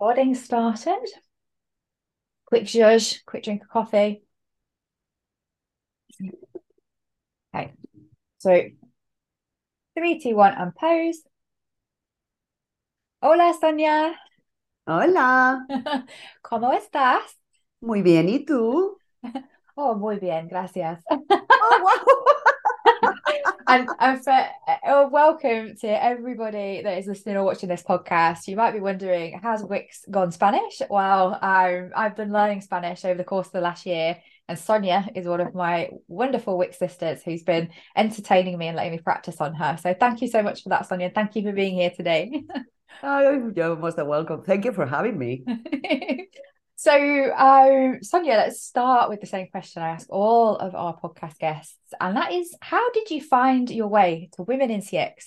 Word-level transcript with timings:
Recording 0.00 0.34
started. 0.34 1.06
Quick 2.46 2.64
zhuzh, 2.64 3.22
quick 3.26 3.44
drink 3.44 3.62
of 3.64 3.68
coffee. 3.68 4.22
Okay, 7.54 7.72
so 8.38 8.62
three, 9.96 10.18
two, 10.18 10.34
one, 10.36 10.54
and 10.54 10.74
pose. 10.74 11.22
Hola, 13.22 13.52
Sonia. 13.60 14.14
Hola, 14.86 15.66
¿Cómo 16.42 16.72
estás? 16.72 17.38
muy 17.80 18.02
bien, 18.02 18.28
¿y 18.28 18.44
tú? 18.44 18.98
Oh, 19.76 19.94
muy 19.94 20.18
bien, 20.18 20.46
gracias. 20.48 21.02
Oh, 21.08 21.80
wow. 21.80 22.34
And, 23.66 23.88
and 23.98 24.24
for 24.24 24.30
uh, 24.30 25.08
welcome 25.10 25.76
to 25.80 26.04
everybody 26.04 26.82
that 26.82 26.98
is 26.98 27.06
listening 27.06 27.36
or 27.36 27.44
watching 27.44 27.68
this 27.68 27.82
podcast. 27.82 28.46
You 28.46 28.56
might 28.56 28.72
be 28.72 28.80
wondering, 28.80 29.38
has 29.42 29.62
WiCX 29.62 30.10
gone 30.10 30.32
Spanish? 30.32 30.80
Well, 30.88 31.38
um, 31.40 31.90
I've 31.94 32.16
been 32.16 32.32
learning 32.32 32.62
Spanish 32.62 33.04
over 33.04 33.18
the 33.18 33.24
course 33.24 33.48
of 33.48 33.52
the 33.52 33.60
last 33.60 33.86
year, 33.86 34.18
and 34.48 34.58
Sonia 34.58 35.08
is 35.14 35.26
one 35.26 35.40
of 35.40 35.54
my 35.54 35.90
wonderful 36.08 36.58
WiCX 36.58 36.74
sisters 36.76 37.22
who's 37.22 37.42
been 37.42 37.70
entertaining 37.96 38.56
me 38.58 38.68
and 38.68 38.76
letting 38.76 38.92
me 38.92 38.98
practice 38.98 39.40
on 39.40 39.54
her. 39.54 39.76
So 39.80 39.94
thank 39.98 40.22
you 40.22 40.28
so 40.28 40.42
much 40.42 40.62
for 40.62 40.70
that, 40.70 40.88
Sonia. 40.88 41.10
Thank 41.14 41.36
you 41.36 41.42
for 41.42 41.52
being 41.52 41.74
here 41.74 41.90
today. 41.90 42.42
Oh, 43.02 43.52
you're 43.54 43.76
most 43.76 43.96
welcome. 43.96 44.42
Thank 44.42 44.66
you 44.66 44.72
for 44.72 44.84
having 44.84 45.16
me. 45.16 45.44
So, 46.80 46.94
um, 47.36 48.02
Sonia, 48.02 48.36
let's 48.36 48.62
start 48.62 49.10
with 49.10 49.20
the 49.20 49.26
same 49.26 49.48
question 49.48 49.82
I 49.82 49.90
ask 49.90 50.06
all 50.08 50.56
of 50.56 50.74
our 50.74 50.98
podcast 50.98 51.36
guests, 51.38 51.76
and 52.00 52.16
that 52.16 52.32
is 52.32 52.56
how 52.62 52.90
did 52.92 53.10
you 53.10 53.20
find 53.20 53.68
your 53.68 53.88
way 53.88 54.30
to 54.36 54.44
Women 54.44 54.70
in 54.70 54.80
CX 54.80 55.26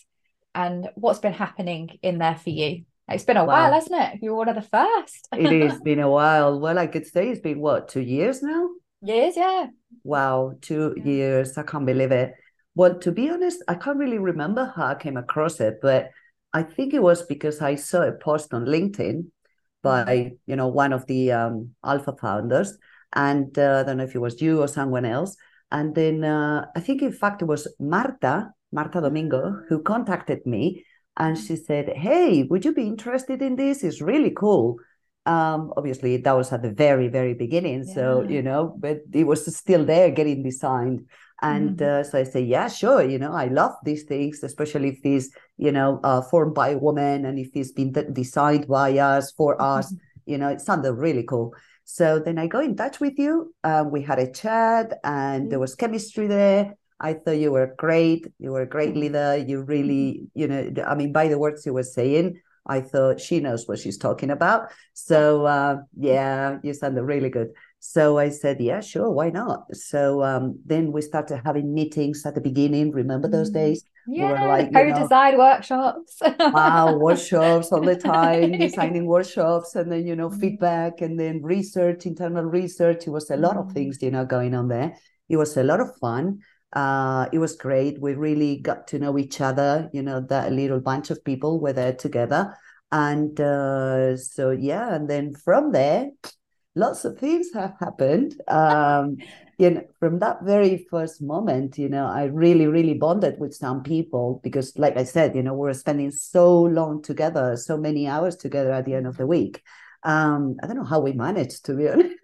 and 0.55 0.89
what's 0.95 1.19
been 1.19 1.33
happening 1.33 1.99
in 2.01 2.17
there 2.17 2.33
for 2.33 2.49
you? 2.49 2.85
It's 3.07 3.23
been 3.23 3.37
a 3.37 3.45
while, 3.45 3.69
Wow. 3.69 3.73
hasn't 3.73 4.01
it? 4.01 4.23
You 4.23 4.31
were 4.31 4.37
one 4.37 4.49
of 4.49 4.55
the 4.55 4.63
first. 4.63 5.27
It 5.31 5.69
has 5.69 5.79
been 5.83 5.99
a 5.99 6.09
while. 6.09 6.59
Well, 6.59 6.79
I 6.79 6.87
could 6.87 7.05
say 7.05 7.29
it's 7.29 7.39
been 7.39 7.59
what, 7.59 7.87
two 7.87 8.01
years 8.01 8.41
now? 8.41 8.69
Years, 9.03 9.37
yeah. 9.37 9.67
Wow, 10.03 10.55
two 10.59 10.95
Yeah. 10.97 11.03
years. 11.03 11.55
I 11.55 11.61
can't 11.61 11.85
believe 11.85 12.11
it. 12.11 12.33
Well, 12.73 12.97
to 12.97 13.11
be 13.11 13.29
honest, 13.29 13.61
I 13.67 13.75
can't 13.75 13.99
really 13.99 14.17
remember 14.17 14.73
how 14.75 14.87
I 14.87 14.95
came 14.95 15.17
across 15.17 15.59
it, 15.59 15.77
but 15.83 16.09
I 16.51 16.63
think 16.63 16.95
it 16.95 17.03
was 17.03 17.21
because 17.21 17.61
I 17.61 17.75
saw 17.75 18.01
a 18.01 18.11
post 18.11 18.55
on 18.55 18.65
LinkedIn 18.65 19.25
by, 19.83 20.31
you 20.47 20.55
know, 20.55 20.67
one 20.67 20.93
of 20.93 21.05
the 21.05 21.31
um, 21.31 21.75
Alpha 21.83 22.15
founders. 22.19 22.77
And 23.13 23.57
uh, 23.59 23.81
I 23.81 23.83
don't 23.83 23.97
know 23.97 24.05
if 24.05 24.15
it 24.15 24.19
was 24.19 24.41
you 24.41 24.61
or 24.61 24.67
someone 24.67 25.05
else. 25.05 25.35
And 25.71 25.93
then 25.93 26.23
uh, 26.23 26.65
I 26.75 26.79
think, 26.79 27.01
in 27.01 27.11
fact, 27.11 27.41
it 27.41 27.45
was 27.45 27.67
Marta, 27.79 28.51
Marta 28.71 29.01
Domingo, 29.01 29.61
who 29.69 29.83
contacted 29.83 30.45
me 30.45 30.85
and 31.17 31.37
she 31.37 31.55
said, 31.55 31.89
Hey, 31.95 32.43
would 32.43 32.65
you 32.65 32.73
be 32.73 32.87
interested 32.87 33.41
in 33.41 33.55
this? 33.55 33.83
It's 33.83 34.01
really 34.01 34.31
cool. 34.31 34.77
Um, 35.25 35.71
obviously, 35.77 36.17
that 36.17 36.35
was 36.35 36.51
at 36.51 36.63
the 36.63 36.71
very, 36.71 37.07
very 37.07 37.33
beginning. 37.33 37.85
So, 37.85 38.25
you 38.27 38.41
know, 38.41 38.75
but 38.77 39.01
it 39.13 39.23
was 39.23 39.55
still 39.55 39.85
there 39.85 40.11
getting 40.11 40.43
designed. 40.43 41.07
And 41.43 41.77
Mhm. 41.77 41.81
uh, 41.81 42.03
so 42.03 42.19
I 42.19 42.23
say, 42.23 42.41
yeah, 42.41 42.67
sure. 42.69 43.03
You 43.03 43.19
know, 43.19 43.33
I 43.33 43.47
love 43.47 43.75
these 43.83 44.03
things, 44.03 44.41
especially 44.43 44.89
if 44.95 44.99
it's, 45.03 45.29
you 45.57 45.71
know, 45.71 45.99
uh, 46.03 46.21
formed 46.21 46.55
by 46.55 46.69
a 46.69 46.77
woman 46.77 47.25
and 47.25 47.37
if 47.37 47.49
it's 47.53 47.71
been 47.73 47.91
de- 47.91 48.09
designed 48.09 48.67
by 48.67 48.97
us 48.97 49.31
for 49.31 49.61
us. 49.61 49.93
You 50.25 50.37
know, 50.39 50.49
it 50.49 50.61
sounded 50.61 50.93
really 50.93 51.23
cool. 51.23 51.53
So 51.83 52.19
then 52.19 52.39
I 52.39 52.47
go 52.47 52.59
in 52.61 52.75
touch 52.75 52.99
with 53.01 53.19
you. 53.19 53.53
Uh, 53.63 53.83
we 53.93 54.01
had 54.01 54.19
a 54.19 54.31
chat 54.31 54.99
and 55.03 55.51
there 55.51 55.59
was 55.59 55.75
chemistry 55.75 56.27
there. 56.27 56.75
I 56.99 57.13
thought 57.13 57.37
you 57.43 57.51
were 57.51 57.75
great. 57.77 58.27
You 58.39 58.51
were 58.53 58.61
a 58.61 58.69
great 58.69 58.95
leader. 58.95 59.35
You 59.35 59.63
really, 59.63 60.29
you 60.33 60.47
know, 60.47 60.71
I 60.87 60.95
mean, 60.95 61.11
by 61.11 61.27
the 61.27 61.37
words 61.37 61.65
you 61.65 61.73
were 61.73 61.83
saying, 61.83 62.39
I 62.65 62.79
thought 62.79 63.19
she 63.19 63.41
knows 63.41 63.67
what 63.67 63.79
she's 63.79 63.97
talking 63.97 64.29
about. 64.31 64.71
So 64.93 65.45
uh, 65.45 65.77
yeah, 65.97 66.59
you 66.63 66.73
sounded 66.73 67.03
really 67.03 67.29
good. 67.29 67.49
So 67.85 68.17
I 68.17 68.29
said, 68.29 68.61
yeah, 68.61 68.79
sure, 68.79 69.11
why 69.11 69.29
not? 69.29 69.75
So 69.75 70.23
um, 70.23 70.57
then 70.65 70.93
we 70.93 71.01
started 71.01 71.41
having 71.43 71.73
meetings 71.73 72.25
at 72.25 72.33
the 72.33 72.39
beginning. 72.39 72.91
Remember 72.91 73.27
those 73.27 73.49
Mm. 73.49 73.53
days? 73.53 73.83
Yeah, 74.07 74.31
like, 74.47 74.71
the 74.71 74.79
you 74.79 74.85
know, 74.85 74.93
co-design 74.95 75.37
workshops. 75.37 76.21
wow, 76.53 76.95
workshops 76.97 77.73
all 77.73 77.83
the 77.83 77.97
time, 77.97 78.57
designing 78.57 79.05
workshops, 79.05 79.75
and 79.75 79.91
then, 79.91 80.07
you 80.07 80.15
know, 80.15 80.29
Mm. 80.29 80.39
feedback, 80.39 81.01
and 81.01 81.19
then 81.19 81.41
research, 81.43 82.05
internal 82.05 82.45
research. 82.45 83.05
It 83.05 83.11
was 83.11 83.29
a 83.29 83.35
lot 83.37 83.57
of 83.57 83.67
Mm. 83.67 83.73
things, 83.73 84.01
you 84.01 84.11
know, 84.11 84.25
going 84.25 84.55
on 84.55 84.69
there. 84.69 84.95
It 85.27 85.35
was 85.35 85.57
a 85.57 85.63
lot 85.63 85.81
of 85.81 85.89
fun. 85.99 86.39
Uh, 86.71 87.27
it 87.33 87.39
was 87.39 87.57
great. 87.57 87.99
We 88.01 88.13
really 88.15 88.59
got 88.61 88.87
to 88.87 88.99
know 88.99 89.17
each 89.17 89.41
other. 89.41 89.89
You 89.91 90.03
know, 90.03 90.21
that 90.29 90.53
little 90.53 90.79
bunch 90.79 91.11
of 91.11 91.21
people 91.23 91.59
were 91.59 91.73
there 91.73 91.93
together. 91.93 92.55
And 92.93 93.37
uh, 93.41 94.15
so, 94.15 94.51
yeah, 94.51 94.95
and 94.95 95.09
then 95.09 95.33
from 95.33 95.71
there, 95.73 96.11
lots 96.75 97.05
of 97.05 97.17
things 97.17 97.47
have 97.53 97.73
happened. 97.79 98.41
Um, 98.47 99.17
you 99.57 99.69
know, 99.69 99.83
from 99.99 100.19
that 100.19 100.43
very 100.43 100.85
first 100.89 101.21
moment, 101.21 101.77
you 101.77 101.87
know, 101.89 102.07
I 102.07 102.25
really, 102.25 102.65
really 102.65 102.95
bonded 102.95 103.39
with 103.39 103.53
some 103.53 103.83
people 103.83 104.41
because, 104.43 104.77
like 104.77 104.97
I 104.97 105.03
said, 105.03 105.35
you 105.35 105.43
know, 105.43 105.53
we 105.53 105.59
were 105.59 105.73
spending 105.73 106.11
so 106.11 106.61
long 106.61 107.01
together, 107.01 107.55
so 107.55 107.77
many 107.77 108.07
hours 108.07 108.35
together 108.35 108.71
at 108.71 108.85
the 108.85 108.95
end 108.95 109.07
of 109.07 109.17
the 109.17 109.27
week. 109.27 109.61
Um, 110.03 110.57
I 110.61 110.67
don't 110.67 110.75
know 110.77 110.83
how 110.83 110.99
we 110.99 111.13
managed, 111.13 111.65
to 111.65 111.73
be 111.75 111.87
honest. 111.89 112.17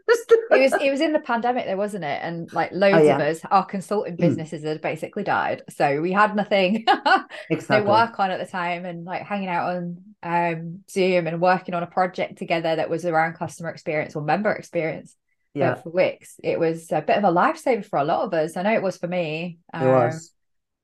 It 0.51 0.59
was 0.59 0.75
it 0.79 0.90
was 0.90 1.01
in 1.01 1.13
the 1.13 1.19
pandemic 1.19 1.66
though, 1.67 1.75
wasn't 1.75 2.03
it? 2.03 2.19
And 2.23 2.51
like 2.51 2.72
loads 2.72 3.07
of 3.07 3.19
yeah. 3.19 3.19
us, 3.19 3.41
our 3.51 3.66
consulting 3.66 4.17
Mm. 4.19 4.19
businesses 4.19 4.63
had 4.63 4.81
basically 4.81 5.23
died. 5.23 5.62
So 5.69 6.01
we 6.01 6.12
had 6.12 6.35
nothing 6.35 6.85
to 7.72 7.81
work 7.81 8.19
on 8.19 8.31
at 8.31 8.40
the 8.40 8.47
time 8.47 8.85
and 8.85 9.06
like 9.06 9.22
hanging 9.23 9.47
out 9.50 9.75
on 9.75 10.03
um 10.23 10.84
Zoom 10.90 11.28
and 11.28 11.40
working 11.40 11.75
on 11.75 11.84
a 11.84 11.88
project 11.88 12.38
together 12.40 12.75
that 12.75 12.90
was 12.90 13.06
around 13.06 13.34
customer 13.35 13.69
experience 13.69 14.16
or 14.16 14.23
member 14.23 14.51
experience 14.51 15.16
Yeah, 15.53 15.75
for 15.84 15.91
WiCX. 15.91 16.40
It 16.44 16.59
was 16.59 16.91
a 16.91 17.01
bit 17.01 17.17
of 17.17 17.23
a 17.23 17.28
lifesaver 17.31 17.85
for 17.85 18.00
a 18.00 18.03
lot 18.03 18.25
of 18.25 18.34
us. 18.34 18.57
I 18.57 18.63
know 18.63 18.73
it 18.73 18.81
was 18.84 18.97
for 18.97 19.07
me. 19.07 19.59
it 19.79 19.85
Um, 19.85 19.88
was. 19.88 20.31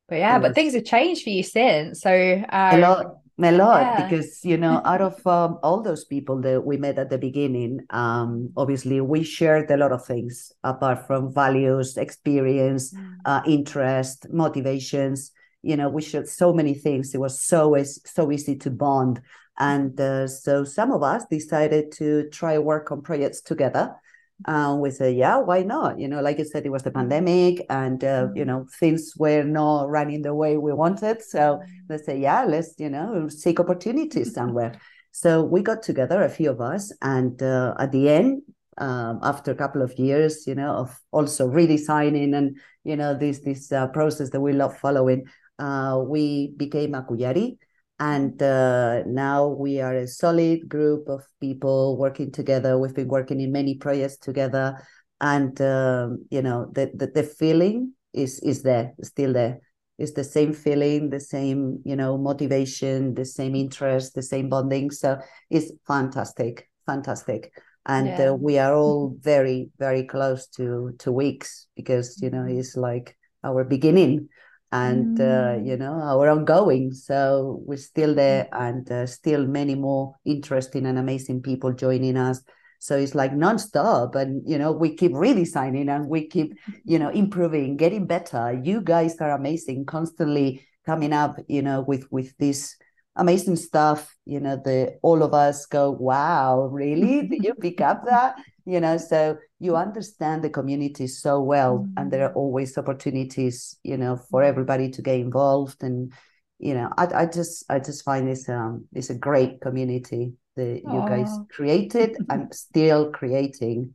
but 0.10 0.18
yeah, 0.18 0.38
It 0.38 0.42
but 0.42 0.56
was. 0.56 0.56
things 0.56 0.74
have 0.76 0.86
changed 0.86 1.24
for 1.24 1.32
you 1.32 1.44
since. 1.44 2.02
So 2.02 2.44
A 2.70 2.78
um 2.78 2.78
lot, 2.78 3.22
a 3.44 3.52
lot, 3.52 3.82
yeah. 3.82 4.08
because 4.08 4.46
you 4.46 4.58
know, 4.58 4.82
out 4.86 5.02
of 5.02 5.26
um, 5.28 5.60
all 5.62 5.82
those 5.82 6.06
people 6.06 6.40
that 6.42 6.66
we 6.66 6.78
met 6.78 6.98
at 6.98 7.10
the 7.10 7.18
beginning, 7.18 7.82
um, 7.90 8.52
obviously 8.56 9.02
we 9.02 9.24
shared 9.24 9.70
a 9.72 9.78
lot 9.78 9.92
of 9.92 10.06
things 10.06 10.54
apart 10.64 11.06
from 11.08 11.34
values, 11.34 11.98
experience, 11.98 12.94
Mm. 12.94 13.16
uh, 13.26 13.42
interest, 13.46 14.28
motivations. 14.32 15.32
You 15.64 15.76
know, 15.76 15.90
we 15.90 16.02
shared 16.02 16.30
so 16.30 16.54
many 16.54 16.76
things. 16.76 17.14
It 17.14 17.20
was 17.20 17.42
so 17.42 17.76
so 18.06 18.32
easy 18.32 18.56
to 18.58 18.70
bond, 18.70 19.22
and 19.58 20.00
uh, 20.00 20.28
so 20.28 20.64
some 20.64 20.92
of 20.92 21.04
us 21.04 21.26
decided 21.30 21.92
to 21.94 22.30
try 22.30 22.58
work 22.58 22.92
on 22.92 23.02
projects 23.02 23.42
together. 23.42 23.96
Uh, 24.44 24.78
we 24.80 24.92
said, 24.92 25.16
yeah, 25.16 25.38
why 25.38 25.64
not? 25.64 25.98
You 25.98 26.08
know, 26.10 26.22
like 26.22 26.38
you 26.38 26.46
said, 26.46 26.66
it 26.66 26.70
was 26.70 26.84
the 26.84 26.92
pandemic, 26.92 27.66
and 27.70 28.04
uh, 28.04 28.28
you 28.36 28.44
Mm. 28.44 28.48
know, 28.48 28.66
things 28.80 29.14
were 29.18 29.44
not 29.44 29.90
running 29.90 30.22
the 30.24 30.36
way 30.36 30.58
we 30.58 30.74
wanted. 30.74 31.22
So 31.24 31.62
let's 31.90 32.06
say, 32.06 32.20
yeah, 32.20 32.44
let's, 32.44 32.76
you 32.78 32.90
know, 32.90 33.30
seek 33.30 33.60
opportunities 33.60 34.34
somewhere. 34.34 34.74
So 35.12 35.42
we 35.44 35.62
got 35.62 35.82
together, 35.82 36.22
a 36.22 36.30
few 36.30 36.52
of 36.52 36.60
us, 36.60 36.92
and 37.02 37.42
uh, 37.42 37.76
at 37.80 37.94
the 37.94 38.10
end, 38.10 38.42
um, 38.78 39.20
after 39.24 39.52
a 39.52 39.56
couple 39.56 39.82
of 39.82 39.98
years, 39.98 40.46
you 40.46 40.56
know, 40.56 40.74
of 40.74 41.00
also 41.12 41.50
redesigning 41.50 42.36
and 42.36 42.58
you 42.84 42.98
know 42.98 43.18
this 43.18 43.40
this 43.40 43.72
uh, 43.72 43.88
process 43.88 44.32
that 44.32 44.42
we 44.42 44.52
love 44.52 44.78
following, 44.78 45.24
uh, 45.60 45.98
we 46.06 46.54
became 46.58 46.92
Akuyari, 46.92 47.58
and 48.00 48.42
uh, 48.42 49.04
now 49.06 49.48
we 49.48 49.80
are 49.82 49.94
a 49.94 50.08
solid 50.08 50.68
group 50.68 51.08
of 51.08 51.24
people 51.40 51.98
working 51.98 52.32
together. 52.32 52.78
We've 52.78 52.94
been 52.94 53.08
working 53.08 53.40
in 53.42 53.52
many 53.52 53.76
projects 53.76 54.18
together, 54.18 54.82
and 55.22 55.60
um, 55.62 56.26
you 56.30 56.42
know, 56.42 56.70
the, 56.74 56.92
the 56.94 57.08
the 57.08 57.24
feeling 57.24 57.94
is 58.14 58.40
is 58.40 58.64
there, 58.64 58.94
still 59.02 59.34
there 59.34 59.60
it's 59.98 60.12
the 60.12 60.24
same 60.24 60.54
feeling, 60.54 61.10
the 61.10 61.20
same, 61.20 61.82
you 61.86 61.96
know, 61.96 62.18
motivation, 62.18 63.14
the 63.14 63.26
same 63.26 63.56
interest, 63.56 64.14
the 64.14 64.22
same 64.22 64.50
bonding. 64.50 64.92
So 64.92 65.18
it's 65.50 65.72
fantastic, 65.88 66.70
fantastic. 66.86 67.54
And 67.86 68.08
Yeah. 68.08 68.32
uh, 68.32 68.36
we 68.36 68.58
are 68.58 68.76
all 68.76 69.16
very, 69.22 69.70
very 69.80 70.04
close 70.04 70.48
to 70.58 70.96
to 71.00 71.12
weeks 71.12 71.68
because 71.76 72.22
you 72.22 72.30
know 72.30 72.44
Mm. 72.44 72.60
it's 72.60 72.76
like 72.76 73.16
our 73.44 73.64
beginning 73.64 74.28
and 74.76 75.20
uh, 75.20 75.56
you 75.64 75.78
Mm. 75.78 75.80
know 75.80 75.94
our 75.94 76.30
ongoing. 76.30 76.92
So 76.94 77.62
we're 77.66 77.78
still 77.78 78.14
there 78.16 78.48
and 78.52 78.90
uh, 78.92 79.06
still 79.06 79.46
many 79.48 79.76
more 79.76 80.16
interesting 80.26 80.86
and 80.86 80.98
amazing 80.98 81.42
people 81.42 81.74
joining 81.74 82.18
us. 82.18 82.42
So 82.80 82.98
it's 82.98 83.16
like 83.16 83.32
nonstop, 83.32 84.16
and 84.16 84.44
you 84.48 84.58
know 84.58 84.72
we 84.72 84.96
keep 84.96 85.14
redesigning 85.14 85.90
and 85.90 86.08
we 86.10 86.28
keep 86.28 86.54
you 86.84 87.00
know 87.00 87.10
improving 87.10 87.78
getting 87.78 88.06
better 88.06 88.62
you 88.64 88.82
guys 88.82 89.18
are 89.20 89.32
amazing 89.32 89.86
constantly 89.86 90.62
coming 90.86 91.14
up 91.14 91.38
you 91.48 91.62
know 91.62 91.82
with 91.82 92.06
with 92.12 92.38
this 92.38 92.76
amazing 93.16 93.56
stuff 93.56 94.14
you 94.26 94.40
know 94.40 94.56
the 94.64 95.00
all 95.02 95.24
of 95.24 95.34
us 95.34 95.66
go 95.66 95.90
wow 95.92 96.68
really 96.72 97.28
did 97.28 97.44
you 97.44 97.54
pick 97.56 97.82
up 97.82 98.06
that 98.10 98.36
you 98.66 98.80
know 98.80 98.98
so 98.98 99.38
you 99.60 99.76
understand 99.76 100.44
the 100.44 100.50
community 100.50 101.08
so 101.08 101.42
well 101.42 101.88
and 101.98 102.12
there 102.12 102.28
are 102.28 102.34
always 102.34 102.78
opportunities 102.78 103.78
you 103.84 103.98
know 103.98 104.18
for 104.18 104.44
everybody 104.44 104.90
to 104.90 105.02
get 105.02 105.20
involved 105.20 105.84
and 105.84 106.12
you 106.60 106.74
know 106.74 106.90
i, 106.98 107.06
I 107.06 107.26
just 107.26 107.64
i 107.70 107.80
just 107.80 108.04
find 108.04 108.28
this 108.28 108.50
um 108.50 108.86
it's 108.94 109.10
a 109.10 109.16
great 109.16 109.62
community 109.62 110.34
that 110.56 110.82
you 110.84 111.00
guys 111.08 111.30
created 111.50 112.18
and 112.30 112.54
still 112.54 113.12
creating. 113.12 113.94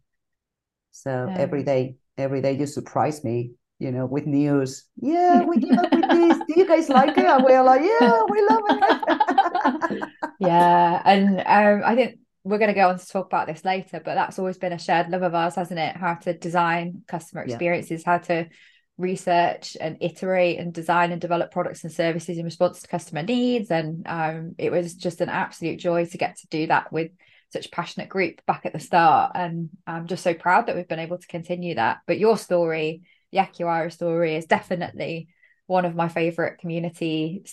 So 0.90 1.26
yeah. 1.28 1.37
every 1.38 1.62
day, 1.62 1.96
every 2.19 2.43
day 2.43 2.52
you 2.52 2.67
surprise 2.67 3.25
me, 3.25 3.52
you 3.78 3.90
know, 3.90 4.06
with 4.06 4.26
news. 4.26 4.87
Yeah, 4.96 5.44
we 5.44 5.61
came 5.61 5.78
up 5.78 5.93
with 5.93 6.08
this. 6.08 6.38
Do 6.46 6.55
you 6.56 6.67
guys 6.67 6.88
like 6.88 7.17
it? 7.17 7.25
And 7.25 7.44
we're 7.44 7.62
like, 7.62 7.82
yeah, 7.82 8.22
we 8.28 8.46
love 8.49 8.62
it. 8.69 10.02
yeah, 10.40 11.02
and 11.05 11.40
um, 11.40 11.82
I 11.84 11.94
think 11.94 12.19
we're 12.45 12.59
going 12.59 12.69
to 12.69 12.75
go 12.75 12.89
on 12.89 12.99
to 12.99 13.07
talk 13.07 13.27
about 13.27 13.47
this 13.47 13.65
later, 13.65 14.01
but 14.03 14.15
that's 14.15 14.39
always 14.39 14.59
been 14.59 14.73
a 14.73 14.79
shared 14.79 15.11
love 15.11 15.23
of 15.23 15.35
ours, 15.35 15.57
hasn't 15.57 15.79
it? 15.79 15.97
How 15.97 16.15
to 16.15 16.33
design 16.33 17.03
customer 17.07 17.43
experiences, 17.43 18.03
yeah. 18.05 18.13
how 18.13 18.19
to 18.19 18.49
research 18.97 19.77
and 19.81 19.97
iterate 20.01 20.59
and 20.59 20.73
design 20.73 21.13
and 21.13 21.21
develop 21.21 21.51
products 21.51 21.85
and 21.85 21.93
services 21.93 22.39
in 22.39 22.45
response 22.45 22.81
to 22.81 22.89
customer 22.89 23.23
needs. 23.23 23.71
And 23.71 24.07
um, 24.07 24.55
it 24.59 24.71
was 24.71 24.95
just 24.95 25.21
an 25.21 25.29
absolute 25.29 25.79
joy 25.79 26.07
to 26.07 26.19
get 26.19 26.37
to 26.39 26.47
do 26.49 26.67
that 26.69 26.93
with 26.93 27.11
such 27.51 27.67
a 27.67 27.71
passionate 27.71 28.09
group 28.09 28.41
back 28.47 28.65
at 28.65 28.73
the 28.73 28.79
start. 28.81 29.33
And 29.35 29.71
I'm 29.87 30.07
just 30.07 30.23
so 30.23 30.35
proud 30.35 30.67
that 30.67 30.77
we've 30.77 30.89
been 30.89 30.99
able 30.99 31.19
to 31.19 31.27
continue 31.27 31.75
that. 31.75 31.99
But 32.07 32.19
your 32.19 32.39
story, 32.39 33.03
the 33.33 33.39
Akuyari 33.39 33.93
story, 33.93 34.37
is 34.37 34.47
definitely 34.47 35.29
one 35.67 35.85
of 35.85 35.95
my 35.95 36.09
favorite 36.09 36.59
community 36.59 37.45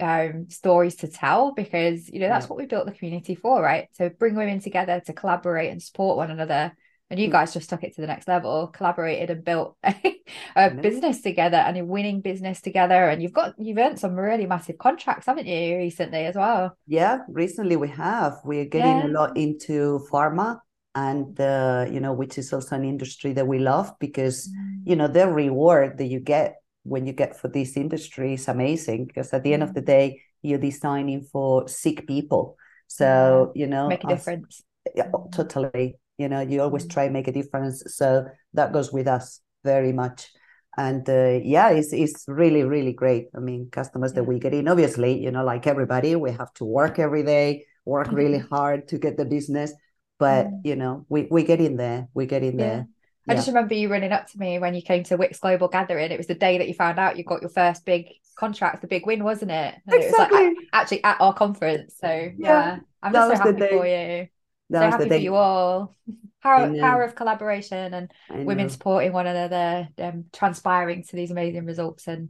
um, 0.00 0.48
stories 0.50 0.96
to 0.96 1.08
tell 1.08 1.52
because 1.52 2.08
you 2.08 2.20
know 2.20 2.28
that's 2.28 2.44
yeah. 2.44 2.48
what 2.48 2.58
we 2.58 2.66
built 2.66 2.86
the 2.86 2.92
community 2.92 3.34
for, 3.34 3.62
right? 3.62 3.88
To 3.98 4.10
bring 4.10 4.34
women 4.34 4.60
together 4.60 5.00
to 5.06 5.12
collaborate 5.12 5.70
and 5.70 5.82
support 5.82 6.16
one 6.16 6.30
another 6.30 6.72
and 7.10 7.20
you 7.20 7.28
mm. 7.28 7.32
guys 7.32 7.52
just 7.54 7.70
took 7.70 7.82
it 7.84 7.94
to 7.94 8.00
the 8.00 8.06
next 8.06 8.28
level 8.28 8.68
collaborated 8.68 9.30
and 9.30 9.44
built 9.44 9.76
a, 9.84 10.16
a 10.56 10.70
business 10.70 11.20
together 11.20 11.56
and 11.56 11.76
a 11.76 11.84
winning 11.84 12.20
business 12.20 12.60
together 12.60 13.08
and 13.08 13.22
you've 13.22 13.32
got 13.32 13.54
you've 13.58 13.78
earned 13.78 13.98
some 13.98 14.14
really 14.14 14.46
massive 14.46 14.78
contracts 14.78 15.26
haven't 15.26 15.46
you 15.46 15.76
recently 15.76 16.24
as 16.24 16.34
well 16.34 16.76
yeah 16.86 17.18
recently 17.28 17.76
we 17.76 17.88
have 17.88 18.34
we're 18.44 18.64
getting 18.64 18.98
yeah. 18.98 19.06
a 19.06 19.08
lot 19.08 19.36
into 19.36 20.00
pharma 20.10 20.58
and 20.94 21.38
uh, 21.40 21.86
you 21.90 22.00
know 22.00 22.12
which 22.12 22.38
is 22.38 22.52
also 22.52 22.74
an 22.74 22.84
industry 22.84 23.32
that 23.32 23.46
we 23.46 23.58
love 23.58 23.92
because 24.00 24.48
mm. 24.48 24.80
you 24.84 24.96
know 24.96 25.08
the 25.08 25.28
reward 25.28 25.98
that 25.98 26.06
you 26.06 26.20
get 26.20 26.56
when 26.88 27.06
you 27.06 27.12
get 27.12 27.38
for 27.38 27.48
this 27.48 27.76
industry 27.76 28.34
is 28.34 28.48
amazing 28.48 29.06
because 29.06 29.32
at 29.32 29.42
the 29.42 29.52
end 29.52 29.62
of 29.62 29.74
the 29.74 29.82
mm. 29.82 29.86
day 29.86 30.22
you're 30.42 30.58
designing 30.58 31.22
for 31.22 31.66
sick 31.68 32.06
people. 32.06 32.56
So 32.86 33.52
you 33.54 33.66
know 33.66 33.88
make 33.88 34.04
a 34.04 34.08
difference. 34.08 34.62
Yeah, 34.94 35.10
totally. 35.32 35.98
You 36.18 36.28
know 36.28 36.40
you 36.40 36.62
always 36.62 36.86
mm. 36.86 36.90
try 36.90 37.04
and 37.04 37.12
make 37.12 37.28
a 37.28 37.32
difference. 37.32 37.82
So 37.94 38.26
that 38.54 38.72
goes 38.72 38.92
with 38.92 39.08
us 39.08 39.40
very 39.64 39.92
much. 39.92 40.30
And 40.78 41.08
uh, 41.08 41.40
yeah 41.42 41.70
it's, 41.70 41.92
it's 41.92 42.24
really 42.28 42.62
really 42.62 42.92
great. 42.92 43.28
I 43.34 43.40
mean 43.40 43.68
customers 43.70 44.12
that 44.12 44.24
we 44.24 44.38
get 44.38 44.54
in 44.54 44.68
obviously 44.68 45.20
you 45.22 45.30
know 45.30 45.44
like 45.44 45.66
everybody 45.66 46.14
we 46.16 46.32
have 46.32 46.52
to 46.54 46.64
work 46.64 46.98
every 46.98 47.22
day 47.22 47.64
work 47.84 48.10
really 48.10 48.38
mm-hmm. 48.38 48.54
hard 48.54 48.88
to 48.88 48.98
get 48.98 49.16
the 49.16 49.24
business. 49.24 49.72
But 50.18 50.46
you 50.64 50.76
know 50.76 51.06
we, 51.08 51.26
we 51.30 51.42
get 51.42 51.60
in 51.60 51.76
there 51.76 52.08
we 52.14 52.26
get 52.26 52.42
in 52.42 52.58
yeah. 52.58 52.64
there 52.64 52.88
I 53.28 53.34
just 53.34 53.48
remember 53.48 53.74
you 53.74 53.88
running 53.88 54.12
up 54.12 54.28
to 54.30 54.38
me 54.38 54.58
when 54.58 54.74
you 54.74 54.82
came 54.82 55.02
to 55.04 55.18
WiCX 55.18 55.40
Global 55.40 55.68
Gathering. 55.68 56.12
It 56.12 56.18
was 56.18 56.26
the 56.26 56.34
day 56.34 56.58
that 56.58 56.68
you 56.68 56.74
found 56.74 56.98
out 56.98 57.16
you 57.16 57.24
got 57.24 57.42
your 57.42 57.50
first 57.50 57.84
big 57.84 58.08
contract, 58.36 58.82
the 58.82 58.86
big 58.86 59.06
win, 59.06 59.24
wasn't 59.24 59.50
it? 59.50 59.74
And 59.86 60.02
exactly. 60.02 60.38
it 60.38 60.48
was 60.48 60.56
like 60.56 60.66
actually 60.72 61.04
at 61.04 61.20
our 61.20 61.34
conference. 61.34 61.94
So 62.00 62.08
yeah, 62.08 62.32
yeah 62.38 62.78
I'm 63.02 63.12
just 63.12 63.42
so 63.42 63.50
happy 63.50 63.60
for 63.68 63.86
you. 63.86 64.28
That 64.70 64.92
so 64.92 64.98
happy 64.98 65.08
for 65.08 65.16
you 65.16 65.34
all. 65.34 65.94
Power, 66.42 66.78
power 66.78 67.02
of 67.02 67.16
collaboration 67.16 67.92
and 67.92 68.12
women 68.46 68.68
supporting 68.68 69.12
one 69.12 69.26
another, 69.26 69.88
um, 69.98 70.26
transpiring 70.32 71.02
to 71.02 71.16
these 71.16 71.32
amazing 71.32 71.64
results 71.64 72.06
and 72.06 72.28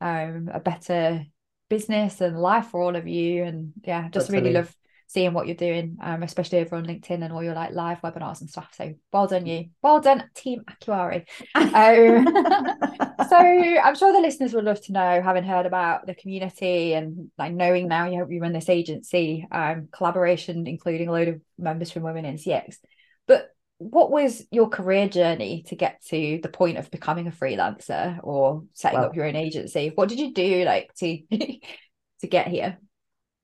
um, 0.00 0.50
a 0.52 0.58
better 0.58 1.24
business 1.68 2.20
and 2.20 2.36
life 2.36 2.66
for 2.66 2.82
all 2.82 2.96
of 2.96 3.06
you. 3.06 3.44
And 3.44 3.72
yeah, 3.84 4.08
just 4.08 4.30
really 4.30 4.52
love 4.52 4.74
seeing 5.08 5.32
what 5.32 5.46
you're 5.46 5.54
doing, 5.54 5.98
um, 6.02 6.22
especially 6.22 6.58
over 6.58 6.76
on 6.76 6.86
LinkedIn 6.86 7.22
and 7.22 7.32
all 7.32 7.42
your 7.42 7.54
like 7.54 7.72
live 7.72 8.00
webinars 8.02 8.40
and 8.40 8.50
stuff. 8.50 8.70
So 8.76 8.94
well 9.12 9.26
done 9.26 9.46
you. 9.46 9.66
Well 9.82 10.00
done, 10.00 10.28
Team 10.34 10.62
Akuyari. 10.68 11.26
um, 11.54 12.26
so 13.28 13.36
I'm 13.36 13.94
sure 13.94 14.12
the 14.12 14.20
listeners 14.20 14.52
would 14.52 14.64
love 14.64 14.80
to 14.82 14.92
know, 14.92 15.22
having 15.22 15.44
heard 15.44 15.66
about 15.66 16.06
the 16.06 16.14
community 16.14 16.94
and 16.94 17.30
like 17.38 17.52
knowing 17.52 17.86
now 17.86 18.06
you, 18.06 18.26
you 18.28 18.40
run 18.40 18.52
this 18.52 18.68
agency, 18.68 19.46
um, 19.52 19.88
collaboration, 19.92 20.66
including 20.66 21.08
a 21.08 21.12
load 21.12 21.28
of 21.28 21.40
members 21.56 21.92
from 21.92 22.02
Women 22.02 22.24
in 22.24 22.36
CX. 22.36 22.76
But 23.28 23.50
what 23.78 24.10
was 24.10 24.44
your 24.50 24.68
career 24.68 25.08
journey 25.08 25.64
to 25.68 25.76
get 25.76 26.02
to 26.06 26.40
the 26.42 26.48
point 26.48 26.78
of 26.78 26.90
becoming 26.90 27.28
a 27.28 27.30
freelancer 27.30 28.18
or 28.24 28.64
setting 28.72 28.98
well, 28.98 29.08
up 29.08 29.16
your 29.16 29.26
own 29.26 29.36
agency? 29.36 29.92
What 29.94 30.08
did 30.08 30.18
you 30.18 30.34
do 30.34 30.64
like 30.64 30.92
to 30.98 31.18
to 31.30 32.26
get 32.26 32.48
here? 32.48 32.78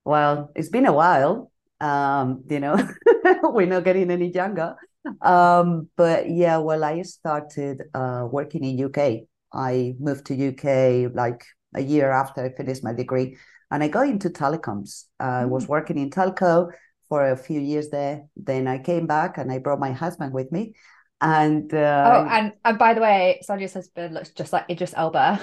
Well, 0.05 0.51
it's 0.57 0.71
been 0.71 0.87
a 0.87 0.93
while 0.93 1.52
um, 1.83 2.45
you 2.49 2.61
know, 2.61 2.77
we're 3.43 3.67
not 3.67 3.85
getting 3.85 4.11
any 4.11 4.33
younger. 4.33 4.77
Um, 5.21 5.89
but 5.97 6.31
yeah, 6.31 6.59
well, 6.59 6.85
I 6.85 7.03
started 7.03 7.83
uh, 7.93 8.27
working 8.31 8.65
in 8.65 8.85
UK. 8.85 9.23
I 9.53 9.95
moved 9.99 10.27
to 10.27 10.49
UK 10.49 11.13
like 11.15 11.45
a 11.75 11.81
year 11.81 12.11
after 12.11 12.45
I 12.45 12.51
finished 12.51 12.85
my 12.85 12.93
degree, 12.93 13.37
and 13.71 13.83
I 13.83 13.89
got 13.89 14.09
into 14.09 14.31
telecoms. 14.31 15.05
I 15.19 15.45
was 15.45 15.67
mm. 15.67 15.71
working 15.71 15.99
in 15.99 16.11
telco 16.11 16.71
for 17.09 17.31
a 17.31 17.37
few 17.37 17.61
years 17.61 17.91
there. 17.91 18.25
Then 18.37 18.67
I 18.67 18.79
came 18.79 19.07
back 19.07 19.37
and 19.37 19.53
I 19.53 19.59
brought 19.59 19.81
my 19.81 19.93
husband 19.93 20.33
with 20.33 20.51
me, 20.53 20.75
and 21.23 21.73
uh, 21.73 22.27
oh, 22.27 22.29
and 22.31 22.53
and 22.65 22.79
by 22.79 22.95
the 22.95 23.01
way, 23.01 23.39
Sonia's 23.43 23.73
husband 23.73 24.13
looks 24.13 24.31
just 24.31 24.53
like 24.53 24.69
Idris 24.69 24.93
Elba. 24.97 25.39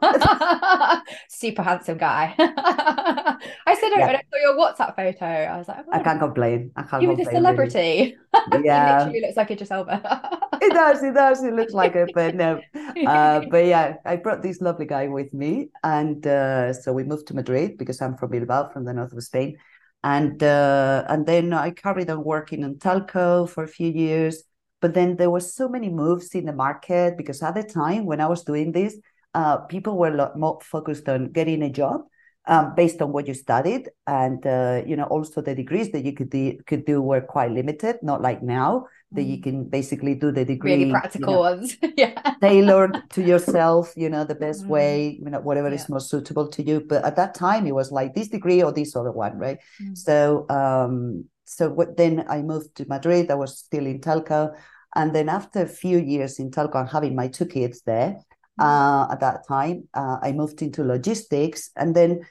Super 1.28 1.62
handsome 1.62 1.98
guy. 1.98 2.34
I 2.38 3.76
said 3.80 3.90
yeah. 3.96 4.06
when 4.06 4.16
I 4.16 4.22
saw 4.30 4.38
your 4.40 4.56
WhatsApp 4.56 4.94
photo, 4.94 5.26
I 5.26 5.58
was 5.58 5.66
like, 5.66 5.78
oh, 5.88 5.92
I 5.92 5.98
can't 6.04 6.20
complain. 6.20 6.70
I 6.76 6.82
can't. 6.84 7.02
You 7.02 7.08
were 7.08 7.16
the 7.16 7.24
celebrity. 7.24 8.16
Really. 8.50 8.66
Yeah, 8.66 8.98
he 8.98 9.04
literally 9.04 9.20
looks 9.20 9.36
like 9.36 9.50
Idris 9.52 9.70
Elba. 9.70 10.38
it 10.60 10.72
does. 10.72 11.02
It 11.04 11.14
does. 11.14 11.44
It 11.44 11.54
looks 11.54 11.72
like 11.72 11.94
it, 11.94 12.10
but 12.14 12.34
no. 12.34 12.60
Uh, 13.06 13.42
but 13.48 13.64
yeah, 13.64 13.94
I 14.04 14.16
brought 14.16 14.42
this 14.42 14.60
lovely 14.60 14.86
guy 14.86 15.06
with 15.06 15.32
me, 15.32 15.68
and 15.84 16.26
uh, 16.26 16.72
so 16.72 16.92
we 16.92 17.04
moved 17.04 17.28
to 17.28 17.34
Madrid 17.34 17.78
because 17.78 18.02
I'm 18.02 18.16
from 18.16 18.32
Bilbao, 18.32 18.70
from 18.70 18.84
the 18.84 18.92
north 18.92 19.12
of 19.12 19.22
Spain, 19.22 19.56
and 20.02 20.42
uh, 20.42 21.04
and 21.08 21.26
then 21.26 21.52
I 21.52 21.70
carried 21.70 22.10
on 22.10 22.24
working 22.24 22.64
in 22.64 22.74
telco 22.74 23.48
for 23.48 23.62
a 23.62 23.68
few 23.68 23.88
years 23.88 24.42
but 24.84 24.92
then 24.92 25.16
there 25.16 25.30
were 25.30 25.40
so 25.40 25.66
many 25.66 25.88
moves 25.88 26.34
in 26.34 26.44
the 26.44 26.52
market 26.52 27.16
because 27.16 27.42
at 27.42 27.54
the 27.54 27.62
time 27.62 28.04
when 28.04 28.20
I 28.20 28.26
was 28.26 28.44
doing 28.44 28.70
this, 28.70 28.94
uh, 29.32 29.56
people 29.60 29.96
were 29.96 30.12
a 30.12 30.14
lot 30.14 30.38
more 30.38 30.58
focused 30.60 31.08
on 31.08 31.32
getting 31.32 31.62
a 31.62 31.70
job 31.70 32.02
um, 32.44 32.74
based 32.74 33.00
on 33.00 33.10
what 33.10 33.26
you 33.26 33.32
studied, 33.32 33.88
and 34.06 34.46
uh, 34.46 34.82
you 34.84 34.94
know 34.94 35.04
also 35.04 35.40
the 35.40 35.54
degrees 35.54 35.90
that 35.92 36.04
you 36.04 36.12
could 36.12 36.28
do, 36.28 36.58
could 36.66 36.84
do 36.84 37.00
were 37.00 37.22
quite 37.22 37.50
limited, 37.52 37.96
not 38.02 38.20
like 38.20 38.42
now 38.42 38.84
that 39.12 39.22
you 39.22 39.38
mm. 39.38 39.42
can 39.42 39.64
basically 39.64 40.16
do 40.16 40.30
the 40.30 40.44
degree 40.44 40.74
really 40.74 40.90
practical 40.90 41.30
you 41.30 41.36
know, 41.36 41.40
ones, 41.40 41.76
yeah, 41.96 42.34
tailored 42.42 43.02
to 43.08 43.22
yourself, 43.22 43.94
you 43.96 44.10
know 44.10 44.24
the 44.24 44.34
best 44.34 44.64
mm. 44.64 44.68
way, 44.68 45.18
you 45.18 45.30
know 45.30 45.40
whatever 45.40 45.70
yeah. 45.70 45.76
is 45.76 45.88
most 45.88 46.10
suitable 46.10 46.46
to 46.48 46.62
you. 46.62 46.84
But 46.86 47.06
at 47.06 47.16
that 47.16 47.34
time, 47.34 47.66
it 47.66 47.74
was 47.74 47.90
like 47.90 48.14
this 48.14 48.28
degree 48.28 48.62
or 48.62 48.70
this 48.70 48.94
other 48.94 49.12
one, 49.12 49.38
right? 49.38 49.60
Mm. 49.80 49.96
So 49.96 50.44
um, 50.50 51.24
so 51.44 51.68
what, 51.70 51.96
then 51.96 52.24
I 52.28 52.42
moved 52.42 52.74
to 52.76 52.88
Madrid. 52.88 53.30
I 53.30 53.34
was 53.34 53.58
still 53.58 53.86
in 53.86 54.00
telco. 54.00 54.54
And 54.94 55.14
then 55.14 55.28
after 55.28 55.62
a 55.62 55.68
few 55.68 55.98
years 55.98 56.38
in 56.38 56.50
telco 56.50 56.76
and 56.76 56.88
having 56.88 57.14
my 57.14 57.28
two 57.28 57.46
kids 57.46 57.82
there, 57.82 58.16
mm-hmm. 58.60 58.64
uh, 58.64 59.12
at 59.12 59.20
that 59.20 59.46
time, 59.46 59.88
uh, 59.94 60.18
I 60.22 60.32
moved 60.32 60.62
into 60.62 60.84
logistics. 60.84 61.70
And 61.76 61.94
then, 61.94 62.26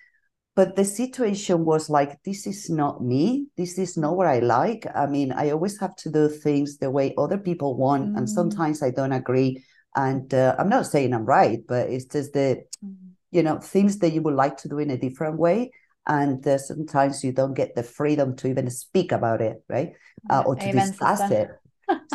but 0.55 0.75
the 0.75 0.85
situation 0.85 1.65
was 1.65 1.89
like, 1.89 2.21
this 2.23 2.47
is 2.47 2.69
not 2.69 3.03
me. 3.03 3.47
This 3.57 3.77
is 3.77 3.97
not 3.97 4.15
what 4.15 4.27
I 4.27 4.39
like. 4.39 4.85
I 4.95 5.07
mean, 5.07 5.31
I 5.31 5.51
always 5.51 5.79
have 5.79 5.95
to 5.97 6.11
do 6.11 6.29
things 6.29 6.77
the 6.77 6.91
way 6.91 7.13
other 7.17 7.37
people 7.37 7.75
want. 7.75 8.13
Mm. 8.13 8.17
And 8.19 8.29
sometimes 8.29 8.81
I 8.81 8.91
don't 8.91 9.13
agree. 9.13 9.63
And 9.95 10.33
uh, 10.33 10.55
I'm 10.57 10.69
not 10.69 10.87
saying 10.87 11.13
I'm 11.13 11.25
right, 11.25 11.59
but 11.67 11.89
it's 11.89 12.05
just 12.05 12.33
the, 12.33 12.63
mm. 12.83 12.95
you 13.31 13.43
know, 13.43 13.59
things 13.59 13.99
that 13.99 14.13
you 14.13 14.21
would 14.21 14.35
like 14.35 14.57
to 14.57 14.69
do 14.69 14.79
in 14.79 14.91
a 14.91 14.97
different 14.97 15.37
way 15.37 15.71
and 16.05 16.45
uh, 16.45 16.57
sometimes 16.57 17.23
you 17.23 17.31
don't 17.31 17.53
get 17.53 17.75
the 17.75 17.81
freedom 17.83 18.35
to 18.35 18.49
even 18.49 18.69
speak 18.69 19.13
about 19.13 19.39
it 19.39 19.63
right 19.69 19.93
uh, 20.29 20.43
or 20.45 20.53
to 20.53 20.67
Amen, 20.67 20.89
discuss 20.89 21.19
sister. 21.19 21.33
it 21.33 21.62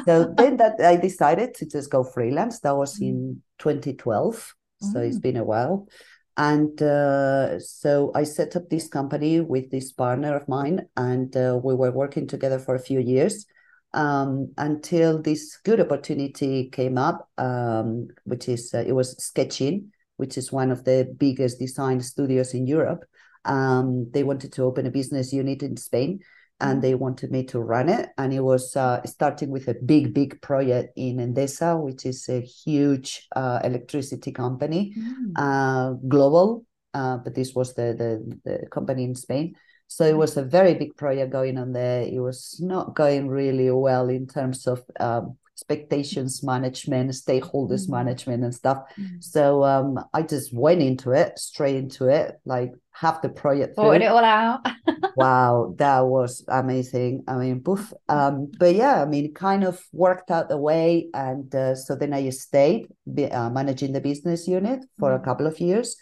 so 0.04 0.32
then 0.36 0.56
that 0.58 0.80
I 0.80 0.96
decided 0.96 1.54
to 1.54 1.66
just 1.66 1.90
go 1.90 2.04
freelance. 2.04 2.60
That 2.60 2.76
was 2.76 3.00
in 3.00 3.42
2012. 3.58 4.54
So 4.80 5.00
it's 5.00 5.18
been 5.18 5.36
a 5.36 5.44
while. 5.44 5.88
And 6.36 6.80
uh, 6.80 7.58
so 7.58 8.12
I 8.14 8.22
set 8.22 8.54
up 8.54 8.70
this 8.70 8.86
company 8.86 9.40
with 9.40 9.72
this 9.72 9.90
partner 9.90 10.36
of 10.36 10.48
mine, 10.48 10.86
and 10.96 11.36
uh, 11.36 11.58
we 11.62 11.74
were 11.74 11.90
working 11.90 12.28
together 12.28 12.60
for 12.60 12.76
a 12.76 12.80
few 12.80 13.00
years 13.00 13.44
um, 13.92 14.52
until 14.56 15.20
this 15.20 15.58
good 15.64 15.80
opportunity 15.80 16.70
came 16.70 16.96
up, 16.96 17.28
um, 17.38 18.06
which 18.22 18.48
is 18.48 18.72
uh, 18.72 18.84
it 18.86 18.92
was 18.92 19.20
Sketchin, 19.22 19.90
which 20.16 20.38
is 20.38 20.52
one 20.52 20.70
of 20.70 20.84
the 20.84 21.12
biggest 21.18 21.58
design 21.58 22.00
studios 22.00 22.54
in 22.54 22.68
Europe. 22.68 23.04
Um, 23.44 24.08
they 24.12 24.22
wanted 24.22 24.52
to 24.52 24.62
open 24.62 24.86
a 24.86 24.90
business 24.92 25.32
unit 25.32 25.64
in 25.64 25.76
Spain 25.76 26.20
and 26.60 26.82
they 26.82 26.94
wanted 26.94 27.30
me 27.30 27.44
to 27.44 27.60
run 27.60 27.88
it. 27.88 28.08
And 28.18 28.32
it 28.32 28.40
was 28.40 28.74
uh, 28.76 29.02
starting 29.06 29.50
with 29.50 29.68
a 29.68 29.74
big, 29.74 30.12
big 30.12 30.40
project 30.42 30.92
in 30.96 31.18
Endesa, 31.18 31.80
which 31.80 32.04
is 32.04 32.28
a 32.28 32.40
huge 32.40 33.28
uh, 33.36 33.60
electricity 33.62 34.32
company, 34.32 34.94
mm. 34.98 35.32
uh, 35.36 35.92
global. 36.08 36.64
Uh, 36.94 37.18
but 37.18 37.34
this 37.34 37.54
was 37.54 37.74
the, 37.74 37.94
the, 37.96 38.38
the 38.44 38.66
company 38.70 39.04
in 39.04 39.14
Spain. 39.14 39.54
So 39.86 40.04
it 40.04 40.16
was 40.16 40.36
a 40.36 40.42
very 40.42 40.74
big 40.74 40.96
project 40.96 41.32
going 41.32 41.58
on 41.58 41.72
there. 41.72 42.02
It 42.02 42.20
was 42.20 42.58
not 42.60 42.94
going 42.94 43.28
really 43.28 43.70
well 43.70 44.08
in 44.08 44.26
terms 44.26 44.66
of 44.66 44.82
um, 45.00 45.38
expectations 45.58 46.42
management, 46.44 47.10
stakeholders 47.10 47.82
mm-hmm. 47.82 47.92
management, 47.92 48.44
and 48.44 48.54
stuff. 48.54 48.78
Mm-hmm. 48.96 49.16
So 49.20 49.64
um, 49.64 49.98
I 50.14 50.22
just 50.22 50.54
went 50.54 50.82
into 50.82 51.10
it, 51.10 51.38
straight 51.38 51.74
into 51.74 52.06
it, 52.06 52.40
like 52.44 52.72
half 52.92 53.22
the 53.22 53.28
project. 53.28 53.74
Sorted 53.74 54.02
it 54.02 54.06
all 54.06 54.24
out. 54.24 54.60
wow, 55.16 55.74
that 55.78 56.00
was 56.00 56.44
amazing. 56.48 57.24
I 57.26 57.36
mean, 57.36 57.60
poof. 57.60 57.92
Um, 58.08 58.52
but 58.58 58.74
yeah, 58.74 59.02
I 59.02 59.06
mean, 59.06 59.26
it 59.26 59.34
kind 59.34 59.64
of 59.64 59.82
worked 59.92 60.30
out 60.30 60.48
the 60.48 60.58
way, 60.58 61.08
and 61.12 61.52
uh, 61.54 61.74
so 61.74 61.96
then 61.96 62.12
I 62.12 62.30
stayed 62.30 62.86
uh, 63.32 63.50
managing 63.50 63.92
the 63.92 64.00
business 64.00 64.46
unit 64.46 64.84
for 64.98 65.10
mm-hmm. 65.10 65.22
a 65.22 65.24
couple 65.24 65.46
of 65.46 65.58
years. 65.58 65.96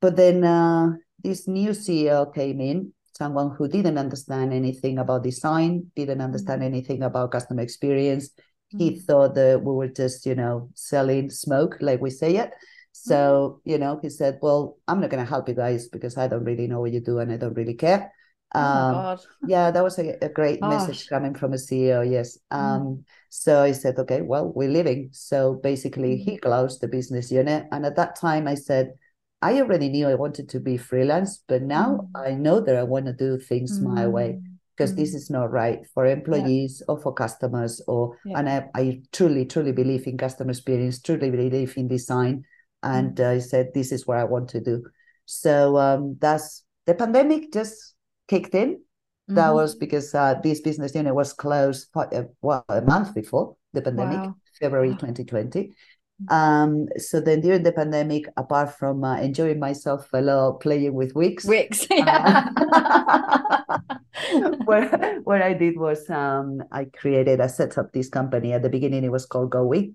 But 0.00 0.16
then 0.16 0.44
uh, 0.44 0.92
this 1.22 1.46
new 1.46 1.70
CEO 1.70 2.34
came 2.34 2.60
in 2.60 2.92
someone 3.16 3.54
who 3.56 3.66
didn't 3.66 3.96
understand 3.96 4.52
anything 4.52 4.98
about 4.98 5.22
design, 5.22 5.90
didn't 5.96 6.20
understand 6.20 6.60
mm-hmm. 6.60 6.74
anything 6.74 7.02
about 7.02 7.32
customer 7.32 7.62
experience, 7.62 8.28
he 8.70 8.92
mm. 8.92 9.02
thought 9.02 9.34
that 9.34 9.62
we 9.62 9.72
were 9.72 9.88
just 9.88 10.26
you 10.26 10.34
know 10.34 10.68
selling 10.74 11.30
smoke 11.30 11.76
like 11.80 12.00
we 12.00 12.10
say 12.10 12.36
it 12.36 12.52
so 12.92 13.60
mm. 13.64 13.70
you 13.70 13.78
know 13.78 13.98
he 14.02 14.10
said 14.10 14.38
well 14.42 14.78
i'm 14.88 15.00
not 15.00 15.10
going 15.10 15.22
to 15.22 15.28
help 15.28 15.48
you 15.48 15.54
guys 15.54 15.88
because 15.88 16.16
i 16.16 16.26
don't 16.26 16.44
really 16.44 16.66
know 16.66 16.80
what 16.80 16.92
you 16.92 17.00
do 17.00 17.18
and 17.18 17.30
i 17.30 17.36
don't 17.36 17.54
really 17.54 17.74
care 17.74 18.12
oh 18.54 18.60
um, 18.60 19.18
yeah 19.46 19.70
that 19.70 19.84
was 19.84 19.98
a, 19.98 20.16
a 20.22 20.28
great 20.28 20.60
Gosh. 20.60 20.70
message 20.70 21.08
coming 21.08 21.34
from 21.34 21.52
a 21.52 21.56
ceo 21.56 22.08
yes 22.08 22.38
mm. 22.52 22.56
um 22.56 23.04
so 23.28 23.62
i 23.62 23.72
said 23.72 23.98
okay 23.98 24.22
well 24.22 24.52
we're 24.54 24.70
leaving 24.70 25.10
so 25.12 25.54
basically 25.62 26.16
he 26.16 26.36
closed 26.38 26.80
the 26.80 26.88
business 26.88 27.30
unit 27.30 27.66
and 27.70 27.86
at 27.86 27.96
that 27.96 28.16
time 28.16 28.48
i 28.48 28.54
said 28.54 28.94
i 29.42 29.60
already 29.60 29.88
knew 29.88 30.08
i 30.08 30.14
wanted 30.14 30.48
to 30.48 30.58
be 30.58 30.76
freelance 30.76 31.42
but 31.46 31.62
now 31.62 32.08
mm. 32.14 32.26
i 32.26 32.32
know 32.32 32.60
that 32.60 32.76
i 32.76 32.82
want 32.82 33.06
to 33.06 33.12
do 33.12 33.38
things 33.38 33.80
my 33.80 34.06
way 34.06 34.40
because 34.76 34.92
mm-hmm. 34.92 35.00
this 35.00 35.14
is 35.14 35.30
not 35.30 35.50
right 35.50 35.86
for 35.94 36.06
employees 36.06 36.80
yeah. 36.80 36.92
or 36.92 37.00
for 37.00 37.12
customers 37.12 37.80
or 37.86 38.18
yeah. 38.24 38.38
and 38.38 38.48
I, 38.48 38.68
I 38.74 39.00
truly 39.12 39.46
truly 39.46 39.72
believe 39.72 40.06
in 40.06 40.18
customer 40.18 40.50
experience 40.50 41.00
truly 41.00 41.30
believe 41.30 41.76
in 41.76 41.88
design 41.88 42.44
and 42.82 43.16
mm-hmm. 43.16 43.24
uh, 43.24 43.34
i 43.34 43.38
said 43.38 43.70
this 43.74 43.92
is 43.92 44.06
what 44.06 44.18
i 44.18 44.24
want 44.24 44.48
to 44.50 44.60
do 44.60 44.84
so 45.24 45.76
um, 45.76 46.16
that's 46.20 46.64
the 46.86 46.94
pandemic 46.94 47.52
just 47.52 47.94
kicked 48.28 48.54
in 48.54 48.74
mm-hmm. 48.74 49.34
that 49.34 49.54
was 49.54 49.74
because 49.74 50.14
uh, 50.14 50.34
this 50.42 50.60
business 50.60 50.94
unit 50.94 51.14
was 51.14 51.32
closed 51.32 51.88
for, 51.92 52.12
uh, 52.14 52.24
well, 52.42 52.64
a 52.68 52.82
month 52.82 53.14
before 53.14 53.56
the 53.72 53.82
pandemic 53.82 54.18
wow. 54.18 54.34
february 54.60 54.90
wow. 54.90 54.96
2020 54.96 55.60
mm-hmm. 55.62 56.34
um, 56.34 56.86
so 56.98 57.20
then 57.20 57.40
during 57.40 57.62
the 57.62 57.72
pandemic, 57.72 58.26
apart 58.36 58.76
from 58.78 59.04
uh, 59.04 59.18
enjoying 59.18 59.58
myself 59.58 60.08
a 60.12 60.20
lot 60.20 60.60
playing 60.60 60.94
with 60.94 61.14
WiCX, 61.14 61.46
WiCX, 61.46 61.86
yeah. 61.90 63.78
what, 64.64 65.24
what 65.24 65.42
I 65.42 65.52
did 65.52 65.76
was 65.76 66.08
um, 66.10 66.62
I 66.72 66.84
created, 66.84 67.40
I 67.40 67.46
set 67.46 67.78
up 67.78 67.92
this 67.92 68.08
company. 68.08 68.52
At 68.52 68.62
the 68.62 68.68
beginning, 68.70 69.04
it 69.04 69.12
was 69.12 69.26
called 69.26 69.50
GoWe. 69.50 69.94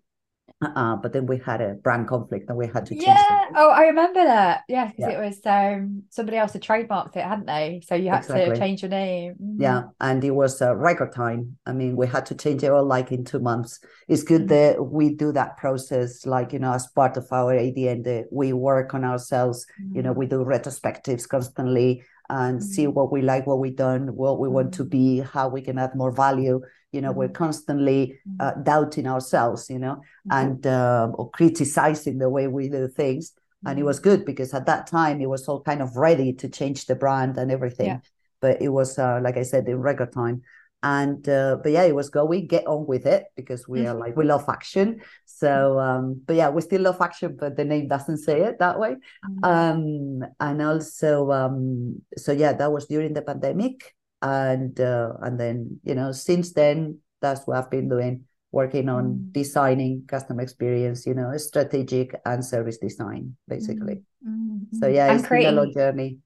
Uh, 0.62 0.96
but 0.96 1.12
then 1.12 1.25
we 1.25 1.40
had 1.40 1.60
a 1.60 1.74
brand 1.74 2.08
conflict 2.08 2.48
and 2.48 2.56
we 2.56 2.68
had 2.68 2.86
to 2.86 2.94
change 2.94 3.08
yeah 3.08 3.46
oh 3.56 3.72
i 3.72 3.86
remember 3.86 4.24
that 4.24 4.62
yeah 4.68 4.86
because 4.86 5.00
yeah. 5.00 5.10
it 5.10 5.20
was 5.20 5.40
um 5.48 6.04
somebody 6.12 6.38
else 6.38 6.54
had 6.54 6.62
trademarked 6.62 7.16
it 7.16 7.24
hadn't 7.24 7.48
they 7.48 7.82
so 7.84 7.96
you 7.96 8.12
had 8.12 8.20
exactly. 8.20 8.54
to 8.54 8.60
change 8.60 8.84
your 8.84 8.90
name 8.90 9.34
mm. 9.42 9.56
yeah 9.58 9.84
and 10.01 10.24
it 10.24 10.30
was 10.30 10.62
a 10.62 10.75
record 10.75 11.12
time 11.12 11.58
i 11.66 11.72
mean 11.74 11.96
we 11.96 12.06
had 12.06 12.28
to 12.28 12.36
change 12.36 12.62
it 12.62 12.72
all 12.72 12.86
like 12.86 13.12
in 13.12 13.25
two 13.25 13.40
months 13.40 13.80
it's 14.08 14.22
good 14.22 14.44
mm. 14.44 14.50
that 14.50 14.86
we 14.86 15.16
do 15.16 15.32
that 15.32 15.58
process 15.58 16.28
like 16.28 16.54
you 16.54 16.60
know 16.60 16.74
as 16.74 16.86
part 16.88 17.18
of 17.18 17.25
our 17.32 17.56
adn 17.56 18.04
that 18.04 18.25
we 18.32 18.54
work 18.54 18.94
on 18.94 19.04
ourselves 19.04 19.66
mm. 19.82 19.96
you 19.96 20.04
know 20.04 20.13
mm. 20.13 20.18
we 20.18 20.28
do 20.28 20.46
retrospectives 20.46 21.28
constantly 21.28 22.04
and 22.31 22.59
mm-hmm. 22.59 22.65
see 22.65 22.88
what 22.88 23.11
we 23.11 23.21
like, 23.21 23.45
what 23.45 23.59
we 23.59 23.69
don't, 23.69 24.15
what 24.15 24.39
we 24.39 24.47
want 24.47 24.73
to 24.73 24.83
mm-hmm. 24.83 24.89
be, 24.89 25.19
how 25.19 25.50
we 25.50 25.61
can 25.61 25.77
add 25.77 25.93
more 25.95 26.11
value. 26.11 26.61
You 26.93 27.01
know, 27.01 27.09
mm-hmm. 27.09 27.19
we're 27.19 27.29
constantly 27.29 28.19
uh, 28.39 28.51
mm-hmm. 28.51 28.63
doubting 28.63 29.05
ourselves, 29.05 29.69
you 29.69 29.79
know, 29.79 29.95
mm-hmm. 29.95 30.31
and 30.31 30.65
uh, 30.65 31.11
or 31.13 31.29
criticizing 31.29 32.17
the 32.17 32.29
way 32.29 32.47
we 32.47 32.69
do 32.69 32.88
things. 32.88 33.33
And 33.63 33.77
it 33.77 33.83
was 33.83 34.00
good 34.00 34.25
because 34.25 34.55
at 34.55 34.65
that 34.65 34.88
time 34.88 35.21
it 35.21 35.29
was 35.29 35.47
all 35.47 35.61
kind 35.61 35.83
of 35.83 35.95
ready 35.95 36.33
to 36.33 36.50
change 36.50 36.85
the 36.85 36.95
brand 36.95 37.38
and 37.38 37.51
everything. 37.51 37.88
Yeah. 37.88 38.00
But 38.39 38.59
it 38.59 38.69
was, 38.69 38.97
uh, 38.97 39.19
like 39.21 39.38
I 39.38 39.43
said, 39.43 39.67
in 39.67 39.77
record 39.77 40.13
time 40.13 40.41
and 40.83 41.27
uh, 41.29 41.57
but 41.61 41.71
yeah 41.71 41.83
it 41.83 41.95
was 41.95 42.09
going 42.09 42.47
get 42.47 42.65
on 42.65 42.85
with 42.88 43.05
it 43.05 43.25
because 43.35 43.67
we 43.67 43.85
are 43.85 43.93
like 43.93 44.15
we 44.15 44.25
love 44.25 44.45
action. 44.50 45.01
So 45.25 45.79
um 45.79 46.21
but 46.25 46.35
yeah 46.35 46.50
we 46.50 46.61
still 46.61 46.81
love 46.81 47.01
action 47.01 47.38
but 47.39 47.57
the 47.57 47.65
name 47.65 47.88
doesn't 47.88 48.17
say 48.17 48.41
it 48.41 48.59
that 48.59 48.79
way. 48.79 48.95
Mm-hmm. 49.25 49.43
um 49.43 50.29
and 50.39 50.61
also 50.61 51.31
um 51.31 52.01
so 52.17 52.31
yeah 52.31 52.53
that 52.53 52.71
was 52.71 52.88
during 52.88 53.13
the 53.13 53.21
pandemic. 53.21 53.95
And 54.23 54.79
uh, 54.79 55.13
and 55.23 55.39
then 55.39 55.79
you 55.83 55.95
know 55.95 56.11
since 56.11 56.53
then 56.53 57.00
that's 57.21 57.47
what 57.47 57.57
i've 57.57 57.71
been 57.71 57.89
doing 57.89 58.25
working 58.51 58.88
on 58.88 59.05
mm-hmm. 59.05 59.31
designing 59.31 60.03
customer 60.07 60.43
experience 60.43 61.07
you 61.07 61.15
know 61.15 61.35
strategic 61.38 62.13
and 62.25 62.45
service 62.45 62.77
design 62.77 63.35
basically. 63.47 64.03
Mm-hmm. 64.21 64.77
so 64.77 64.88
yeah 64.88 65.07
and 65.09 65.19
it's 65.19 65.27
creating, 65.27 65.55
been 65.55 65.57
a 65.57 65.61
long 65.63 65.73
journey. 65.73 66.19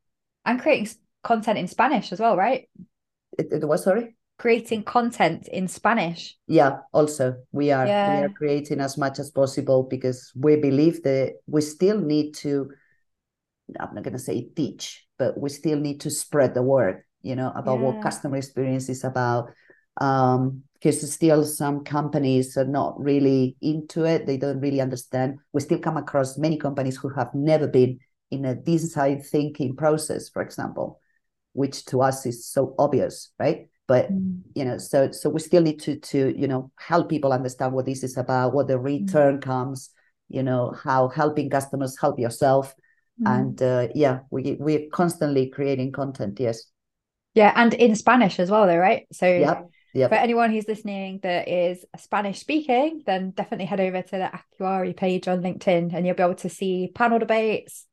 and 0.43 0.59
creating 0.59 0.89
content 1.23 1.57
in 1.57 1.67
spanish 1.69 2.11
as 2.11 2.19
well 2.19 2.35
right? 2.35 2.67
It, 3.39 3.47
it 3.51 3.65
was 3.65 3.85
sorry 3.85 4.15
creating 4.37 4.83
content 4.83 5.47
in 5.47 5.67
Spanish. 5.67 6.35
Yeah, 6.47 6.79
also 6.91 7.35
we 7.51 7.71
are 7.71 7.85
yeah. 7.85 8.19
we 8.19 8.25
are 8.25 8.29
creating 8.29 8.79
as 8.79 8.97
much 8.97 9.19
as 9.19 9.31
possible 9.31 9.83
because 9.83 10.31
we 10.35 10.57
believe 10.57 11.03
that 11.03 11.35
we 11.47 11.61
still 11.61 11.99
need 11.99 12.33
to 12.35 12.69
I'm 13.79 13.95
not 13.95 14.03
gonna 14.03 14.19
say 14.19 14.49
teach, 14.55 15.05
but 15.17 15.39
we 15.39 15.49
still 15.49 15.79
need 15.79 16.01
to 16.01 16.09
spread 16.09 16.53
the 16.53 16.61
word, 16.61 17.03
you 17.21 17.35
know, 17.35 17.51
about 17.55 17.79
yeah. 17.79 17.85
what 17.85 18.03
customer 18.03 18.37
experience 18.37 18.89
is 18.89 19.03
about. 19.03 19.51
Um, 19.99 20.63
because 20.73 21.11
still 21.11 21.43
some 21.43 21.83
companies 21.83 22.57
are 22.57 22.65
not 22.65 22.99
really 22.99 23.55
into 23.59 24.03
it, 24.03 24.27
they 24.27 24.37
don't 24.37 24.59
really 24.59 24.81
understand. 24.81 25.39
We 25.51 25.61
still 25.61 25.79
come 25.79 25.97
across 25.97 26.37
many 26.37 26.57
companies 26.57 26.95
who 26.95 27.09
have 27.09 27.33
never 27.33 27.67
been 27.67 27.97
in 28.29 28.45
a 28.45 28.53
design 28.53 29.21
thinking 29.23 29.75
process, 29.75 30.29
for 30.29 30.43
example, 30.43 30.99
which 31.53 31.85
to 31.85 32.03
us 32.03 32.27
is 32.27 32.45
so 32.45 32.75
obvious, 32.77 33.31
right? 33.39 33.67
But 33.87 34.11
mm. 34.11 34.41
you 34.55 34.65
know 34.65 34.77
so 34.77 35.11
so 35.11 35.29
we 35.29 35.39
still 35.39 35.61
need 35.61 35.79
to 35.81 35.97
to 35.97 36.33
you 36.39 36.47
know 36.47 36.71
help 36.77 37.09
people 37.09 37.31
understand 37.31 37.73
what 37.73 37.85
this 37.85 38.03
is 38.03 38.17
about 38.17 38.53
what 38.53 38.67
the 38.67 38.75
mm. 38.75 38.83
return 38.83 39.37
mm. 39.37 39.41
comes 39.41 39.91
you 40.29 40.43
know 40.43 40.73
how 40.83 41.07
helping 41.07 41.49
customers 41.49 41.97
help 41.99 42.19
yourself 42.19 42.73
mm. 43.21 43.35
and 43.35 43.61
uh, 43.61 43.87
yeah 43.93 44.19
we 44.31 44.57
we're 44.59 44.87
constantly 44.91 45.49
creating 45.49 45.91
content 45.91 46.39
yes 46.39 46.63
yeah 47.33 47.53
and 47.55 47.73
in 47.73 47.95
spanish 47.95 48.39
as 48.39 48.49
well 48.49 48.65
though 48.67 48.77
right 48.77 49.07
so 49.11 49.27
yep. 49.27 49.69
Yep. 49.93 50.09
For 50.09 50.15
anyone 50.15 50.51
who's 50.51 50.67
listening 50.67 51.21
that 51.23 51.47
is 51.47 51.85
Spanish 51.97 52.41
speaking, 52.41 53.03
then 53.05 53.31
definitely 53.31 53.63
head 53.63 53.79
over 53.79 54.01
to 54.01 54.11
the 54.11 54.29
Akuyari 54.59 54.93
page 54.93 55.29
on 55.29 55.41
LinkedIn 55.41 55.93
and 55.93 56.05
you'll 56.05 56.17
be 56.17 56.23
able 56.23 56.35
to 56.35 56.49
see 56.49 56.91
panel 56.93 57.17
debates, 57.17 57.85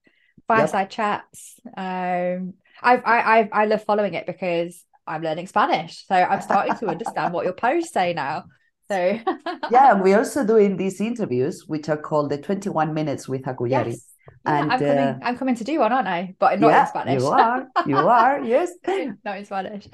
fireside 0.48 0.86
yep. 0.86 0.90
chats. 0.90 1.60
Um, 1.76 2.54
I've, 2.82 3.02
I 3.06 3.48
I 3.52 3.66
love 3.66 3.84
following 3.84 4.14
it 4.14 4.26
because 4.26 4.84
I'm 5.06 5.22
learning 5.22 5.46
Spanish. 5.46 6.06
So 6.06 6.14
I'm 6.14 6.40
starting 6.40 6.76
to 6.76 6.86
understand 6.86 7.34
what 7.34 7.44
your 7.44 7.54
posts 7.54 7.92
say 7.92 8.12
now. 8.14 8.44
So 8.88 9.18
yeah, 9.70 9.94
we're 9.94 10.18
also 10.18 10.46
doing 10.46 10.76
these 10.76 11.00
interviews, 11.00 11.64
which 11.66 11.88
are 11.88 11.96
called 11.96 12.30
the 12.30 12.38
21 12.38 12.92
minutes 12.92 13.28
with 13.28 13.42
Akuyari. 13.42 13.92
Yes. 13.92 14.08
Yeah, 14.46 14.60
and 14.60 14.72
I'm 14.72 14.78
coming, 14.78 14.98
uh, 14.98 15.18
I'm 15.22 15.36
coming 15.36 15.54
to 15.56 15.64
do 15.64 15.78
one, 15.80 15.92
aren't 15.92 16.06
I? 16.06 16.34
But 16.38 16.60
not 16.60 16.68
yeah, 16.68 16.82
in 16.82 16.88
Spanish. 16.88 17.22
You 17.22 17.28
are. 17.28 17.68
You 17.86 17.96
are. 17.96 18.40
Yes. 18.44 18.70
not 19.24 19.38
in 19.38 19.44
Spanish. 19.44 19.88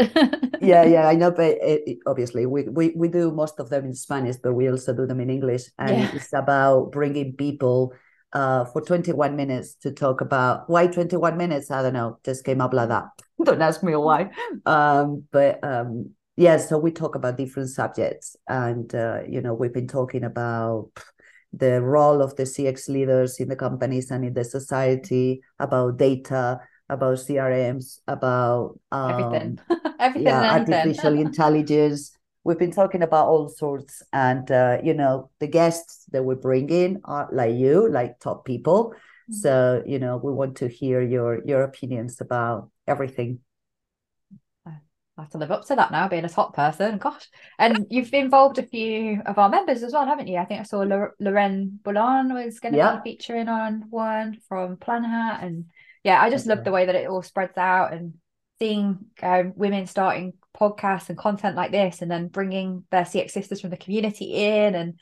yeah, 0.61 0.85
yeah, 0.85 1.09
I 1.09 1.15
know. 1.21 1.31
But 1.31 1.57
it, 1.62 1.83
it, 1.87 1.99
obviously, 2.07 2.45
we, 2.45 2.65
we 2.65 2.93
we 2.95 3.09
do 3.09 3.31
most 3.31 3.59
of 3.59 3.71
them 3.71 3.87
in 3.87 3.95
Spanish, 3.95 4.37
but 4.37 4.53
we 4.53 4.69
also 4.69 4.93
do 4.93 5.07
them 5.07 5.21
in 5.21 5.31
English, 5.31 5.65
and 5.79 5.99
yeah. 5.99 6.11
it's 6.12 6.33
about 6.33 6.93
bringing 6.93 7.37
people 7.37 7.95
uh, 8.32 8.64
for 8.66 8.80
21 8.82 9.37
minutes 9.37 9.75
to 9.76 9.92
talk 9.92 10.20
about 10.20 10.68
why 10.68 10.87
21 10.87 11.37
minutes. 11.37 11.70
I 11.70 11.82
don't 11.82 11.94
know. 11.94 12.18
Just 12.25 12.44
came 12.44 12.61
up 12.61 12.73
like 12.73 12.88
that. 12.88 13.04
don't 13.44 13.62
ask 13.62 13.82
me 13.82 13.94
why. 13.97 14.30
Um, 14.66 15.25
but 15.30 15.62
um, 15.64 16.11
yeah, 16.37 16.56
so 16.58 16.78
we 16.78 16.90
talk 16.90 17.14
about 17.14 17.37
different 17.37 17.70
subjects, 17.70 18.37
and 18.49 18.94
uh, 18.94 19.20
you 19.28 19.40
know, 19.40 19.54
we've 19.54 19.73
been 19.73 19.88
talking 19.88 20.25
about 20.25 20.90
the 21.52 21.82
role 21.82 22.23
of 22.23 22.37
the 22.37 22.44
CX 22.44 22.88
leaders 22.88 23.40
in 23.40 23.49
the 23.49 23.56
companies 23.56 24.11
and 24.11 24.25
in 24.25 24.35
the 24.35 24.44
society, 24.44 25.40
about 25.58 25.97
data, 25.97 26.61
about 26.88 27.18
CRMs, 27.18 28.00
about 28.06 28.78
um, 28.92 29.11
everything, 29.11 29.58
everything, 30.00 30.26
yeah, 30.26 30.52
artificial 30.58 31.18
intelligence. 31.18 32.12
We've 32.45 32.59
been 32.59 32.73
talking 32.73 33.02
about 33.02 33.26
all 33.26 33.49
sorts, 33.49 34.02
and 34.12 34.50
uh, 34.50 34.78
you 34.83 34.95
know, 34.95 35.30
the 35.38 35.47
guests 35.47 36.04
that 36.12 36.25
we 36.25 36.35
bring 36.35 36.71
in 36.71 37.00
are 37.04 37.28
like 37.33 37.54
you, 37.54 37.90
like 37.90 38.21
top 38.21 38.45
people. 38.45 38.90
Mm-hmm. 38.90 39.35
So 39.35 39.83
you 39.87 39.99
know, 39.99 40.16
we 40.16 40.33
want 40.33 40.57
to 40.59 40.68
hear 40.68 41.02
your 41.02 41.42
your 41.45 41.62
opinions 41.62 42.21
about 42.21 42.71
everything. 42.87 43.40
I 44.66 45.23
have 45.23 45.30
to 45.30 45.38
live 45.38 45.50
up 45.50 45.66
to 45.66 45.75
that 45.75 45.90
now, 45.90 46.07
being 46.07 46.25
a 46.25 46.28
top 46.28 46.54
person. 46.54 46.99
Gosh, 46.99 47.28
and 47.59 47.87
you've 47.90 48.14
involved 48.14 48.59
a 48.59 48.62
few 48.62 49.21
of 49.26 49.37
our 49.37 49.49
members 49.49 49.83
as 49.83 49.92
well, 49.92 50.07
haven't 50.07 50.28
you? 50.28 50.38
I 50.38 50.45
think 50.45 50.61
I 50.61 50.62
saw 50.62 50.78
Lorraine 51.18 51.80
Boulan 51.83 52.33
was 52.33 52.61
going 52.61 52.73
to 52.73 52.78
yeah. 52.78 53.00
be 53.02 53.11
featuring 53.11 53.49
on 53.49 53.87
one 53.90 54.38
from 54.49 54.76
Planhat, 54.76 55.42
and 55.42 55.64
yeah, 56.04 56.23
I 56.23 56.30
just 56.30 56.47
love 56.47 56.62
the 56.62 56.71
way 56.71 56.87
that 56.87 56.95
it 56.95 57.09
all 57.09 57.23
spreads 57.23 57.59
out 57.59 57.92
and 57.92 58.14
seeing 58.59 58.99
um, 59.23 59.53
women 59.57 59.87
starting 59.87 60.33
podcasts 60.59 61.09
and 61.09 61.19
content 61.19 61.57
like 61.57 61.71
this 61.71 62.03
and 62.03 62.11
then 62.11 62.29
bringing 62.29 62.85
their 62.91 63.05
cx 63.05 63.31
sisters 63.31 63.61
from 63.61 63.71
the 63.71 63.77
community 63.77 64.35
in 64.35 64.75
and 64.75 64.95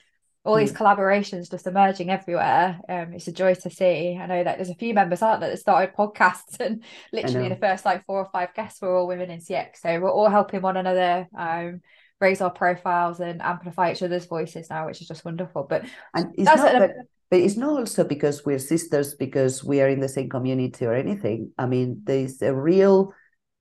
all 0.44 0.56
these 0.56 0.72
mm. 0.72 0.76
collaborations 0.76 1.50
just 1.50 1.66
emerging 1.66 2.10
everywhere 2.10 2.78
um, 2.88 3.12
it's 3.14 3.26
a 3.26 3.32
joy 3.32 3.54
to 3.54 3.70
see. 3.70 4.16
I 4.20 4.26
know 4.26 4.44
that 4.44 4.58
there's 4.58 4.70
a 4.70 4.74
few 4.74 4.94
members 4.94 5.22
out 5.22 5.40
there 5.40 5.50
that 5.50 5.58
started 5.58 5.96
podcasts 5.96 6.60
and 6.60 6.84
literally 7.12 7.48
the 7.48 7.56
first 7.56 7.84
like 7.84 8.04
four 8.04 8.18
or 8.18 8.30
five 8.32 8.54
guests 8.54 8.80
were 8.80 8.96
all 8.96 9.06
women 9.06 9.30
in 9.30 9.40
cx 9.40 9.78
so 9.82 9.98
we're 9.98 10.12
all 10.12 10.28
helping 10.28 10.62
one 10.62 10.76
another 10.76 11.26
um, 11.36 11.80
raise 12.20 12.40
our 12.40 12.50
profiles 12.50 13.20
and 13.20 13.42
amplify 13.42 13.92
each 13.92 14.02
other's 14.02 14.26
voices 14.26 14.70
now 14.70 14.86
which 14.86 15.00
is 15.00 15.08
just 15.08 15.24
wonderful. 15.24 15.66
But 15.68 15.84
and 16.14 16.32
it's 16.34 16.46
not 16.46 16.58
that, 16.58 16.94
but 17.30 17.40
it's 17.40 17.56
not 17.56 17.78
also 17.78 18.04
because 18.04 18.44
we're 18.44 18.58
sisters 18.58 19.14
because 19.14 19.64
we 19.64 19.80
are 19.80 19.88
in 19.88 20.00
the 20.00 20.08
same 20.08 20.28
community 20.28 20.86
or 20.86 20.94
anything. 20.94 21.52
I 21.58 21.66
mean 21.66 22.02
there's 22.04 22.40
a 22.42 22.54
real 22.54 23.12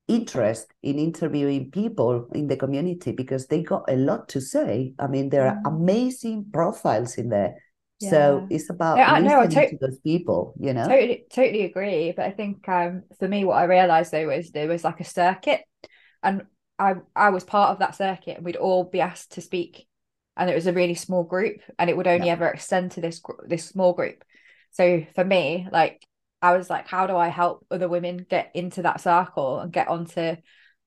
interest 0.08 0.72
in 0.82 0.98
interviewing 0.98 1.70
people 1.70 2.28
in 2.32 2.46
the 2.46 2.56
community 2.56 3.12
because 3.12 3.46
they 3.46 3.62
got 3.62 3.84
a 3.88 3.96
lot 3.96 4.28
to 4.28 4.40
say. 4.40 4.94
I 4.98 5.06
mean, 5.08 5.30
there 5.30 5.46
are 5.48 5.56
mm. 5.56 5.66
amazing 5.66 6.46
profiles 6.52 7.18
in 7.18 7.28
there. 7.28 7.56
Yeah. 7.98 8.10
So 8.10 8.46
it's 8.50 8.70
about 8.70 8.98
yeah, 8.98 9.12
listening 9.18 9.30
no, 9.30 9.46
to-, 9.46 9.70
to 9.70 9.78
those 9.80 9.98
people, 10.00 10.54
you 10.60 10.74
know. 10.74 10.86
Totally, 10.86 11.24
totally 11.32 11.64
agree. 11.64 12.12
But 12.14 12.26
I 12.26 12.30
think 12.30 12.68
um, 12.68 13.04
for 13.18 13.26
me, 13.26 13.44
what 13.44 13.56
I 13.56 13.64
realized 13.64 14.12
though 14.12 14.26
was 14.26 14.50
there 14.50 14.68
was 14.68 14.84
like 14.84 15.00
a 15.00 15.04
circuit, 15.04 15.62
and 16.22 16.42
I 16.78 16.96
I 17.14 17.30
was 17.30 17.44
part 17.44 17.70
of 17.70 17.78
that 17.78 17.96
circuit, 17.96 18.36
and 18.36 18.44
we'd 18.44 18.56
all 18.56 18.84
be 18.84 19.00
asked 19.00 19.32
to 19.32 19.40
speak, 19.40 19.86
and 20.36 20.50
it 20.50 20.54
was 20.54 20.66
a 20.66 20.74
really 20.74 20.94
small 20.94 21.24
group, 21.24 21.60
and 21.78 21.88
it 21.88 21.96
would 21.96 22.06
only 22.06 22.26
yeah. 22.26 22.34
ever 22.34 22.48
extend 22.48 22.92
to 22.92 23.00
this 23.00 23.22
this 23.46 23.64
small 23.64 23.94
group. 23.94 24.22
So 24.72 25.06
for 25.14 25.24
me, 25.24 25.66
like 25.72 26.06
I 26.42 26.56
was 26.56 26.68
like, 26.68 26.86
how 26.86 27.06
do 27.06 27.16
I 27.16 27.28
help 27.28 27.66
other 27.70 27.88
women 27.88 28.26
get 28.28 28.50
into 28.54 28.82
that 28.82 29.00
circle 29.00 29.60
and 29.60 29.72
get 29.72 29.88
onto 29.88 30.36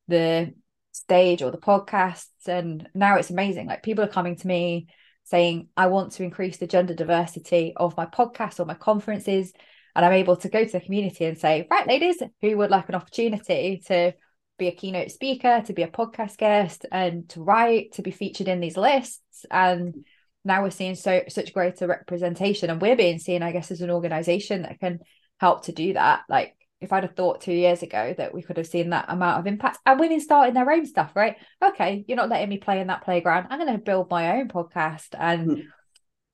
the 0.08 0.54
stage 0.92 1.42
or 1.42 1.52
the 1.52 1.58
podcasts? 1.58 2.48
And 2.48 2.88
now 2.94 3.16
it's 3.16 3.30
amazing. 3.30 3.68
Like 3.68 3.84
people 3.84 4.04
are 4.04 4.10
coming 4.10 4.36
to 4.38 4.48
me 4.48 4.88
saying, 5.24 5.70
I 5.78 5.88
want 5.88 6.14
to 6.14 6.24
increase 6.24 6.58
the 6.58 6.68
gender 6.68 6.94
diversity 6.94 7.74
of 7.76 7.98
my 7.98 8.06
podcast 8.06 8.60
or 8.60 8.66
my 8.66 8.74
conferences. 8.74 9.54
And 9.96 10.06
I'm 10.06 10.14
able 10.14 10.38
to 10.38 10.50
go 10.50 10.64
to 10.64 10.72
the 10.72 10.80
community 10.80 11.26
and 11.26 11.38
say, 11.38 11.68
right, 11.70 11.88
ladies, 11.88 12.22
who 12.42 12.58
would 12.58 12.72
like 12.72 12.90
an 12.90 12.96
opportunity 12.96 13.82
to 13.88 14.14
be 14.58 14.68
a 14.68 14.72
keynote 14.72 15.12
speaker, 15.12 15.62
to 15.66 15.74
be 15.74 15.84
a 15.84 15.88
podcast 15.88 16.38
guest, 16.38 16.86
and 16.92 17.28
to 17.30 17.42
write, 17.42 17.94
to 17.94 18.02
be 18.02 18.12
featured 18.12 18.48
in 18.48 18.60
these 18.60 18.78
lists. 18.78 19.46
And 19.50 20.06
now 20.46 20.64
we're 20.64 20.70
seeing 20.70 20.96
so 20.96 21.24
such 21.28 21.54
greater 21.54 21.88
representation. 21.88 22.70
And 22.70 22.82
we're 22.82 22.96
being 22.96 23.20
seen, 23.20 23.42
I 23.42 23.52
guess, 23.52 23.72
as 23.72 23.82
an 23.82 23.90
organization 23.90 24.64
that 24.64 24.80
can 24.80 25.00
help 25.40 25.66
to 25.66 25.72
do 25.72 25.94
that. 25.94 26.24
Like 26.30 26.56
if 26.82 26.94
I'd 26.94 27.04
have 27.04 27.16
thought 27.16 27.42
two 27.42 27.54
years 27.54 27.84
ago 27.84 28.14
that 28.18 28.34
we 28.34 28.42
could 28.42 28.58
have 28.58 28.68
seen 28.68 28.92
that 28.92 29.06
amount 29.10 29.40
of 29.40 29.48
impact 29.48 29.80
and 29.86 30.00
women 30.00 30.20
starting 30.22 30.54
their 30.54 30.72
own 30.72 30.86
stuff, 30.86 31.12
right? 31.16 31.36
Okay, 31.64 32.06
you're 32.08 32.18
not 32.18 32.30
letting 32.30 32.50
me 32.50 32.58
play 32.58 32.80
in 32.80 32.88
that 32.88 33.04
playground. 33.04 33.48
I'm 33.50 33.60
going 33.60 33.72
to 33.72 33.80
build 33.80 34.10
my 34.10 34.38
own 34.38 34.48
podcast 34.48 35.10
and 35.18 35.50
mm. 35.50 35.64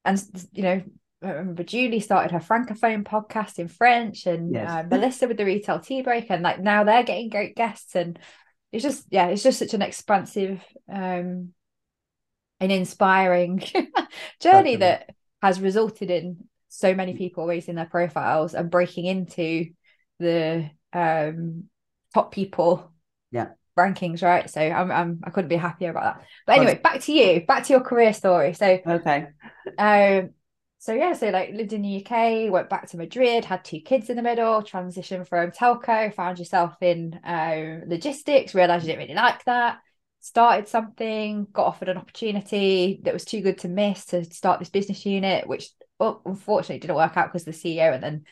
and 0.03 0.47
you 0.51 0.63
know. 0.63 0.83
I 1.23 1.29
remember 1.29 1.63
Julie 1.63 2.01
started 2.01 2.33
her 2.33 2.39
francophone 2.39 3.03
podcast 3.03 3.57
in 3.57 3.67
French, 3.67 4.27
and 4.27 4.53
yes. 4.53 4.69
uh, 4.69 4.83
Melissa 4.83 5.27
with 5.27 5.37
the 5.37 5.45
retail 5.45 5.79
tea 5.79 6.03
break, 6.03 6.29
and 6.29 6.43
like 6.43 6.59
now 6.59 6.83
they're 6.83 7.03
getting 7.03 7.29
great 7.29 7.55
guests, 7.55 7.95
and 7.95 8.19
it's 8.71 8.83
just 8.83 9.07
yeah, 9.09 9.27
it's 9.27 9.41
just 9.41 9.57
such 9.57 9.73
an 9.73 9.81
expansive, 9.81 10.61
um, 10.87 11.53
and 12.59 12.71
inspiring 12.71 13.63
journey 14.39 14.75
that 14.75 15.15
has 15.41 15.59
resulted 15.59 16.11
in 16.11 16.47
so 16.75 16.93
many 16.93 17.13
people 17.13 17.47
raising 17.47 17.75
their 17.75 17.85
profiles 17.85 18.53
and 18.53 18.69
breaking 18.69 19.05
into 19.05 19.67
the 20.19 20.69
um 20.93 21.65
top 22.13 22.31
people 22.31 22.91
yeah. 23.31 23.49
rankings 23.77 24.21
right? 24.21 24.49
So 24.49 24.61
I'm, 24.61 24.91
I'm 24.91 25.19
i 25.23 25.29
couldn't 25.29 25.49
be 25.49 25.55
happier 25.55 25.91
about 25.91 26.03
that. 26.03 26.25
But 26.45 26.57
anyway 26.57 26.79
back 26.81 27.01
to 27.01 27.13
you 27.13 27.45
back 27.45 27.65
to 27.65 27.73
your 27.73 27.81
career 27.81 28.13
story. 28.13 28.53
So 28.53 28.79
okay. 28.85 29.27
um 29.77 30.29
so 30.79 30.93
yeah 30.93 31.13
so 31.13 31.29
like 31.29 31.51
lived 31.51 31.73
in 31.73 31.81
the 31.81 32.05
uk 32.05 32.51
went 32.51 32.69
back 32.69 32.87
to 32.87 32.97
madrid 32.97 33.43
had 33.43 33.65
two 33.65 33.79
kids 33.79 34.11
in 34.11 34.15
the 34.15 34.21
middle 34.21 34.61
transitioned 34.61 35.27
from 35.27 35.49
telco 35.49 36.13
found 36.13 36.37
yourself 36.37 36.75
in 36.79 37.19
um, 37.23 37.81
logistics 37.87 38.53
realized 38.53 38.85
you 38.85 38.91
didn't 38.91 39.01
really 39.07 39.15
like 39.15 39.43
that 39.45 39.79
started 40.25 40.67
something 40.67 41.47
got 41.53 41.67
offered 41.67 41.89
an 41.89 41.97
opportunity 41.97 42.99
that 43.03 43.13
was 43.13 43.25
too 43.25 43.41
good 43.41 43.59
to 43.59 43.67
miss 43.67 44.05
to 44.05 44.23
start 44.25 44.59
this 44.59 44.69
business 44.69 45.05
unit 45.05 45.47
which 45.47 45.69
well, 45.99 46.21
unfortunately, 46.25 46.79
didn't 46.79 46.95
work 46.95 47.15
out 47.15 47.31
because 47.31 47.45
the 47.45 47.51
CEO 47.51 47.93
and 47.93 48.03
then 48.03 48.25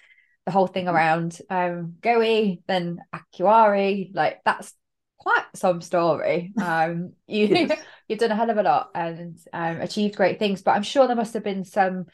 the 0.46 0.52
whole 0.52 0.68
thing 0.68 0.86
mm-hmm. 0.86 0.96
around 0.96 1.40
um 1.50 1.96
GoWe, 2.02 2.58
then 2.68 3.00
Akuyari, 3.14 4.12
like 4.14 4.42
that's 4.46 4.74
quite 5.18 5.46
some 5.56 5.82
story. 5.82 6.54
Um, 6.62 7.14
you 7.28 7.48
yes. 7.52 7.80
you've 8.08 8.20
done 8.20 8.32
a 8.32 8.36
hell 8.36 8.50
of 8.50 8.58
a 8.58 8.64
lot 8.64 8.90
and 8.94 9.38
um, 9.54 9.82
achieved 9.82 10.16
great 10.16 10.40
things, 10.40 10.62
but 10.62 10.72
I'm 10.72 10.84
sure 10.84 11.08
there 11.08 11.16
must 11.16 11.34
have 11.34 11.44
been 11.44 11.64
some 11.64 12.06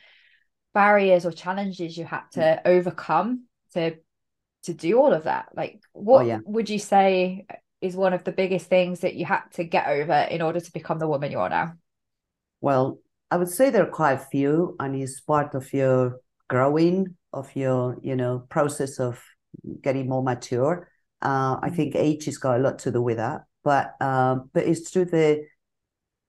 barriers 0.74 1.26
or 1.26 1.32
challenges 1.32 1.98
you 1.98 2.06
had 2.06 2.24
to 2.34 2.40
mm. 2.40 2.62
overcome 2.66 3.46
to 3.74 3.96
to 4.64 4.74
do 4.74 5.00
all 5.00 5.14
of 5.14 5.24
that. 5.24 5.50
Like, 5.56 5.82
what 5.94 6.24
oh, 6.24 6.28
yeah. 6.28 6.40
would 6.46 6.70
you 6.70 6.80
say 6.80 7.48
is 7.82 7.96
one 7.96 8.14
of 8.14 8.24
the 8.24 8.32
biggest 8.32 8.68
things 8.68 9.02
that 9.02 9.16
you 9.16 9.26
had 9.26 9.42
to 9.54 9.64
get 9.64 9.88
over 9.88 10.14
in 10.14 10.42
order 10.42 10.60
to 10.60 10.72
become 10.72 11.00
the 11.00 11.08
woman 11.08 11.32
you 11.32 11.40
are 11.40 11.50
now? 11.50 11.74
Well, 12.62 13.00
I 13.32 13.38
would 13.38 13.50
say 13.50 13.70
there 13.70 13.84
are 13.84 13.92
quite 13.92 14.14
a 14.14 14.26
few, 14.32 14.76
and 14.80 14.96
it's 14.96 15.22
part 15.22 15.56
of 15.56 15.72
your 15.74 16.20
growing, 16.48 17.16
of 17.32 17.56
your 17.56 17.98
you 18.02 18.16
know 18.16 18.40
process 18.50 19.00
of 19.00 19.22
getting 19.82 20.10
more 20.10 20.24
mature. 20.24 20.90
Uh, 21.22 21.58
I 21.62 21.68
mm-hmm. 21.68 21.76
think 21.76 21.96
age 21.96 22.26
has 22.26 22.38
got 22.38 22.60
a 22.60 22.64
lot 22.64 22.80
to 22.80 22.92
do 22.92 23.02
with 23.02 23.18
that, 23.18 23.44
but 23.64 23.96
um, 24.02 24.50
but 24.54 24.66
it's 24.66 24.92
true 24.92 25.06
the 25.06 25.46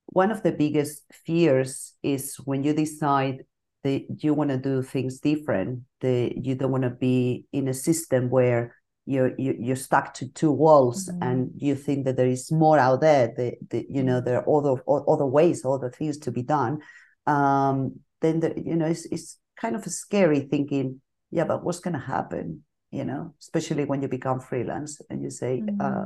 one 0.06 0.30
of 0.30 0.42
the 0.42 0.52
biggest 0.52 1.04
fears 1.24 1.94
is 2.02 2.36
when 2.44 2.64
you 2.64 2.74
decide 2.74 3.44
that 3.84 4.04
you 4.22 4.34
want 4.34 4.50
to 4.50 4.58
do 4.58 4.82
things 4.82 5.20
different, 5.20 5.80
that 6.00 6.32
you 6.36 6.54
don't 6.54 6.72
want 6.72 6.82
to 6.84 6.90
be 6.90 7.46
in 7.52 7.68
a 7.68 7.74
system 7.74 8.28
where 8.28 8.76
you're 9.06 9.32
you're 9.38 9.76
stuck 9.76 10.14
to 10.14 10.28
two 10.32 10.52
walls 10.52 11.08
mm-hmm. 11.08 11.22
and 11.22 11.50
you 11.56 11.74
think 11.74 12.04
that 12.04 12.16
there 12.16 12.28
is 12.28 12.52
more 12.52 12.78
out 12.78 13.00
there 13.00 13.32
that, 13.36 13.54
that 13.70 13.90
you 13.90 14.02
know 14.02 14.16
mm-hmm. 14.16 14.26
there 14.26 14.38
are 14.38 14.58
other 14.58 14.82
other 14.86 15.26
ways 15.26 15.64
other 15.64 15.90
things 15.90 16.18
to 16.18 16.30
be 16.30 16.42
done 16.42 16.80
um 17.26 17.98
then 18.20 18.40
the, 18.40 18.52
you 18.56 18.76
know 18.76 18.86
it's, 18.86 19.06
it's 19.06 19.38
kind 19.60 19.74
of 19.74 19.84
a 19.84 19.90
scary 19.90 20.40
thinking 20.40 21.00
yeah 21.30 21.44
but 21.44 21.64
what's 21.64 21.80
going 21.80 21.94
to 21.94 22.00
happen 22.00 22.62
you 22.90 23.04
know 23.04 23.34
especially 23.40 23.84
when 23.84 24.02
you 24.02 24.08
become 24.08 24.40
freelance 24.40 25.00
and 25.10 25.22
you 25.22 25.30
say 25.30 25.58
uh, 25.58 25.70
mm-hmm. 25.70 25.80
uh, 25.80 26.04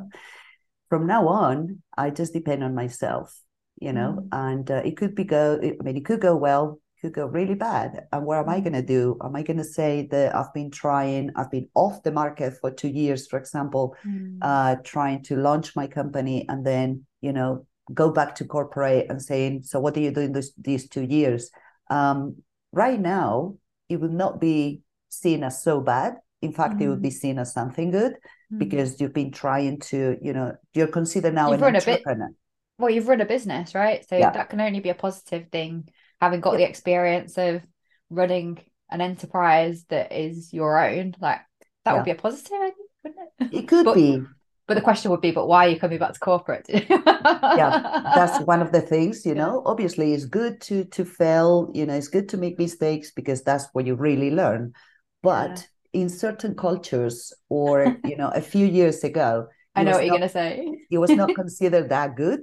from 0.88 1.06
now 1.06 1.26
on 1.28 1.82
i 1.96 2.10
just 2.10 2.32
depend 2.32 2.62
on 2.62 2.74
myself 2.74 3.38
you 3.80 3.92
know 3.92 4.18
mm-hmm. 4.18 4.48
and 4.48 4.70
uh, 4.70 4.82
it 4.84 4.96
could 4.96 5.14
be 5.14 5.24
go 5.24 5.58
i 5.62 5.82
mean 5.82 5.96
it 5.96 6.04
could 6.04 6.20
go 6.20 6.36
well 6.36 6.78
could 7.04 7.12
go 7.12 7.26
really 7.26 7.54
bad. 7.54 8.06
And 8.12 8.24
what 8.24 8.38
am 8.38 8.48
I 8.48 8.60
mm. 8.60 8.64
going 8.64 8.72
to 8.72 8.82
do? 8.82 9.18
Am 9.22 9.36
I 9.36 9.42
going 9.42 9.58
to 9.58 9.64
say 9.64 10.08
that 10.10 10.34
I've 10.34 10.52
been 10.54 10.70
trying, 10.70 11.30
I've 11.36 11.50
been 11.50 11.68
off 11.74 12.02
the 12.02 12.12
market 12.12 12.54
for 12.60 12.70
two 12.70 12.88
years, 12.88 13.26
for 13.26 13.38
example, 13.38 13.94
mm. 14.06 14.38
uh, 14.40 14.76
trying 14.84 15.22
to 15.24 15.36
launch 15.36 15.76
my 15.76 15.86
company 15.86 16.46
and 16.48 16.64
then, 16.64 17.04
you 17.20 17.32
know, 17.32 17.66
go 17.92 18.10
back 18.10 18.34
to 18.36 18.46
corporate 18.46 19.06
and 19.10 19.20
saying, 19.20 19.64
so 19.64 19.80
what 19.80 19.96
are 19.98 20.00
you 20.00 20.12
doing 20.12 20.32
this, 20.32 20.52
these 20.56 20.88
two 20.88 21.02
years? 21.02 21.50
Um, 21.90 22.36
right 22.72 22.98
now, 22.98 23.56
it 23.90 24.00
would 24.00 24.14
not 24.14 24.40
be 24.40 24.80
seen 25.10 25.44
as 25.44 25.62
so 25.62 25.82
bad. 25.82 26.14
In 26.40 26.52
fact, 26.52 26.76
mm. 26.76 26.82
it 26.82 26.88
would 26.88 27.02
be 27.02 27.10
mm. 27.10 27.20
seen 27.20 27.38
as 27.38 27.52
something 27.52 27.90
good 27.90 28.14
mm. 28.50 28.58
because 28.58 28.98
you've 28.98 29.12
been 29.12 29.30
trying 29.30 29.80
to, 29.80 30.16
you 30.22 30.32
know, 30.32 30.54
you're 30.72 30.86
considered 30.86 31.34
now 31.34 31.50
you've 31.50 31.60
an 31.60 31.76
entrepreneur. 31.76 32.28
Bit, 32.28 32.36
well, 32.78 32.90
you've 32.90 33.08
run 33.08 33.20
a 33.20 33.26
business, 33.26 33.74
right? 33.74 34.08
So 34.08 34.16
yeah. 34.16 34.30
that 34.30 34.48
can 34.48 34.62
only 34.62 34.80
be 34.80 34.88
a 34.88 34.94
positive 34.94 35.48
thing 35.52 35.86
having 36.24 36.40
got 36.40 36.56
the 36.56 36.68
experience 36.68 37.36
of 37.38 37.62
running 38.10 38.58
an 38.90 39.00
enterprise 39.00 39.84
that 39.90 40.12
is 40.12 40.52
your 40.52 40.78
own, 40.78 41.14
like 41.20 41.40
that 41.84 41.92
yeah. 41.92 41.96
would 41.96 42.04
be 42.04 42.10
a 42.10 42.14
positive, 42.14 42.52
I 42.52 42.70
think, 42.70 42.90
wouldn't 43.02 43.28
it? 43.40 43.58
It 43.58 43.68
could 43.68 43.84
but, 43.84 43.94
be. 43.94 44.22
But 44.66 44.74
the 44.74 44.80
question 44.80 45.10
would 45.10 45.20
be, 45.20 45.30
but 45.30 45.46
why 45.46 45.66
are 45.66 45.70
you 45.70 45.78
coming 45.78 45.98
back 45.98 46.14
to 46.14 46.20
corporate? 46.20 46.66
yeah, 46.72 48.12
that's 48.14 48.42
one 48.46 48.62
of 48.62 48.72
the 48.72 48.80
things, 48.80 49.26
you 49.26 49.34
know. 49.34 49.62
Obviously, 49.66 50.14
it's 50.14 50.24
good 50.24 50.60
to 50.62 50.84
to 50.84 51.04
fail, 51.04 51.70
you 51.74 51.84
know, 51.84 51.94
it's 51.94 52.08
good 52.08 52.30
to 52.30 52.38
make 52.38 52.58
mistakes 52.58 53.10
because 53.10 53.42
that's 53.42 53.66
what 53.74 53.84
you 53.84 53.94
really 53.94 54.30
learn. 54.30 54.72
But 55.22 55.68
yeah. 55.92 56.00
in 56.00 56.08
certain 56.08 56.54
cultures, 56.54 57.34
or 57.50 57.98
you 58.04 58.16
know, 58.16 58.30
a 58.30 58.40
few 58.40 58.66
years 58.66 59.04
ago, 59.04 59.48
I 59.74 59.82
know 59.82 59.90
what 59.90 59.98
not, 59.98 60.06
you're 60.06 60.16
gonna 60.16 60.28
say. 60.30 60.66
it 60.90 60.98
was 60.98 61.10
not 61.10 61.34
considered 61.42 61.90
that 61.90 62.16
good. 62.16 62.40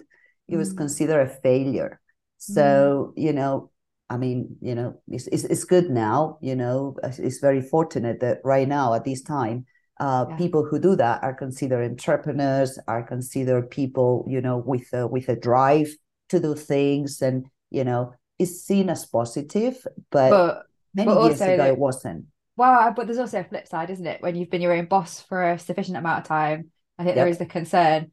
It 0.47 0.57
was 0.57 0.75
mm. 0.75 0.77
considered 0.77 1.21
a 1.21 1.29
failure. 1.41 1.99
So, 2.37 3.13
mm. 3.17 3.23
you 3.23 3.33
know, 3.33 3.70
I 4.11 4.17
mean, 4.17 4.57
you 4.61 4.75
know, 4.75 5.01
it's, 5.07 5.27
it's, 5.27 5.45
it's, 5.45 5.63
good 5.63 5.89
now, 5.89 6.37
you 6.41 6.55
know, 6.55 6.97
it's 7.03 7.39
very 7.39 7.61
fortunate 7.61 8.19
that 8.19 8.39
right 8.43 8.67
now 8.67 8.93
at 8.93 9.05
this 9.05 9.21
time, 9.21 9.65
uh, 9.99 10.25
yeah. 10.29 10.37
people 10.37 10.65
who 10.65 10.79
do 10.79 10.95
that 10.97 11.23
are 11.23 11.33
considered 11.33 11.89
entrepreneurs, 11.89 12.77
are 12.87 13.03
considered 13.03 13.69
people, 13.69 14.25
you 14.27 14.41
know, 14.41 14.57
with 14.57 14.91
a, 14.93 15.07
with 15.07 15.29
a 15.29 15.35
drive 15.35 15.87
to 16.29 16.39
do 16.39 16.55
things 16.55 17.21
and, 17.21 17.45
you 17.69 17.83
know, 17.83 18.13
it's 18.37 18.61
seen 18.61 18.89
as 18.89 19.05
positive, 19.05 19.75
but, 20.11 20.29
but 20.29 20.63
many 20.93 21.13
but 21.13 21.23
years 21.23 21.41
ago 21.41 21.65
it 21.65 21.77
wasn't. 21.77 22.25
Well, 22.57 22.93
but 22.95 23.07
there's 23.07 23.19
also 23.19 23.39
a 23.39 23.43
flip 23.45 23.67
side, 23.67 23.89
isn't 23.89 24.05
it? 24.05 24.21
When 24.21 24.35
you've 24.35 24.49
been 24.49 24.61
your 24.61 24.73
own 24.73 24.85
boss 24.85 25.21
for 25.21 25.51
a 25.51 25.57
sufficient 25.57 25.97
amount 25.97 26.19
of 26.19 26.27
time 26.27 26.71
I 27.01 27.03
think 27.03 27.15
Yep. 27.15 27.23
there 27.23 27.31
is 27.31 27.37
the 27.39 27.45
concern. 27.47 28.11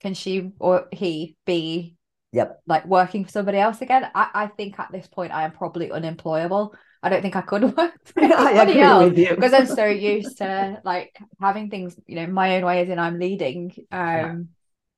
Can 0.00 0.14
she 0.14 0.50
or 0.58 0.88
he 0.90 1.36
be 1.46 1.93
Yep. 2.34 2.62
like 2.66 2.86
working 2.86 3.24
for 3.24 3.30
somebody 3.30 3.58
else 3.58 3.80
again? 3.80 4.10
I, 4.14 4.28
I 4.34 4.46
think 4.48 4.78
at 4.78 4.90
this 4.92 5.06
point 5.06 5.32
I 5.32 5.44
am 5.44 5.52
probably 5.52 5.90
unemployable. 5.90 6.74
I 7.02 7.08
don't 7.08 7.22
think 7.22 7.36
I 7.36 7.42
could 7.42 7.62
work 7.76 7.94
for 8.04 8.20
anybody 8.22 8.80
else 8.80 9.14
because 9.34 9.52
I'm 9.52 9.66
so 9.66 9.86
used 9.86 10.38
to 10.38 10.80
like 10.84 11.16
having 11.40 11.70
things, 11.70 11.96
you 12.06 12.16
know, 12.16 12.26
my 12.26 12.56
own 12.56 12.64
way 12.64 12.80
as 12.80 12.88
in 12.88 12.98
I'm 12.98 13.18
leading. 13.18 13.72
Um 13.92 14.48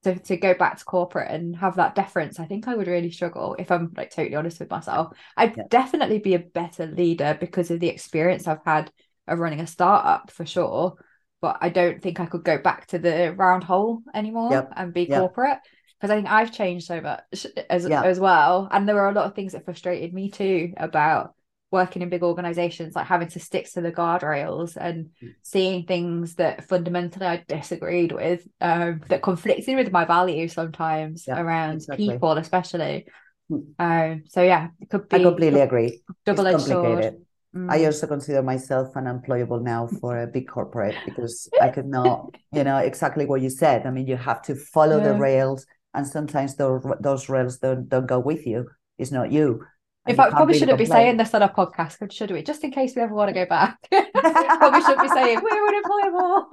to, 0.04 0.14
to 0.20 0.36
go 0.36 0.54
back 0.54 0.78
to 0.78 0.84
corporate 0.84 1.30
and 1.30 1.56
have 1.56 1.76
that 1.76 1.96
deference, 1.96 2.38
I 2.38 2.44
think 2.46 2.68
I 2.68 2.76
would 2.76 2.86
really 2.86 3.10
struggle 3.10 3.56
if 3.58 3.72
I'm 3.72 3.92
like 3.96 4.10
totally 4.10 4.36
honest 4.36 4.60
with 4.60 4.70
myself. 4.70 5.16
I'd 5.36 5.56
Yeah. 5.56 5.64
definitely 5.68 6.20
be 6.20 6.34
a 6.34 6.38
better 6.38 6.86
leader 6.86 7.36
because 7.40 7.72
of 7.72 7.80
the 7.80 7.88
experience 7.88 8.46
I've 8.46 8.64
had 8.64 8.90
of 9.26 9.40
running 9.40 9.60
a 9.60 9.66
startup 9.66 10.30
for 10.30 10.46
sure. 10.46 10.94
But 11.40 11.58
I 11.60 11.70
don't 11.70 12.00
think 12.00 12.20
I 12.20 12.26
could 12.26 12.44
go 12.44 12.58
back 12.58 12.86
to 12.88 12.98
the 12.98 13.34
round 13.36 13.64
hole 13.64 14.02
anymore 14.14 14.52
Yep. 14.52 14.72
and 14.76 14.92
be 14.94 15.06
Yeah. 15.06 15.18
corporate 15.18 15.58
because 16.00 16.10
I 16.10 16.16
think 16.16 16.28
I've 16.30 16.52
changed 16.52 16.86
so 16.86 17.00
much 17.00 17.46
as 17.70 17.86
Yeah. 17.86 18.02
as 18.02 18.20
well. 18.20 18.68
And 18.70 18.88
there 18.88 18.94
were 18.94 19.08
a 19.08 19.12
lot 19.12 19.26
of 19.26 19.34
things 19.34 19.52
that 19.52 19.64
frustrated 19.64 20.12
me 20.12 20.30
too 20.30 20.74
about 20.76 21.34
working 21.70 22.02
in 22.02 22.08
big 22.08 22.22
organizations, 22.22 22.94
like 22.94 23.06
having 23.06 23.28
to 23.28 23.40
stick 23.40 23.70
to 23.72 23.80
the 23.80 23.92
guardrails 23.92 24.76
and 24.76 25.10
Mm. 25.22 25.34
seeing 25.42 25.84
things 25.84 26.36
that 26.36 26.64
fundamentally 26.68 27.26
I 27.26 27.44
disagreed 27.48 28.12
with, 28.12 28.46
um, 28.60 29.00
that 29.08 29.22
conflicted 29.22 29.76
with 29.76 29.90
my 29.92 30.04
values 30.04 30.52
sometimes 30.52 31.26
Yeah, 31.26 31.40
around 31.40 31.78
exactly. 31.78 32.06
people, 32.06 32.32
especially. 32.32 33.06
Mm. 33.50 33.74
Um, 33.78 34.24
so 34.28 34.42
yeah, 34.42 34.68
it 34.80 34.90
could 34.90 35.08
be 35.08 35.16
I 35.16 35.20
completely 35.20 35.60
agree. 35.60 36.02
double 36.24 36.46
edged 36.46 36.60
sword. 36.60 37.04
I 37.68 37.78
Mm. 37.78 37.86
also 37.86 38.06
consider 38.06 38.42
myself 38.42 38.96
unemployable 38.96 39.60
now 39.60 39.88
for 39.88 40.22
a 40.22 40.26
big 40.26 40.46
corporate 40.48 41.04
because 41.04 41.48
I 41.60 41.68
could 41.68 41.86
not, 41.86 42.32
you 42.52 42.62
know, 42.64 42.78
exactly 42.78 43.26
what 43.26 43.40
you 43.40 43.50
said. 43.50 43.86
I 43.86 43.90
mean, 43.90 44.06
you 44.06 44.16
have 44.16 44.42
to 44.42 44.54
follow 44.54 45.00
the 45.00 45.14
rails, 45.14 45.66
and 45.96 46.06
sometimes 46.06 46.54
those 46.56 46.84
those 47.00 47.28
rails 47.28 47.58
don't 47.58 47.88
don't 47.88 48.06
go 48.06 48.18
with 48.20 48.46
you. 48.46 48.68
It's 48.98 49.10
not 49.12 49.32
you. 49.32 49.64
In 50.06 50.14
fact, 50.14 50.30
probably 50.30 50.52
really 50.52 50.60
shouldn't 50.60 50.78
be 50.78 50.84
saying 50.86 51.16
this 51.16 51.34
on 51.34 51.42
a 51.42 51.48
podcast, 51.48 52.12
should 52.12 52.30
we? 52.30 52.40
Just 52.40 52.62
in 52.62 52.70
case 52.70 52.94
we 52.94 53.02
ever 53.02 53.12
want 53.12 53.28
to 53.28 53.34
go 53.34 53.44
back. 53.44 53.76
probably 53.90 54.80
should 54.82 55.00
be 55.00 55.08
saying 55.08 55.40
we're 55.42 55.66
unemployable. 55.68 56.46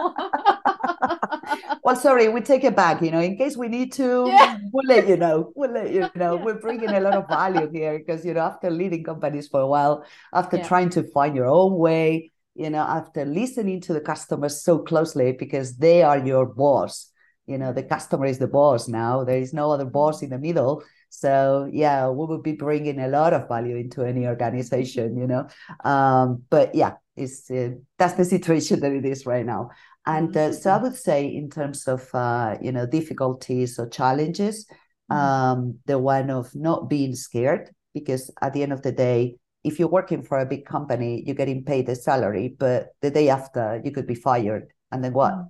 Well, 1.84 1.96
sorry, 1.96 2.30
we 2.30 2.42
take 2.42 2.64
it 2.64 2.76
back. 2.76 3.02
You 3.04 3.12
know, 3.12 3.20
in 3.20 3.38
case 3.38 3.56
we 3.56 3.68
need 3.68 3.92
to, 3.94 4.26
Yeah. 4.28 4.58
we'll 4.72 4.88
let 4.88 5.08
you 5.08 5.18
know. 5.18 5.52
We'll 5.56 5.72
let 5.72 5.92
you 5.92 6.10
know. 6.16 6.36
Yeah. 6.38 6.44
We're 6.44 6.60
bringing 6.60 6.90
a 6.90 7.00
lot 7.00 7.14
of 7.14 7.28
value 7.28 7.70
here 7.72 8.00
because 8.00 8.26
you 8.26 8.34
know, 8.34 8.42
after 8.42 8.72
leading 8.72 9.04
companies 9.04 9.48
for 9.50 9.60
a 9.62 9.68
while, 9.68 10.04
after 10.34 10.58
Yeah. 10.58 10.68
trying 10.68 10.90
to 10.92 11.04
find 11.12 11.36
your 11.36 11.46
own 11.46 11.78
way, 11.78 12.32
you 12.56 12.70
know, 12.72 12.82
after 12.82 13.26
listening 13.26 13.82
to 13.82 13.94
the 13.94 14.02
customers 14.02 14.64
so 14.64 14.80
closely 14.80 15.34
because 15.34 15.78
they 15.78 16.02
are 16.02 16.18
your 16.18 16.46
boss. 16.48 17.12
You 17.46 17.58
know, 17.58 17.74
the 17.74 17.84
customer 17.84 18.26
is 18.26 18.40
the 18.40 18.48
boss 18.48 18.88
now. 18.88 19.24
There 19.24 19.38
is 19.38 19.54
no 19.54 19.72
other 19.72 19.86
boss 19.86 20.22
in 20.22 20.30
the 20.30 20.38
middle. 20.38 20.84
So 21.10 21.70
yeah, 21.72 22.10
we 22.10 22.26
will 22.26 22.42
be 22.42 22.54
bringing 22.54 23.00
a 23.00 23.08
lot 23.08 23.34
of 23.34 23.48
value 23.48 23.76
into 23.76 24.04
any 24.04 24.28
organization. 24.28 25.18
You 25.18 25.28
know, 25.28 25.48
um, 25.84 26.44
but 26.50 26.74
yeah, 26.74 26.94
it's 27.16 27.52
uh, 27.52 27.72
that's 27.98 28.16
the 28.16 28.26
situation 28.26 28.80
that 28.80 28.92
it 28.92 29.06
is 29.06 29.26
right 29.26 29.46
now. 29.46 29.70
And 30.06 30.36
uh, 30.36 30.52
so 30.54 30.72
I 30.72 30.82
would 30.82 30.96
say, 30.96 31.26
in 31.28 31.50
terms 31.50 31.88
of 31.88 32.10
uh, 32.14 32.58
you 32.62 32.72
know 32.72 32.86
difficulties 32.86 33.78
or 33.80 33.88
challenges, 33.90 34.66
Mhm. 35.12 35.16
um, 35.16 35.80
the 35.86 36.00
one 36.00 36.30
of 36.30 36.56
not 36.56 36.90
being 36.90 37.14
scared, 37.14 37.72
because 37.94 38.32
at 38.42 38.54
the 38.54 38.64
end 38.64 38.72
of 38.72 38.82
the 38.82 38.92
day, 38.92 39.36
if 39.64 39.80
you're 39.80 39.90
working 39.90 40.24
for 40.24 40.40
a 40.40 40.46
big 40.46 40.66
company, 40.66 41.24
you're 41.26 41.36
getting 41.36 41.64
paid 41.64 41.90
a 41.90 41.96
salary, 41.96 42.56
but 42.58 42.96
the 43.02 43.12
day 43.12 43.30
after 43.30 43.82
you 43.84 43.92
could 43.92 44.08
be 44.08 44.16
fired, 44.16 44.72
and 44.92 45.04
then 45.04 45.14
what? 45.14 45.34
Mm. 45.34 45.50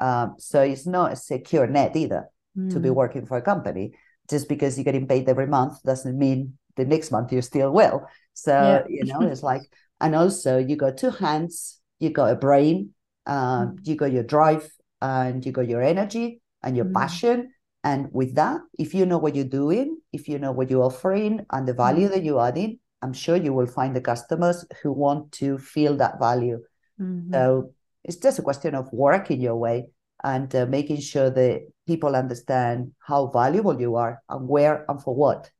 Um, 0.00 0.34
so 0.38 0.62
it's 0.62 0.86
not 0.86 1.12
a 1.12 1.16
secure 1.16 1.66
net 1.66 1.96
either 1.96 2.30
to 2.70 2.80
be 2.80 2.88
Mm. 2.88 2.94
working 2.94 3.26
for 3.26 3.36
a 3.36 3.42
company. 3.42 3.92
Just 4.28 4.48
because 4.48 4.76
you're 4.76 4.84
getting 4.84 5.06
paid 5.06 5.28
every 5.28 5.46
month 5.46 5.82
doesn't 5.82 6.16
mean 6.18 6.58
the 6.76 6.84
next 6.84 7.10
month 7.10 7.32
you 7.32 7.42
still 7.42 7.70
will. 7.72 8.06
So 8.34 8.52
Yeah. 8.52 8.82
you 8.88 9.04
know, 9.04 9.20
it's 9.32 9.42
like, 9.42 9.62
and 10.00 10.14
also 10.14 10.58
you 10.58 10.76
got 10.76 10.96
two 10.96 11.10
hands, 11.10 11.80
you 11.98 12.10
got 12.10 12.32
a 12.32 12.36
brain, 12.36 12.94
um, 13.26 13.76
Mm. 13.76 13.86
you 13.86 13.94
got 13.96 14.12
your 14.12 14.22
drive, 14.24 14.70
and 15.02 15.44
you 15.44 15.52
got 15.52 15.68
your 15.68 15.82
energy 15.82 16.40
and 16.62 16.76
your 16.76 16.86
Mm. 16.86 16.94
passion. 16.94 17.52
And 17.82 18.08
with 18.12 18.34
that, 18.36 18.60
if 18.78 18.94
you 18.94 19.06
know 19.06 19.18
what 19.18 19.34
you're 19.34 19.44
doing, 19.62 19.98
if 20.12 20.28
you 20.28 20.38
know 20.38 20.52
what 20.52 20.70
you're 20.70 20.84
offering 20.84 21.46
and 21.50 21.66
the 21.66 21.72
value 21.74 22.08
Mm. 22.08 22.10
that 22.12 22.24
you're 22.24 22.40
adding, 22.46 22.78
I'm 23.02 23.12
sure 23.14 23.36
you 23.36 23.54
will 23.54 23.66
find 23.66 23.96
the 23.96 24.00
customers 24.02 24.64
who 24.82 24.92
want 24.92 25.32
to 25.40 25.56
feel 25.58 25.96
that 25.96 26.18
value. 26.20 26.60
Mhm. 27.00 27.32
So 27.32 27.72
it's 28.04 28.16
just 28.16 28.38
a 28.38 28.42
question 28.42 28.74
of 28.74 28.88
working 28.92 29.40
your 29.40 29.56
way 29.56 29.88
and 30.24 30.54
uh, 30.54 30.66
making 30.66 31.00
sure 31.00 31.30
that 31.30 31.62
people 31.86 32.14
understand 32.16 32.92
how 32.98 33.26
valuable 33.28 33.80
you 33.80 33.96
are 33.96 34.22
and 34.28 34.48
where 34.48 34.84
and 34.88 35.02
for 35.02 35.14
what. 35.14 35.50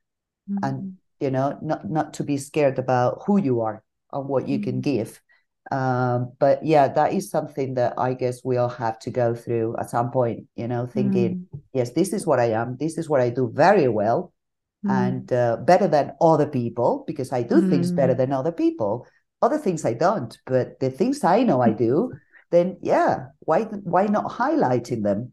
and 0.63 0.83
Mhm. 0.83 0.93
You 1.21 1.31
know, 1.31 1.59
not 1.61 1.85
not 1.85 2.15
to 2.15 2.25
be 2.25 2.39
scared 2.39 2.79
about 2.79 3.23
who 3.27 3.37
you 3.39 3.61
are 3.61 3.85
and 4.13 4.27
what 4.27 4.49
you 4.49 4.59
can 4.59 4.77
Mm. 4.81 4.83
give. 4.83 5.21
Um, 5.71 6.33
but 6.39 6.65
yeah, 6.65 6.89
that 6.89 7.13
is 7.13 7.31
something 7.31 7.75
that 7.75 7.93
I 7.99 8.15
guess 8.15 8.41
we 8.43 8.57
all 8.57 8.71
have 8.71 8.99
to 9.01 9.11
go 9.11 9.35
through 9.35 9.77
at 9.79 9.91
some 9.91 10.11
point. 10.11 10.49
You 10.57 10.67
know, 10.67 10.87
thinking, 10.87 11.31
Mm. 11.53 11.61
yes, 11.75 11.91
this 11.93 12.13
is 12.13 12.27
what 12.27 12.41
I 12.41 12.53
am. 12.57 12.77
This 12.79 12.97
is 12.97 13.07
what 13.09 13.21
I 13.21 13.29
do 13.31 13.51
very 13.53 13.87
well, 13.89 14.33
Mm. 14.83 14.91
and 14.91 15.33
uh, 15.33 15.57
better 15.59 15.89
than 15.89 16.17
other 16.21 16.47
people 16.49 17.05
because 17.07 17.33
I 17.33 17.43
do 17.45 17.61
things 17.61 17.93
better 17.93 18.15
Mm. 18.15 18.21
than 18.21 18.33
other 18.33 18.53
people. 18.53 19.07
Other 19.43 19.59
things 19.59 19.85
I 19.85 19.95
don't, 19.95 20.33
but 20.47 20.81
the 20.81 20.91
things 20.91 21.23
I 21.23 21.45
know 21.45 21.61
I 21.61 21.73
do, 21.73 22.13
then 22.51 22.79
yeah, 22.83 23.29
why 23.41 23.63
why 23.65 24.07
not 24.07 24.31
highlighting 24.31 25.03
them? 25.03 25.33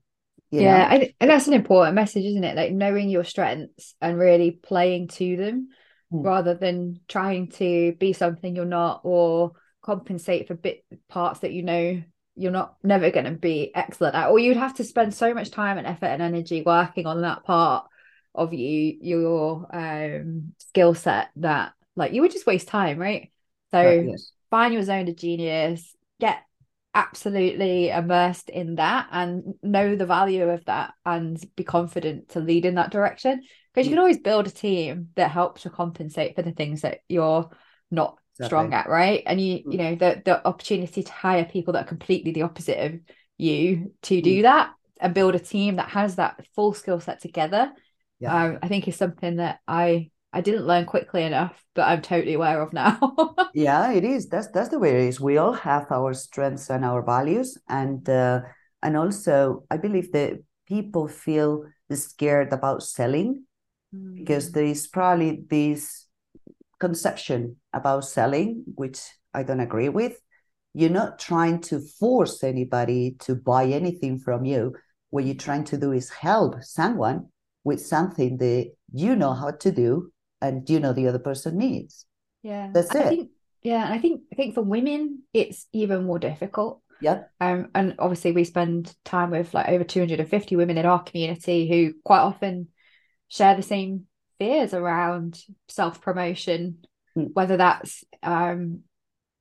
Yeah? 0.51 0.87
I, 0.89 1.13
and 1.19 1.29
that's 1.29 1.47
an 1.47 1.53
important 1.53 1.95
message, 1.95 2.25
isn't 2.25 2.43
it? 2.43 2.55
Like 2.55 2.71
knowing 2.71 3.09
your 3.09 3.23
strengths 3.23 3.95
and 4.01 4.17
really 4.17 4.51
playing 4.51 5.09
to 5.09 5.37
them 5.37 5.69
Mm. 6.11 6.23
rather 6.23 6.53
than 6.55 7.01
trying 7.07 7.49
to 7.49 7.93
be 7.99 8.13
something 8.13 8.55
you're 8.55 8.65
not 8.65 9.01
or 9.03 9.53
compensate 9.81 10.47
for 10.47 10.55
bit 10.55 10.85
parts 11.09 11.41
that 11.41 11.51
you 11.51 11.63
know 11.63 12.01
you're 12.35 12.51
not 12.51 12.75
never 12.83 13.11
going 13.11 13.25
to 13.25 13.31
be 13.31 13.71
excellent 13.75 14.15
at. 14.15 14.29
Or 14.29 14.39
you'd 14.39 14.57
have 14.57 14.75
to 14.75 14.83
spend 14.83 15.13
so 15.13 15.33
much 15.33 15.51
time 15.51 15.77
and 15.77 15.87
effort 15.87 16.05
and 16.07 16.21
energy 16.21 16.63
working 16.65 17.05
on 17.05 17.21
that 17.21 17.43
part 17.43 17.85
of 18.33 18.53
you, 18.53 18.97
your 19.01 19.67
um 19.75 20.53
skill 20.59 20.93
set 20.93 21.29
that 21.37 21.73
like 21.95 22.13
you 22.13 22.21
would 22.21 22.31
just 22.31 22.45
waste 22.47 22.67
time, 22.67 22.97
right? 22.99 23.31
So 23.71 23.79
Right, 23.81 23.99
yes. 24.03 24.31
find 24.49 24.73
your 24.73 24.83
zone 24.83 25.07
of 25.07 25.15
genius, 25.17 25.95
get 26.19 26.37
absolutely 26.93 27.89
immersed 27.89 28.49
in 28.49 28.75
that 28.75 29.07
and 29.11 29.53
know 29.61 29.95
the 29.95 30.05
value 30.05 30.49
of 30.49 30.65
that 30.65 30.93
and 31.05 31.39
be 31.55 31.63
confident 31.63 32.29
to 32.29 32.39
lead 32.39 32.65
in 32.65 32.75
that 32.75 32.89
direction 32.89 33.41
because 33.73 33.85
you 33.85 33.91
Mm. 33.91 33.95
can 33.95 33.99
always 33.99 34.17
build 34.17 34.47
a 34.47 34.51
team 34.51 35.09
that 35.15 35.29
helps 35.29 35.61
to 35.61 35.69
compensate 35.69 36.35
for 36.35 36.41
the 36.41 36.51
things 36.51 36.81
that 36.81 36.99
you're 37.07 37.49
not 37.91 38.17
strong 38.41 38.73
at 38.73 38.89
right 38.89 39.23
and 39.27 39.39
you 39.39 39.63
Mm. 39.65 39.71
you 39.71 39.77
know 39.77 39.95
the 39.95 40.21
the 40.25 40.47
opportunity 40.47 41.03
to 41.03 41.11
hire 41.11 41.45
people 41.45 41.73
that 41.73 41.85
are 41.85 41.89
completely 41.89 42.31
the 42.31 42.43
opposite 42.43 42.79
of 42.79 42.99
you 43.37 43.93
to 44.01 44.21
do 44.21 44.39
Mm. 44.39 44.41
that 44.43 44.71
and 44.99 45.13
build 45.13 45.35
a 45.35 45.39
team 45.39 45.75
that 45.75 45.89
has 45.89 46.15
that 46.15 46.43
full 46.55 46.73
skill 46.73 46.99
set 46.99 47.19
together 47.21 47.71
Yeah. 48.19 48.33
um, 48.45 48.59
I 48.63 48.67
think 48.67 48.87
is 48.87 48.95
something 48.95 49.35
that 49.35 49.59
I 49.67 50.09
I 50.33 50.41
didn't 50.41 50.67
learn 50.67 50.85
quickly 50.85 51.23
enough 51.23 51.63
but 51.73 51.83
I'm 51.87 52.01
totally 52.01 52.33
aware 52.33 52.61
of 52.61 52.73
now 52.73 52.99
Yeah, 53.53 53.91
it 53.91 54.03
is. 54.03 54.27
That's 54.29 54.47
that's 54.51 54.69
the 54.69 54.79
way 54.79 54.89
it 54.91 55.07
is. 55.09 55.19
We 55.19 55.37
all 55.37 55.53
have 55.53 55.91
our 55.91 56.13
strengths 56.13 56.69
and 56.69 56.85
our 56.85 57.01
values, 57.01 57.57
and 57.67 58.07
uh, 58.07 58.41
and 58.83 58.95
also 58.97 59.63
I 59.71 59.77
believe 59.77 60.11
that 60.11 60.43
people 60.67 61.07
feel 61.07 61.65
scared 61.91 62.53
about 62.53 62.83
selling 62.83 63.43
because 64.15 64.49
Mm. 64.49 64.53
there 64.53 64.65
is 64.65 64.87
probably 64.87 65.43
this 65.49 66.05
conception 66.79 67.57
about 67.73 68.05
selling, 68.05 68.63
which 68.75 68.99
I 69.33 69.43
don't 69.43 69.61
agree 69.61 69.89
with. 69.89 70.19
You're 70.73 70.89
not 70.91 71.17
trying 71.17 71.61
to 71.61 71.79
force 71.79 72.43
anybody 72.43 73.15
to 73.19 73.35
buy 73.35 73.65
anything 73.65 74.19
from 74.19 74.45
you. 74.45 74.75
What 75.09 75.25
you're 75.25 75.35
trying 75.35 75.63
to 75.65 75.77
do 75.77 75.91
is 75.93 76.09
help 76.09 76.61
someone 76.63 77.27
with 77.63 77.81
something 77.85 78.37
that 78.37 78.71
you 78.93 79.15
know 79.15 79.33
how 79.33 79.51
to 79.51 79.71
do 79.71 80.11
and 80.41 80.65
do 80.65 80.73
you 80.73 80.79
know 80.79 80.93
the 80.93 81.07
other 81.07 81.19
person 81.19 81.57
needs. 81.57 82.05
Yeah, 82.43 82.69
That's 82.73 82.91
I 82.95 82.99
it. 83.03 83.09
think 83.09 83.31
yeah, 83.63 83.85
and 83.85 83.93
I 83.93 83.97
think 83.97 84.21
I 84.31 84.35
think 84.35 84.55
for 84.55 84.61
women 84.61 85.23
it's 85.33 85.67
even 85.73 86.05
more 86.05 86.19
difficult. 86.19 86.81
Yeah. 87.01 87.23
Um, 87.39 87.69
and 87.75 87.95
obviously 87.99 88.31
we 88.31 88.43
spend 88.43 88.93
time 89.05 89.31
with 89.31 89.53
like 89.53 89.69
over 89.69 89.83
250 89.83 90.55
women 90.55 90.77
in 90.77 90.85
our 90.85 91.03
community 91.03 91.67
who 91.69 91.93
quite 92.03 92.21
often 92.21 92.69
share 93.27 93.55
the 93.55 93.61
same 93.61 94.05
fears 94.39 94.73
around 94.73 95.41
self-promotion, 95.67 96.79
Mm. 97.17 97.33
whether 97.33 97.57
that's 97.57 98.03
um 98.21 98.81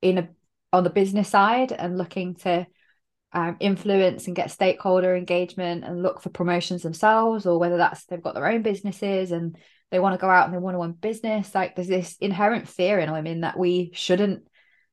in 0.01 0.17
a 0.17 0.29
on 0.73 0.83
the 0.83 0.89
business 0.89 1.29
side 1.29 1.71
and 1.71 1.97
looking 1.97 2.33
to 2.35 2.65
um, 3.37 3.55
influence 3.59 4.25
and 4.25 4.35
get 4.35 4.49
stakeholder 4.49 5.15
engagement 5.15 5.83
and 5.83 6.01
look 6.01 6.21
for 6.21 6.29
promotions 6.29 6.81
themselves, 6.81 7.45
or 7.45 7.59
whether 7.59 7.77
that's 7.77 8.03
they've 8.05 8.21
got 8.21 8.33
their 8.33 8.47
own 8.47 8.63
businesses 8.63 9.31
and 9.31 9.55
they 9.91 9.99
want 9.99 10.15
to 10.15 10.19
go 10.19 10.27
out 10.27 10.45
and 10.45 10.55
they 10.55 10.57
want 10.57 10.73
to 10.73 10.79
win 10.79 10.93
business. 10.93 11.53
Like 11.53 11.75
there's 11.75 11.87
this 11.87 12.17
inherent 12.19 12.67
fear 12.67 12.97
in 12.97 13.11
women 13.11 13.41
that 13.41 13.57
we 13.57 13.91
shouldn't 13.93 14.47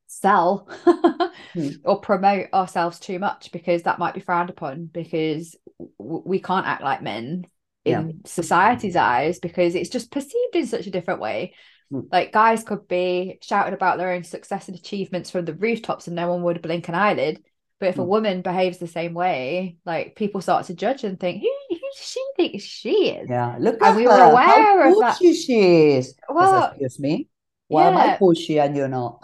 sell 0.09 0.69
or 1.85 2.03
promote 2.03 2.53
ourselves 2.53 2.99
too 2.99 3.19
much 3.19 3.51
because 3.51 3.85
that 3.85 3.99
might 3.99 4.13
be 4.13 4.21
frowned 4.21 4.51
upon 4.51 4.91
because 4.93 5.57
w- 5.99 6.23
we 6.27 6.39
can't 6.39 6.67
act 6.67 6.83
like 6.83 7.03
men 7.03 7.47
in 7.87 8.09
yeah. 8.09 8.13
society's 8.27 8.95
eyes 8.95 9.39
because 9.39 9.75
it's 9.75 9.89
just 9.89 10.13
perceived 10.13 10.55
in 10.55 10.67
such 10.67 10.87
a 10.87 10.91
different 10.91 11.21
way. 11.21 11.55
Mm. 11.91 12.09
Like 12.13 12.31
guys 12.31 12.63
could 12.63 12.87
be 12.89 13.39
shouting 13.41 13.73
about 13.73 13.97
their 13.97 14.13
own 14.13 14.23
success 14.23 14.69
and 14.69 14.77
achievements 14.77 15.31
from 15.31 15.47
the 15.47 15.55
rooftops 15.55 16.09
and 16.09 16.15
no 16.15 16.29
one 16.29 16.43
would 16.43 16.61
blink 16.61 16.91
an 16.91 16.95
eyelid. 16.95 17.43
But 17.85 17.91
if 17.91 17.97
mm. 17.97 18.05
a 18.05 18.07
woman 18.07 18.41
behaves 18.41 18.79
the 18.79 18.87
same 18.87 19.13
way, 19.13 19.77
like 19.85 20.17
people 20.17 20.41
start 20.41 20.65
to 20.67 20.75
judge 20.75 21.05
and 21.05 21.21
think, 21.21 21.43
who, 21.43 21.51
who 21.69 21.77
does 21.77 22.09
she 22.09 22.25
think 22.35 22.63
she 22.63 23.11
is? 23.11 23.29
Yeah, 23.29 23.57
look 23.61 23.77
and 23.83 23.95
we 23.95 24.05
her. 24.05 24.09
were 24.09 24.31
aware 24.31 24.83
How 24.83 24.91
of 24.91 25.01
that. 25.01 25.19
She 25.19 25.91
is. 25.93 26.15
Well, 26.27 26.69
excuse 26.69 26.99
me. 26.99 27.29
Why 27.69 27.83
yeah. 27.83 27.89
am 27.89 27.97
I 27.99 28.17
pushy 28.17 28.65
and 28.65 28.75
you're 28.75 28.89
not? 28.89 29.23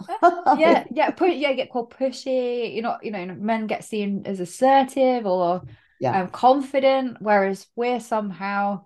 yeah, 0.59 0.83
yeah, 0.91 1.09
put 1.09 1.35
yeah, 1.35 1.53
get 1.53 1.71
called 1.71 1.89
pushy. 1.89 2.75
You're 2.75 2.83
not, 2.83 3.03
you 3.03 3.09
know, 3.09 3.25
men 3.25 3.65
get 3.65 3.83
seen 3.83 4.27
as 4.27 4.39
assertive 4.39 5.25
or 5.25 5.63
yeah. 5.99 6.21
um, 6.21 6.27
confident, 6.27 7.17
whereas 7.19 7.65
we're 7.75 7.99
somehow 7.99 8.85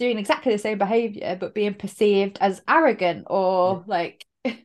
doing 0.00 0.18
exactly 0.18 0.50
the 0.50 0.58
same 0.58 0.78
behavior 0.78 1.36
but 1.38 1.54
being 1.54 1.74
perceived 1.74 2.36
as 2.40 2.60
arrogant 2.68 3.24
or 3.30 3.84
yeah. 3.86 3.94
like 3.94 4.26
and 4.44 4.56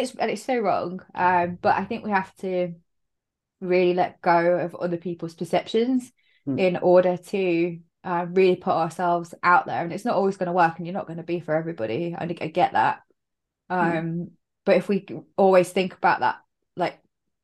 it's 0.00 0.16
and 0.16 0.32
it's 0.32 0.42
so 0.42 0.58
wrong. 0.58 1.00
Um, 1.14 1.58
but 1.62 1.76
I 1.76 1.84
think 1.84 2.04
we 2.04 2.10
have 2.10 2.34
to 2.38 2.74
really 3.60 3.94
let 3.94 4.20
go 4.20 4.56
of 4.56 4.74
other 4.74 4.96
people's 4.96 5.34
perceptions 5.34 6.10
mm. 6.46 6.58
in 6.58 6.76
order 6.76 7.16
to 7.16 7.78
uh, 8.04 8.26
really 8.30 8.56
put 8.56 8.72
ourselves 8.72 9.34
out 9.42 9.66
there. 9.66 9.82
And 9.82 9.92
it's 9.92 10.04
not 10.04 10.14
always 10.14 10.36
going 10.36 10.46
to 10.46 10.52
work, 10.52 10.78
and 10.78 10.86
you're 10.86 10.94
not 10.94 11.06
going 11.06 11.18
to 11.18 11.22
be 11.22 11.40
for 11.40 11.54
everybody. 11.54 12.14
I, 12.18 12.24
I 12.24 12.46
get 12.48 12.72
that. 12.72 13.00
Hmm. 13.68 13.78
Um, 13.78 13.92
mm. 13.92 14.30
But 14.64 14.76
if 14.76 14.88
we 14.88 15.06
always 15.36 15.70
think 15.70 15.94
about 15.94 16.20
that, 16.20 16.36
like 16.76 16.98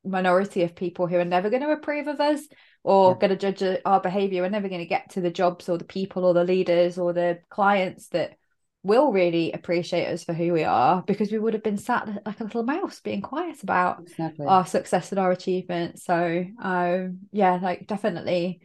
minority 0.05 0.63
of 0.63 0.75
people 0.75 1.07
who 1.07 1.17
are 1.17 1.25
never 1.25 1.51
going 1.51 1.63
to 1.63 1.71
approve 1.71 2.07
of 2.07 2.21
us 2.21 2.41
or 2.85 3.13
yeah. 3.13 3.19
going 3.19 3.39
to 3.39 3.53
judge 3.53 3.81
our 3.85 4.01
behavior, 4.01 4.43
we're 4.43 4.49
never 4.49 4.69
going 4.69 4.81
to 4.81 4.87
get 4.87 5.11
to 5.11 5.21
the 5.21 5.31
jobs 5.31 5.69
or 5.69 5.79
the 5.79 5.85
people 5.85 6.25
or 6.25 6.35
the 6.35 6.45
leaders 6.45 6.99
or 6.99 7.13
the 7.13 7.41
clients 7.49 8.09
that 8.09 8.37
will 8.87 9.13
really 9.13 9.53
appreciate 9.53 10.07
us 10.07 10.23
for 10.23 10.33
who 10.33 10.53
we 10.53 10.63
are 10.63 11.03
because 11.03 11.33
we 11.33 11.39
would 11.39 11.55
have 11.55 11.63
been 11.63 11.77
sat 11.77 12.09
like 12.25 12.41
a 12.41 12.45
little 12.45 12.63
mouse 12.63 13.01
being 13.01 13.21
quiet 13.21 13.63
about 13.63 14.01
exactly. 14.03 14.47
our 14.47 14.65
success 14.65 15.11
and 15.11 15.19
our 15.19 15.33
achievements 15.33 16.05
so 16.05 16.45
um 16.63 17.19
yeah 17.33 17.59
like 17.61 17.87
definitely 17.89 18.61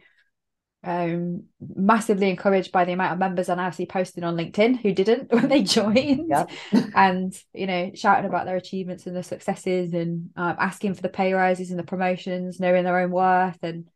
um 0.84 1.44
massively 1.74 2.30
encouraged 2.30 2.70
by 2.72 2.84
the 2.84 2.92
amount 2.92 3.12
of 3.12 3.18
members 3.18 3.48
I 3.48 3.56
now 3.56 3.70
see 3.70 3.86
posting 3.86 4.22
on 4.22 4.36
LinkedIn 4.36 4.80
who 4.80 4.92
didn't 4.92 5.32
when 5.32 5.48
they 5.48 5.62
joined 5.62 6.28
yeah. 6.28 6.46
and 6.94 7.32
you 7.52 7.66
know 7.66 7.90
shouting 7.94 8.26
about 8.26 8.46
their 8.46 8.56
achievements 8.56 9.06
and 9.06 9.16
their 9.16 9.22
successes 9.22 9.92
and 9.92 10.30
um, 10.36 10.56
asking 10.58 10.94
for 10.94 11.02
the 11.02 11.08
pay 11.08 11.32
rises 11.32 11.70
and 11.70 11.78
the 11.78 11.84
promotions 11.84 12.60
knowing 12.60 12.84
their 12.84 12.98
own 12.98 13.10
worth 13.10 13.58
and 13.62 13.88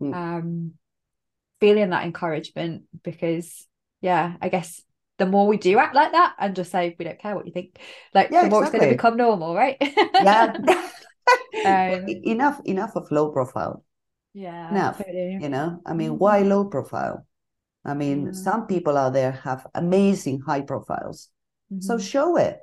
mm. 0.00 0.14
um 0.14 0.72
feeling 1.60 1.90
that 1.90 2.04
encouragement 2.04 2.84
because 3.02 3.66
yeah 4.00 4.36
I 4.40 4.48
guess 4.48 4.82
the 5.18 5.26
more 5.26 5.46
we 5.46 5.56
do 5.56 5.78
act 5.78 5.94
like 5.94 6.12
that 6.12 6.34
and 6.38 6.54
just 6.54 6.70
say 6.70 6.94
we 6.98 7.04
don't 7.04 7.18
care 7.18 7.34
what 7.34 7.46
you 7.46 7.52
think, 7.52 7.78
like 8.14 8.30
yeah, 8.30 8.44
the 8.44 8.50
more 8.50 8.64
exactly. 8.64 8.78
it's 8.78 8.84
going 8.84 8.90
to 8.90 8.96
become 8.96 9.16
normal, 9.16 9.54
right? 9.54 9.76
yeah. 9.80 10.52
um, 11.66 12.08
enough, 12.24 12.60
enough 12.64 12.96
of 12.96 13.10
low 13.10 13.30
profile. 13.32 13.84
Yeah. 14.34 14.70
Enough. 14.70 14.98
Totally. 14.98 15.38
You 15.40 15.48
know, 15.48 15.80
I 15.86 15.94
mean, 15.94 16.10
mm-hmm. 16.10 16.18
why 16.18 16.40
low 16.40 16.66
profile? 16.66 17.26
I 17.84 17.94
mean, 17.94 18.34
some 18.34 18.66
people 18.66 18.98
out 18.98 19.12
there 19.12 19.32
have 19.32 19.66
amazing 19.74 20.40
high 20.40 20.62
profiles. 20.62 21.28
Mm-hmm. 21.72 21.82
So 21.82 21.98
show 21.98 22.36
it. 22.36 22.58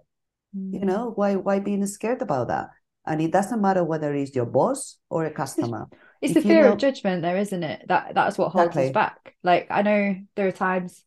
Mm. 0.56 0.74
You 0.74 0.86
know, 0.86 1.14
why 1.16 1.36
why 1.36 1.60
being 1.60 1.86
scared 1.88 2.22
about 2.22 2.50
that? 2.50 2.70
And 3.06 3.22
it 3.22 3.32
doesn't 3.32 3.62
matter 3.62 3.84
whether 3.84 4.14
it's 4.14 4.36
your 4.36 4.46
boss 4.46 4.98
or 5.10 5.26
a 5.26 5.32
customer. 5.32 5.88
It's 6.22 6.36
if 6.36 6.44
the 6.44 6.50
fear 6.50 6.64
know... 6.64 6.74
of 6.74 6.78
judgment, 6.78 7.22
though, 7.22 7.36
isn't 7.36 7.64
it? 7.64 7.86
That 7.88 8.14
that's 8.14 8.38
what 8.38 8.52
holds 8.52 8.78
exactly. 8.78 8.88
us 8.88 8.94
back. 8.94 9.36
Like 9.44 9.68
I 9.70 9.82
know 9.82 10.16
there 10.36 10.48
are 10.48 10.52
times 10.52 11.04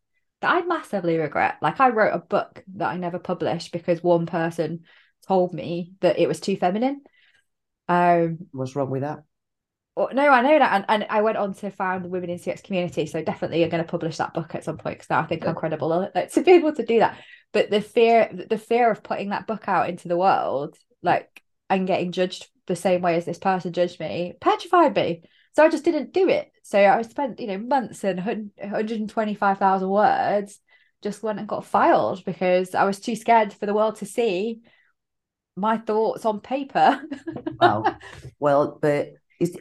that 0.47 0.63
I 0.63 0.67
massively 0.67 1.19
regret. 1.19 1.57
Like 1.61 1.81
I 1.81 1.89
wrote 1.89 2.15
a 2.15 2.19
book 2.19 2.63
that 2.77 2.89
I 2.89 2.97
never 2.97 3.19
published 3.19 3.73
because 3.73 4.03
one 4.03 4.27
person 4.27 4.85
told 5.27 5.53
me 5.53 5.95
that 6.01 6.21
it 6.21 6.29
was 6.29 6.39
too 6.39 6.57
feminine. 6.57 7.03
Um, 7.89 8.39
What's 8.53 8.77
wrong 8.77 8.91
with 8.91 9.03
that? 9.03 9.25
Well, 9.97 10.11
no, 10.13 10.29
I 10.29 10.43
know 10.43 10.59
that, 10.59 10.73
and, 10.75 10.85
and 10.89 11.07
I 11.11 11.23
went 11.23 11.39
on 11.39 11.55
to 11.55 11.71
found 11.71 12.05
the 12.05 12.11
Women 12.11 12.31
in 12.31 12.39
CX 12.39 12.63
community. 12.63 13.07
So 13.07 13.23
definitely, 13.25 13.65
I'm 13.65 13.71
going 13.71 13.83
to 13.83 13.91
publish 13.91 14.19
that 14.19 14.35
book 14.35 14.55
at 14.55 14.63
some 14.63 14.77
point 14.77 14.99
because 14.99 15.11
now 15.11 15.21
I 15.21 15.27
think 15.27 15.43
yeah. 15.43 15.49
I'm 15.49 15.55
credible 15.57 16.11
like, 16.15 16.31
to 16.33 16.43
be 16.43 16.53
able 16.53 16.75
to 16.75 16.85
do 16.85 17.01
that. 17.01 17.19
But 17.53 17.71
the 17.71 17.81
fear, 17.81 18.31
the 18.49 18.59
fear 18.59 18.91
of 18.91 19.03
putting 19.03 19.31
that 19.31 19.47
book 19.47 19.69
out 19.69 19.89
into 19.89 20.09
the 20.09 20.17
world, 20.17 20.77
like 21.03 21.43
and 21.69 21.89
getting 21.89 22.13
judged 22.13 22.47
the 22.67 22.77
same 22.77 23.01
way 23.01 23.17
as 23.17 23.25
this 23.25 23.39
person 23.39 23.73
judged 23.73 23.99
me, 23.99 24.35
petrified 24.41 24.95
me. 24.95 25.23
So 25.55 25.65
I 25.65 25.71
just 25.71 25.85
didn't 25.85 26.13
do 26.13 26.29
it. 26.29 26.53
So 26.67 26.85
I 26.85 27.03
spent, 27.03 27.39
you 27.39 27.47
know, 27.47 27.59
months 27.59 28.03
and 28.03 28.19
125,000 28.19 29.89
words 29.89 30.59
just 31.01 31.23
went 31.23 31.39
and 31.39 31.47
got 31.47 31.65
filed 31.65 32.25
because 32.25 32.75
I 32.75 32.83
was 32.83 32.99
too 32.99 33.15
scared 33.15 33.53
for 33.53 33.67
the 33.67 33.73
world 33.73 33.95
to 33.97 34.05
see 34.05 34.63
my 35.55 35.79
thoughts 35.79 36.25
on 36.25 36.41
paper. 36.41 37.01
wow. 37.61 37.85
Well, 38.41 38.81
but 38.83 39.11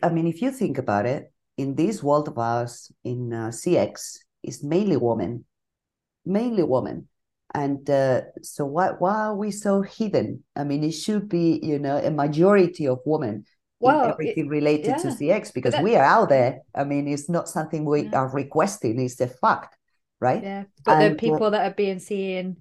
I 0.01 0.09
mean, 0.09 0.25
if 0.25 0.41
you 0.41 0.49
think 0.49 0.79
about 0.79 1.05
it, 1.05 1.31
in 1.57 1.75
this 1.75 2.01
world 2.01 2.27
of 2.27 2.39
ours, 2.39 2.91
in 3.03 3.31
uh, 3.31 3.49
CX, 3.49 4.17
is 4.41 4.63
mainly 4.63 4.97
women, 4.97 5.45
mainly 6.25 6.63
women. 6.63 7.07
And 7.53 7.87
uh, 7.87 8.21
so 8.41 8.65
why, 8.65 8.93
why 8.97 9.27
are 9.27 9.35
we 9.35 9.51
so 9.51 9.83
hidden? 9.83 10.43
I 10.55 10.63
mean, 10.63 10.83
it 10.83 10.93
should 10.93 11.29
be, 11.29 11.59
you 11.61 11.77
know, 11.77 11.97
a 11.97 12.09
majority 12.09 12.87
of 12.87 13.01
women 13.05 13.45
well, 13.79 14.09
everything 14.11 14.45
it, 14.45 14.49
related 14.49 14.87
yeah. 14.87 14.97
to 14.97 15.07
CX 15.09 15.53
because 15.53 15.73
that, 15.73 15.83
we 15.83 15.95
are 15.95 16.03
out 16.03 16.29
there. 16.29 16.61
I 16.73 16.83
mean, 16.83 17.07
it's 17.07 17.29
not 17.29 17.49
something 17.49 17.85
we 17.85 18.03
yeah. 18.03 18.19
are 18.19 18.29
requesting; 18.29 18.99
it's 18.99 19.19
a 19.19 19.27
fact, 19.27 19.77
right? 20.19 20.41
Yeah, 20.41 20.63
but 20.83 21.01
and, 21.01 21.13
the 21.13 21.19
people 21.19 21.51
that 21.51 21.71
are 21.71 21.75
being 21.75 21.99
seen 21.99 22.57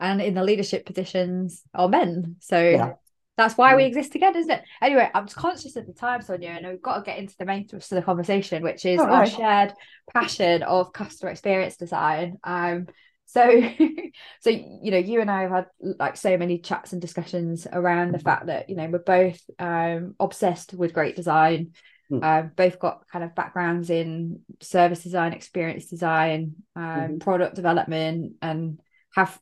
and 0.00 0.20
in 0.20 0.34
the 0.34 0.44
leadership 0.44 0.84
positions 0.84 1.62
are 1.74 1.88
men, 1.88 2.36
so 2.40 2.60
yeah. 2.60 2.94
that's 3.36 3.56
why 3.56 3.76
we 3.76 3.84
exist 3.84 4.12
together, 4.12 4.38
isn't 4.38 4.50
it? 4.50 4.62
Anyway, 4.82 5.08
I'm 5.14 5.28
conscious 5.28 5.76
of 5.76 5.86
the 5.86 5.92
time, 5.92 6.20
Sonia, 6.22 6.50
and 6.50 6.66
we've 6.66 6.82
got 6.82 6.96
to 6.96 7.02
get 7.02 7.18
into 7.18 7.34
the 7.38 7.46
main 7.46 7.66
thrust 7.66 7.92
of 7.92 7.96
the 7.96 8.02
conversation, 8.02 8.62
which 8.62 8.84
is 8.84 9.00
our 9.00 9.26
shared 9.26 9.72
passion 10.12 10.62
of 10.62 10.92
customer 10.92 11.30
experience 11.30 11.76
design. 11.76 12.38
Um, 12.44 12.88
so 13.26 13.42
so 14.40 14.50
you 14.50 14.90
know 14.90 14.98
you 14.98 15.20
and 15.20 15.30
i 15.30 15.42
have 15.42 15.50
had 15.50 15.66
like 15.80 16.16
so 16.16 16.36
many 16.36 16.58
chats 16.58 16.92
and 16.92 17.02
discussions 17.02 17.66
around 17.72 18.12
the 18.12 18.18
fact 18.18 18.46
that 18.46 18.70
you 18.70 18.76
know 18.76 18.88
we're 18.88 18.98
both 18.98 19.40
um 19.58 20.14
obsessed 20.18 20.72
with 20.72 20.94
great 20.94 21.16
design 21.16 21.72
mm. 22.10 22.22
uh, 22.22 22.48
both 22.56 22.78
got 22.78 23.06
kind 23.08 23.24
of 23.24 23.34
backgrounds 23.34 23.90
in 23.90 24.40
service 24.60 25.02
design 25.02 25.32
experience 25.32 25.86
design 25.86 26.54
um, 26.74 26.82
mm-hmm. 26.82 27.18
product 27.18 27.54
development 27.54 28.34
and 28.42 28.80
have 29.14 29.38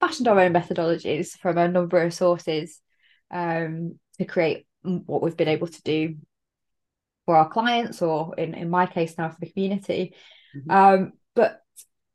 fashioned 0.00 0.28
our 0.28 0.40
own 0.40 0.52
methodologies 0.52 1.38
from 1.38 1.58
a 1.58 1.68
number 1.68 2.02
of 2.02 2.14
sources 2.14 2.80
um, 3.30 3.98
to 4.18 4.24
create 4.24 4.66
what 4.82 5.22
we've 5.22 5.36
been 5.36 5.48
able 5.48 5.66
to 5.66 5.82
do 5.82 6.16
for 7.26 7.36
our 7.36 7.48
clients 7.48 8.02
or 8.02 8.34
in, 8.36 8.54
in 8.54 8.68
my 8.68 8.86
case 8.86 9.16
now 9.16 9.28
for 9.30 9.40
the 9.40 9.50
community 9.50 10.14
mm-hmm. 10.56 10.70
um, 10.70 11.12
but 11.34 11.63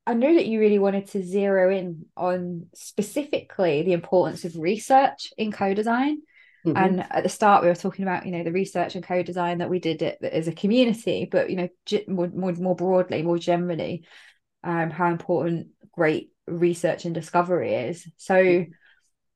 I 0.10 0.14
know 0.16 0.34
that 0.34 0.48
you 0.48 0.60
really 0.60 0.80
wanted 0.80 1.06
to 1.10 1.24
zero 1.24 1.70
in 1.70 2.08
on 2.18 2.66
specifically 2.74 3.84
the 3.84 3.94
importance 3.94 4.44
of 4.44 4.58
research 4.58 5.32
in 5.38 5.52
co-design. 5.52 6.24
Mm-hmm. 6.66 6.78
And 6.78 7.06
at 7.12 7.22
the 7.22 7.30
start, 7.30 7.62
we 7.62 7.70
were 7.70 7.76
talking 7.76 8.02
about, 8.02 8.26
you 8.26 8.32
know, 8.32 8.44
the 8.44 8.52
research 8.52 8.96
and 8.96 9.04
co-design 9.04 9.60
that 9.60 9.70
we 9.70 9.78
did 9.78 10.02
it 10.02 10.18
as 10.24 10.48
a 10.48 10.52
community, 10.52 11.28
but 11.32 11.52
you 11.52 11.58
know, 11.58 11.70
more 12.08 12.28
more, 12.28 12.54
more 12.54 12.76
broadly, 12.76 13.22
more 13.22 13.38
generally, 13.38 14.04
um, 14.64 14.90
how 14.90 15.12
important 15.12 15.68
great 15.92 16.32
research 16.48 17.06
and 17.06 17.14
discovery 17.14 17.76
is. 17.76 18.08
So, 18.18 18.36
I 18.36 18.68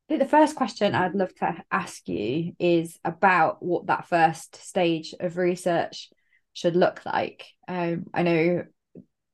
think 0.10 0.22
the 0.22 0.28
first 0.28 0.56
question 0.56 0.96
I'd 0.96 1.14
love 1.14 1.36
to 1.36 1.64
ask 1.72 2.10
you 2.10 2.54
is 2.58 2.98
about 3.06 3.62
what 3.64 3.86
that 3.88 4.08
first 4.08 4.56
stage 4.56 5.14
of 5.20 5.38
research 5.38 6.10
should 6.54 6.76
look 6.76 7.06
like. 7.06 7.46
Um, 7.68 8.06
I 8.12 8.24
know 8.24 8.64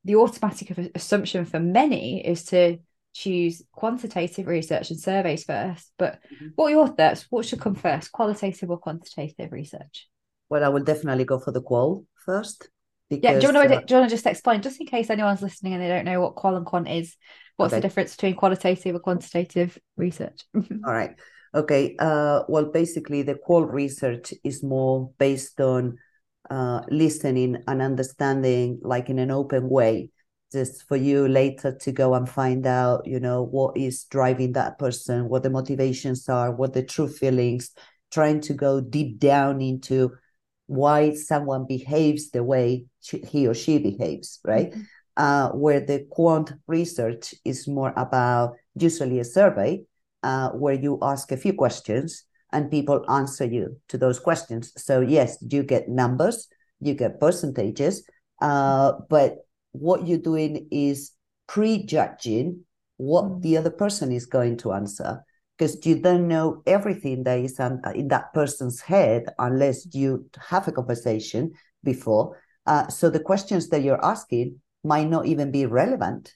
the 0.04 0.16
automatic 0.16 0.92
assumption 0.94 1.44
for 1.44 1.60
many 1.60 2.26
is 2.26 2.44
to 2.46 2.78
choose 3.12 3.62
quantitative 3.72 4.46
research 4.46 4.90
and 4.90 5.00
surveys 5.00 5.44
first. 5.44 5.92
But 5.98 6.20
mm-hmm. 6.32 6.48
what 6.54 6.66
are 6.66 6.70
your 6.70 6.88
thoughts? 6.88 7.26
What 7.30 7.46
should 7.46 7.60
come 7.60 7.74
first, 7.74 8.12
qualitative 8.12 8.70
or 8.70 8.78
quantitative 8.78 9.52
research? 9.52 10.08
Well, 10.48 10.64
I 10.64 10.68
will 10.68 10.84
definitely 10.84 11.24
go 11.24 11.38
for 11.38 11.52
the 11.52 11.62
qual 11.62 12.04
first. 12.24 12.68
Because, 13.08 13.24
yeah, 13.24 13.38
do 13.40 13.46
you, 13.48 13.52
want 13.52 13.68
to, 13.68 13.76
uh, 13.76 13.80
do 13.80 13.94
you 13.94 14.00
want 14.00 14.10
to 14.10 14.14
just 14.14 14.26
explain, 14.26 14.62
just 14.62 14.80
in 14.80 14.86
case 14.86 15.10
anyone's 15.10 15.42
listening 15.42 15.74
and 15.74 15.82
they 15.82 15.88
don't 15.88 16.04
know 16.04 16.20
what 16.20 16.36
qual 16.36 16.56
and 16.56 16.64
quant 16.64 16.88
is, 16.88 17.16
what's 17.56 17.72
okay. 17.72 17.80
the 17.80 17.88
difference 17.88 18.14
between 18.14 18.36
qualitative 18.36 18.94
and 18.94 19.02
quantitative 19.02 19.76
research? 19.96 20.44
All 20.54 20.92
right. 20.92 21.16
Okay. 21.52 21.96
Uh, 21.98 22.42
well, 22.48 22.66
basically, 22.66 23.22
the 23.22 23.34
qual 23.34 23.64
research 23.64 24.32
is 24.44 24.62
more 24.62 25.10
based 25.18 25.60
on 25.60 25.98
uh, 26.50 26.82
listening 26.90 27.62
and 27.66 27.80
understanding 27.80 28.78
like 28.82 29.08
in 29.08 29.18
an 29.18 29.30
open 29.30 29.68
way 29.68 30.10
just 30.52 30.82
for 30.88 30.96
you 30.96 31.28
later 31.28 31.72
to 31.72 31.92
go 31.92 32.14
and 32.14 32.28
find 32.28 32.66
out 32.66 33.06
you 33.06 33.20
know 33.20 33.42
what 33.42 33.76
is 33.76 34.04
driving 34.04 34.52
that 34.52 34.78
person 34.78 35.28
what 35.28 35.42
the 35.42 35.50
motivations 35.50 36.28
are 36.28 36.50
what 36.50 36.74
the 36.74 36.82
true 36.82 37.08
feelings 37.08 37.70
trying 38.10 38.40
to 38.40 38.52
go 38.52 38.80
deep 38.80 39.18
down 39.18 39.60
into 39.60 40.10
why 40.70 41.12
someone 41.14 41.66
behaves 41.66 42.30
the 42.30 42.44
way 42.44 42.84
she, 43.00 43.18
he 43.18 43.48
or 43.48 43.54
she 43.54 43.78
behaves, 43.78 44.38
right? 44.44 44.70
Mm-hmm. 44.70 44.82
Uh, 45.16 45.48
where 45.50 45.80
the 45.80 46.06
quant 46.10 46.52
research 46.68 47.34
is 47.44 47.66
more 47.66 47.92
about 47.96 48.54
usually 48.76 49.18
a 49.18 49.24
survey 49.24 49.82
uh, 50.22 50.50
where 50.50 50.74
you 50.74 50.96
ask 51.02 51.32
a 51.32 51.36
few 51.36 51.52
questions 51.52 52.24
and 52.52 52.70
people 52.70 53.04
answer 53.10 53.44
you 53.44 53.76
to 53.88 53.98
those 53.98 54.18
questions. 54.18 54.72
So, 54.76 55.00
yes, 55.00 55.38
you 55.48 55.62
get 55.62 55.88
numbers, 55.88 56.48
you 56.80 56.94
get 56.94 57.20
percentages, 57.20 58.04
uh, 58.40 58.92
but 59.08 59.38
what 59.72 60.06
you're 60.06 60.18
doing 60.18 60.68
is 60.70 61.12
prejudging 61.46 62.64
what 62.96 63.24
mm. 63.24 63.42
the 63.42 63.56
other 63.56 63.70
person 63.70 64.12
is 64.12 64.26
going 64.26 64.56
to 64.58 64.72
answer 64.72 65.24
because 65.56 65.84
you 65.84 66.00
don't 66.00 66.26
know 66.26 66.62
everything 66.66 67.22
that 67.24 67.38
is 67.38 67.60
in 67.94 68.08
that 68.08 68.32
person's 68.32 68.80
head 68.80 69.24
unless 69.38 69.94
you 69.94 70.24
have 70.48 70.66
a 70.66 70.72
conversation 70.72 71.52
before. 71.84 72.40
Uh, 72.66 72.88
so 72.88 73.10
the 73.10 73.20
questions 73.20 73.68
that 73.68 73.82
you're 73.82 74.02
asking 74.04 74.58
might 74.84 75.08
not 75.08 75.26
even 75.26 75.50
be 75.50 75.66
relevant 75.66 76.34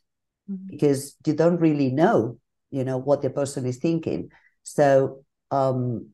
mm-hmm. 0.50 0.66
because 0.68 1.16
you 1.26 1.32
don't 1.32 1.58
really 1.58 1.90
know, 1.90 2.36
you 2.70 2.84
know, 2.84 2.98
what 2.98 3.22
the 3.22 3.30
person 3.30 3.64
is 3.64 3.78
thinking. 3.78 4.30
So 4.62 5.24
um, 5.54 6.08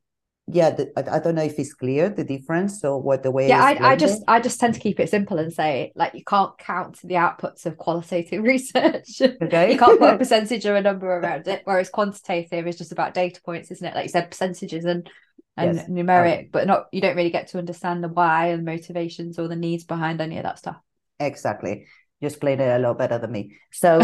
yeah 0.52 0.70
the, 0.70 0.92
I, 0.96 1.16
I, 1.16 1.18
don't 1.20 1.34
know 1.34 1.42
if 1.42 1.58
it's 1.58 1.74
clear 1.74 2.08
the 2.08 2.24
difference 2.24 2.84
or 2.84 3.00
what 3.00 3.22
the 3.22 3.30
way 3.30 3.48
yeah 3.48 3.62
I, 3.62 3.92
I 3.92 3.96
just 3.96 4.22
i 4.26 4.40
just 4.40 4.58
tend 4.58 4.74
to 4.74 4.80
keep 4.80 4.98
it 4.98 5.08
simple 5.08 5.38
and 5.38 5.52
say 5.52 5.92
like 5.94 6.14
you 6.14 6.24
can't 6.24 6.56
count 6.58 6.98
the 7.04 7.14
outputs 7.14 7.66
of 7.66 7.76
qualitative 7.76 8.42
research. 8.54 9.20
Okay. 9.20 9.72
You 9.72 9.78
can't 9.78 9.98
put 9.98 10.14
a 10.14 10.18
percentage 10.24 10.66
or 10.66 10.74
a 10.74 10.80
number 10.80 11.06
around 11.06 11.46
it 11.46 11.62
whereas 11.64 11.88
quantitative 11.88 12.66
is 12.66 12.78
just 12.78 12.92
about 12.92 13.14
data 13.14 13.40
points 13.42 13.70
isn't 13.70 13.86
it? 13.86 13.94
Like 13.94 14.04
you 14.04 14.10
said 14.10 14.30
percentages 14.30 14.84
and 14.84 15.08
and 15.56 15.76
yes. 15.76 15.88
numeric 15.88 16.44
um, 16.44 16.48
but 16.52 16.66
not 16.66 16.86
you 16.92 17.00
don't 17.00 17.16
really 17.16 17.30
get 17.30 17.48
to 17.48 17.58
understand 17.58 18.02
the 18.02 18.08
why 18.08 18.48
and 18.48 18.64
motivations 18.64 19.38
or 19.38 19.48
the 19.48 19.56
needs 19.56 19.84
behind 19.84 20.20
any 20.20 20.38
of 20.38 20.44
that 20.44 20.58
stuff. 20.58 20.76
Exactly 21.18 21.86
you 22.20 22.26
explain 22.26 22.60
it 22.60 22.68
a 22.68 22.78
lot 22.78 22.98
better 22.98 23.18
than 23.18 23.32
me. 23.32 23.56
So 23.72 23.98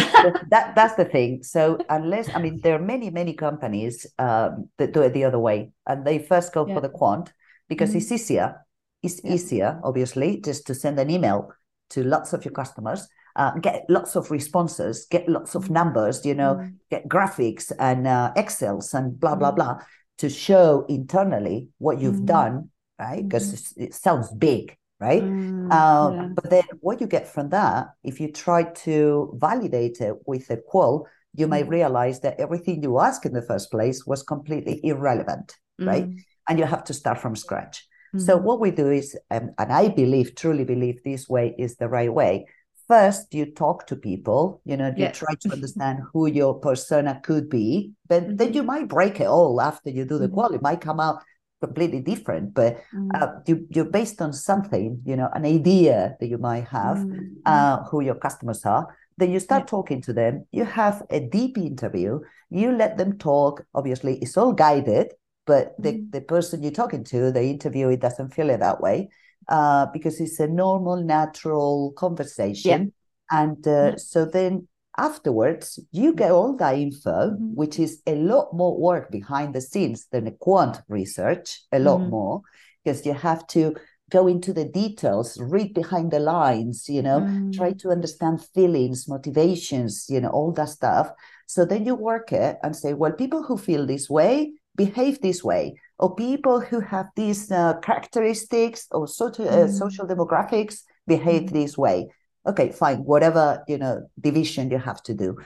that 0.51 0.73
that's 0.75 0.95
the 0.95 1.05
thing. 1.05 1.43
So 1.43 1.79
unless 1.89 2.35
I 2.35 2.41
mean, 2.41 2.61
there 2.63 2.75
are 2.75 2.83
many 2.83 3.11
many 3.11 3.35
companies 3.35 4.07
um, 4.19 4.69
that 4.79 4.93
do 4.93 5.03
it 5.03 5.13
the 5.13 5.25
other 5.25 5.39
way, 5.39 5.73
and 5.87 6.05
they 6.05 6.19
first 6.19 6.53
go 6.53 6.67
yeah. 6.67 6.75
for 6.75 6.81
the 6.81 6.89
quant 6.89 7.33
because 7.69 7.91
mm-hmm. 7.91 7.99
it's 7.99 8.13
easier. 8.13 8.67
It's 9.03 9.21
yeah. 9.23 9.33
easier, 9.35 9.81
obviously, 9.85 10.41
just 10.41 10.67
to 10.67 10.75
send 10.75 10.99
an 10.99 11.11
email 11.11 11.53
to 11.91 12.03
lots 12.03 12.33
of 12.33 12.45
your 12.45 12.53
customers, 12.53 13.07
uh, 13.37 13.53
get 13.61 13.85
lots 13.89 14.17
of 14.17 14.31
responses, 14.31 15.07
get 15.11 15.29
lots 15.29 15.55
of 15.55 15.65
mm-hmm. 15.65 15.75
numbers, 15.75 16.25
you 16.25 16.35
know, 16.35 16.55
mm-hmm. 16.55 16.75
get 16.91 17.09
graphics 17.09 17.71
and 17.79 18.07
uh, 18.07 18.33
Excels 18.35 18.95
and 18.95 19.21
blah 19.21 19.37
blah 19.37 19.49
mm-hmm. 19.49 19.57
blah 19.57 19.79
to 20.19 20.31
show 20.31 20.87
internally 20.89 21.69
what 21.79 22.01
you've 22.01 22.15
mm-hmm. 22.15 22.25
done, 22.25 22.71
right? 22.99 23.23
Because 23.23 23.53
mm-hmm. 23.53 23.85
it 23.85 23.95
sounds 23.95 24.33
big, 24.33 24.77
right? 25.01 25.23
Mm, 25.23 25.71
uh, 25.71 26.15
yeah. 26.15 26.29
But 26.35 26.51
then 26.51 26.65
what 26.81 27.01
you 27.01 27.07
get 27.07 27.29
from 27.29 27.51
that, 27.51 27.89
if 28.03 28.21
you 28.21 28.33
try 28.33 28.65
to 28.65 29.37
validate 29.39 30.01
it 30.01 30.15
with 30.27 30.51
a 30.51 30.57
qual, 30.57 31.07
you 31.35 31.47
mm. 31.47 31.51
may 31.51 31.63
realize 31.63 32.21
that 32.21 32.41
everything 32.41 32.83
you 32.83 32.99
asked 32.99 33.27
in 33.27 33.33
the 33.33 33.43
first 33.43 33.71
place 33.71 34.07
was 34.07 34.23
completely 34.23 34.81
irrelevant, 34.85 35.55
mm. 35.81 35.87
right? 35.87 36.09
And 36.49 36.59
you 36.59 36.65
have 36.65 36.85
to 36.85 36.95
start 36.95 37.19
from 37.19 37.37
scratch. 37.37 37.87
Mm. 38.15 38.21
So 38.21 38.37
what 38.37 38.61
we 38.61 38.71
do 38.71 38.91
is, 38.91 39.17
um, 39.31 39.51
and 39.59 39.73
I 39.73 39.89
believe, 39.89 40.35
truly 40.35 40.65
believe 40.65 41.03
this 41.03 41.29
way 41.29 41.55
is 41.59 41.77
the 41.77 41.89
right 41.89 42.13
way. 42.13 42.47
First, 42.89 43.35
you 43.35 43.47
talk 43.47 43.89
to 43.89 43.97
people, 43.97 44.61
you 44.65 44.77
know, 44.77 44.95
you 44.97 45.09
try 45.09 45.35
to 45.41 45.53
understand 45.53 45.99
who 46.13 46.29
your 46.29 46.55
persona 46.61 47.21
could 47.21 47.51
be. 47.51 47.91
Then, 48.09 48.37
then 48.37 48.49
mm-hmm. 48.49 48.55
you 48.55 48.63
might 48.63 48.87
break 48.87 49.19
it 49.21 49.27
all 49.27 49.61
after 49.61 49.91
you 49.91 50.05
do 50.05 50.19
the 50.19 50.27
mm-hmm. 50.27 50.35
qual. 50.35 50.55
It 50.55 50.63
might 50.63 50.81
come 50.81 51.01
out 51.01 51.21
completely 51.63 52.01
different 52.01 52.53
but 52.53 52.83
mm. 52.95 53.09
uh, 53.15 53.29
you, 53.47 53.67
you're 53.71 53.85
based 53.87 54.21
on 54.21 54.33
something 54.33 55.01
you 55.05 55.17
know 55.17 55.29
an 55.33 55.47
idea 55.47 56.17
that 56.21 56.27
you 56.27 56.39
might 56.39 56.67
have 56.69 56.99
mm. 56.99 57.31
uh, 57.47 57.83
who 57.85 58.03
your 58.03 58.15
customers 58.15 58.65
are 58.65 58.95
then 59.17 59.31
you 59.33 59.41
start 59.41 59.63
yeah. 59.63 59.67
talking 59.67 60.03
to 60.03 60.13
them 60.13 60.45
you 60.53 60.65
have 60.65 61.03
a 61.11 61.21
deep 61.21 61.57
interview 61.57 62.21
you 62.51 62.71
let 62.73 62.99
them 62.99 63.17
talk 63.17 63.65
obviously 63.75 64.19
it's 64.19 64.37
all 64.37 64.53
guided 64.53 65.13
but 65.47 65.75
the, 65.79 65.93
mm. 65.93 66.13
the 66.13 66.21
person 66.21 66.63
you're 66.63 66.73
talking 66.73 67.05
to 67.05 67.33
the 67.33 67.43
interviewer 67.43 67.97
doesn't 67.97 68.35
feel 68.35 68.51
it 68.51 68.61
that 68.61 68.81
way 68.81 69.09
uh, 69.49 69.87
because 69.93 70.21
it's 70.21 70.41
a 70.41 70.47
normal 70.47 70.97
natural 70.97 71.93
conversation 71.97 72.93
yeah. 73.33 73.43
and 73.43 73.67
uh, 73.67 73.71
yeah. 73.71 73.97
so 73.97 74.27
then 74.27 74.69
Afterwards, 74.99 75.79
you 75.93 76.15
get 76.15 76.31
all 76.31 76.57
that 76.57 76.77
info, 76.77 77.31
mm-hmm. 77.31 77.55
which 77.55 77.79
is 77.79 78.03
a 78.07 78.15
lot 78.15 78.55
more 78.55 78.79
work 78.79 79.11
behind 79.11 79.55
the 79.55 79.61
scenes 79.61 80.07
than 80.11 80.27
a 80.27 80.31
quant 80.33 80.81
research, 80.89 81.61
a 81.73 81.79
lot 81.79 82.01
mm-hmm. 82.01 82.11
more, 82.11 82.41
because 82.83 83.05
you 83.05 83.13
have 83.13 83.47
to 83.49 83.75
go 84.11 84.27
into 84.27 84.53
the 84.53 84.65
details, 84.65 85.39
read 85.41 85.75
behind 85.75 86.11
the 86.11 86.21
lines, 86.21 86.89
you 86.89 87.03
know, 87.03 87.21
mm. 87.21 87.53
try 87.53 87.73
to 87.73 87.91
understand 87.91 88.45
feelings, 88.55 89.09
motivations, 89.09 90.07
you 90.09 90.21
know, 90.21 90.29
all 90.29 90.53
that 90.53 90.69
stuff. 90.69 91.11
So 91.47 91.65
then 91.65 91.85
you 91.85 91.97
work 91.97 92.33
it 92.33 92.57
and 92.63 92.75
say, 92.75 92.95
well, 92.95 93.13
people 93.13 93.43
who 93.43 93.59
feel 93.59 93.85
this 93.85 94.09
way 94.09 94.53
behave 94.77 95.21
this 95.23 95.43
way, 95.43 95.75
or 95.99 96.15
people 96.15 96.61
who 96.61 96.81
have 96.81 97.07
these 97.17 97.51
uh, 97.51 97.75
characteristics 97.81 98.87
or 98.93 99.09
social, 99.09 99.49
uh, 99.49 99.67
mm. 99.67 99.73
social 99.73 100.07
demographics 100.07 100.83
behave 101.07 101.43
mm. 101.45 101.53
this 101.53 101.77
way 101.77 102.09
okay 102.47 102.71
fine 102.73 102.99
whatever 102.99 103.63
you 103.69 103.79
know 103.79 104.07
division 104.21 104.71
you 104.71 104.79
have 104.79 105.03
to 105.03 105.15
do. 105.15 105.37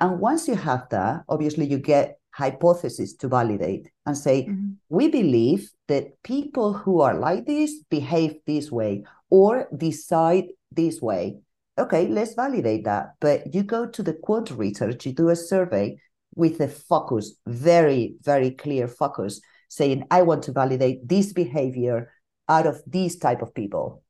And 0.00 0.20
once 0.20 0.48
you 0.48 0.54
have 0.54 0.88
that 0.90 1.24
obviously 1.28 1.66
you 1.66 1.78
get 1.78 2.18
hypothesis 2.30 3.14
to 3.14 3.28
validate 3.28 3.88
and 4.04 4.16
say 4.16 4.42
mm-hmm. 4.42 4.72
we 4.90 5.08
believe 5.08 5.70
that 5.88 6.22
people 6.22 6.74
who 6.74 7.00
are 7.00 7.14
like 7.18 7.46
this 7.46 7.82
behave 7.88 8.36
this 8.46 8.70
way 8.70 9.04
or 9.30 9.68
decide 9.76 10.44
this 10.70 11.00
way. 11.00 11.38
Okay 11.78 12.08
let's 12.08 12.34
validate 12.34 12.84
that. 12.84 13.14
But 13.20 13.54
you 13.54 13.62
go 13.62 13.86
to 13.86 14.02
the 14.02 14.14
quant 14.14 14.50
research 14.50 15.06
you 15.06 15.12
do 15.12 15.30
a 15.30 15.36
survey 15.36 15.98
with 16.36 16.60
a 16.60 16.68
focus 16.68 17.34
very 17.46 18.14
very 18.22 18.50
clear 18.50 18.86
focus 18.86 19.40
saying 19.68 20.04
i 20.10 20.22
want 20.22 20.42
to 20.44 20.52
validate 20.52 21.06
this 21.08 21.32
behavior 21.32 22.12
out 22.48 22.66
of 22.66 22.80
these 22.86 23.16
type 23.16 23.42
of 23.42 23.54
people 23.54 24.02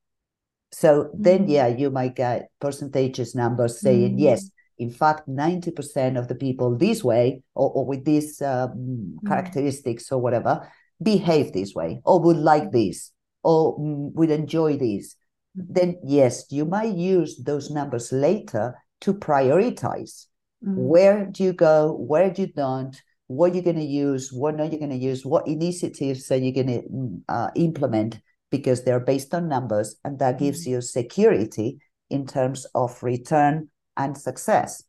so 0.71 1.03
mm-hmm. 1.03 1.21
then, 1.21 1.47
yeah, 1.47 1.67
you 1.67 1.89
might 1.89 2.15
get 2.15 2.49
percentages 2.59 3.35
numbers 3.35 3.79
saying, 3.79 4.11
mm-hmm. 4.11 4.19
yes, 4.19 4.49
in 4.77 4.91
fact, 4.91 5.27
90% 5.27 6.17
of 6.17 6.27
the 6.27 6.35
people 6.35 6.77
this 6.77 7.03
way 7.03 7.41
or, 7.55 7.71
or 7.71 7.85
with 7.85 8.05
these 8.05 8.41
um, 8.41 8.69
mm-hmm. 8.69 9.27
characteristics 9.27 10.11
or 10.11 10.19
whatever 10.21 10.69
behave 11.01 11.53
this 11.53 11.73
way 11.73 12.01
or 12.05 12.19
would 12.21 12.37
like 12.37 12.71
this 12.71 13.11
or 13.43 13.77
mm, 13.79 14.13
would 14.13 14.29
enjoy 14.29 14.77
this. 14.77 15.15
Mm-hmm. 15.57 15.73
Then, 15.73 15.99
yes, 16.03 16.45
you 16.51 16.65
might 16.65 16.95
use 16.95 17.41
those 17.43 17.71
numbers 17.71 18.11
later 18.11 18.75
to 19.01 19.13
prioritize. 19.13 20.25
Mm-hmm. 20.65 20.75
Where 20.75 21.25
do 21.25 21.43
you 21.43 21.53
go? 21.53 21.93
Where 21.93 22.31
do 22.31 22.43
you 22.43 22.47
don't? 22.47 22.99
What 23.27 23.53
you're 23.53 23.63
going 23.63 23.77
to 23.77 23.83
use? 23.83 24.31
What 24.31 24.59
are 24.59 24.65
you're 24.65 24.79
going 24.79 24.91
to 24.91 24.95
use? 24.95 25.25
What 25.25 25.47
initiatives 25.47 26.31
are 26.31 26.37
you 26.37 26.53
going 26.53 26.67
to 26.67 26.81
mm, 26.81 27.21
uh, 27.27 27.49
implement 27.55 28.19
because 28.49 28.83
they're 28.83 28.99
based 28.99 29.33
on 29.33 29.47
numbers 29.47 29.97
and 30.03 30.19
that 30.19 30.39
gives 30.39 30.61
mm-hmm. 30.61 30.75
you 30.75 30.81
security 30.81 31.79
in 32.09 32.25
terms 32.25 32.65
of 32.73 33.01
return 33.03 33.69
and 33.95 34.17
success. 34.17 34.83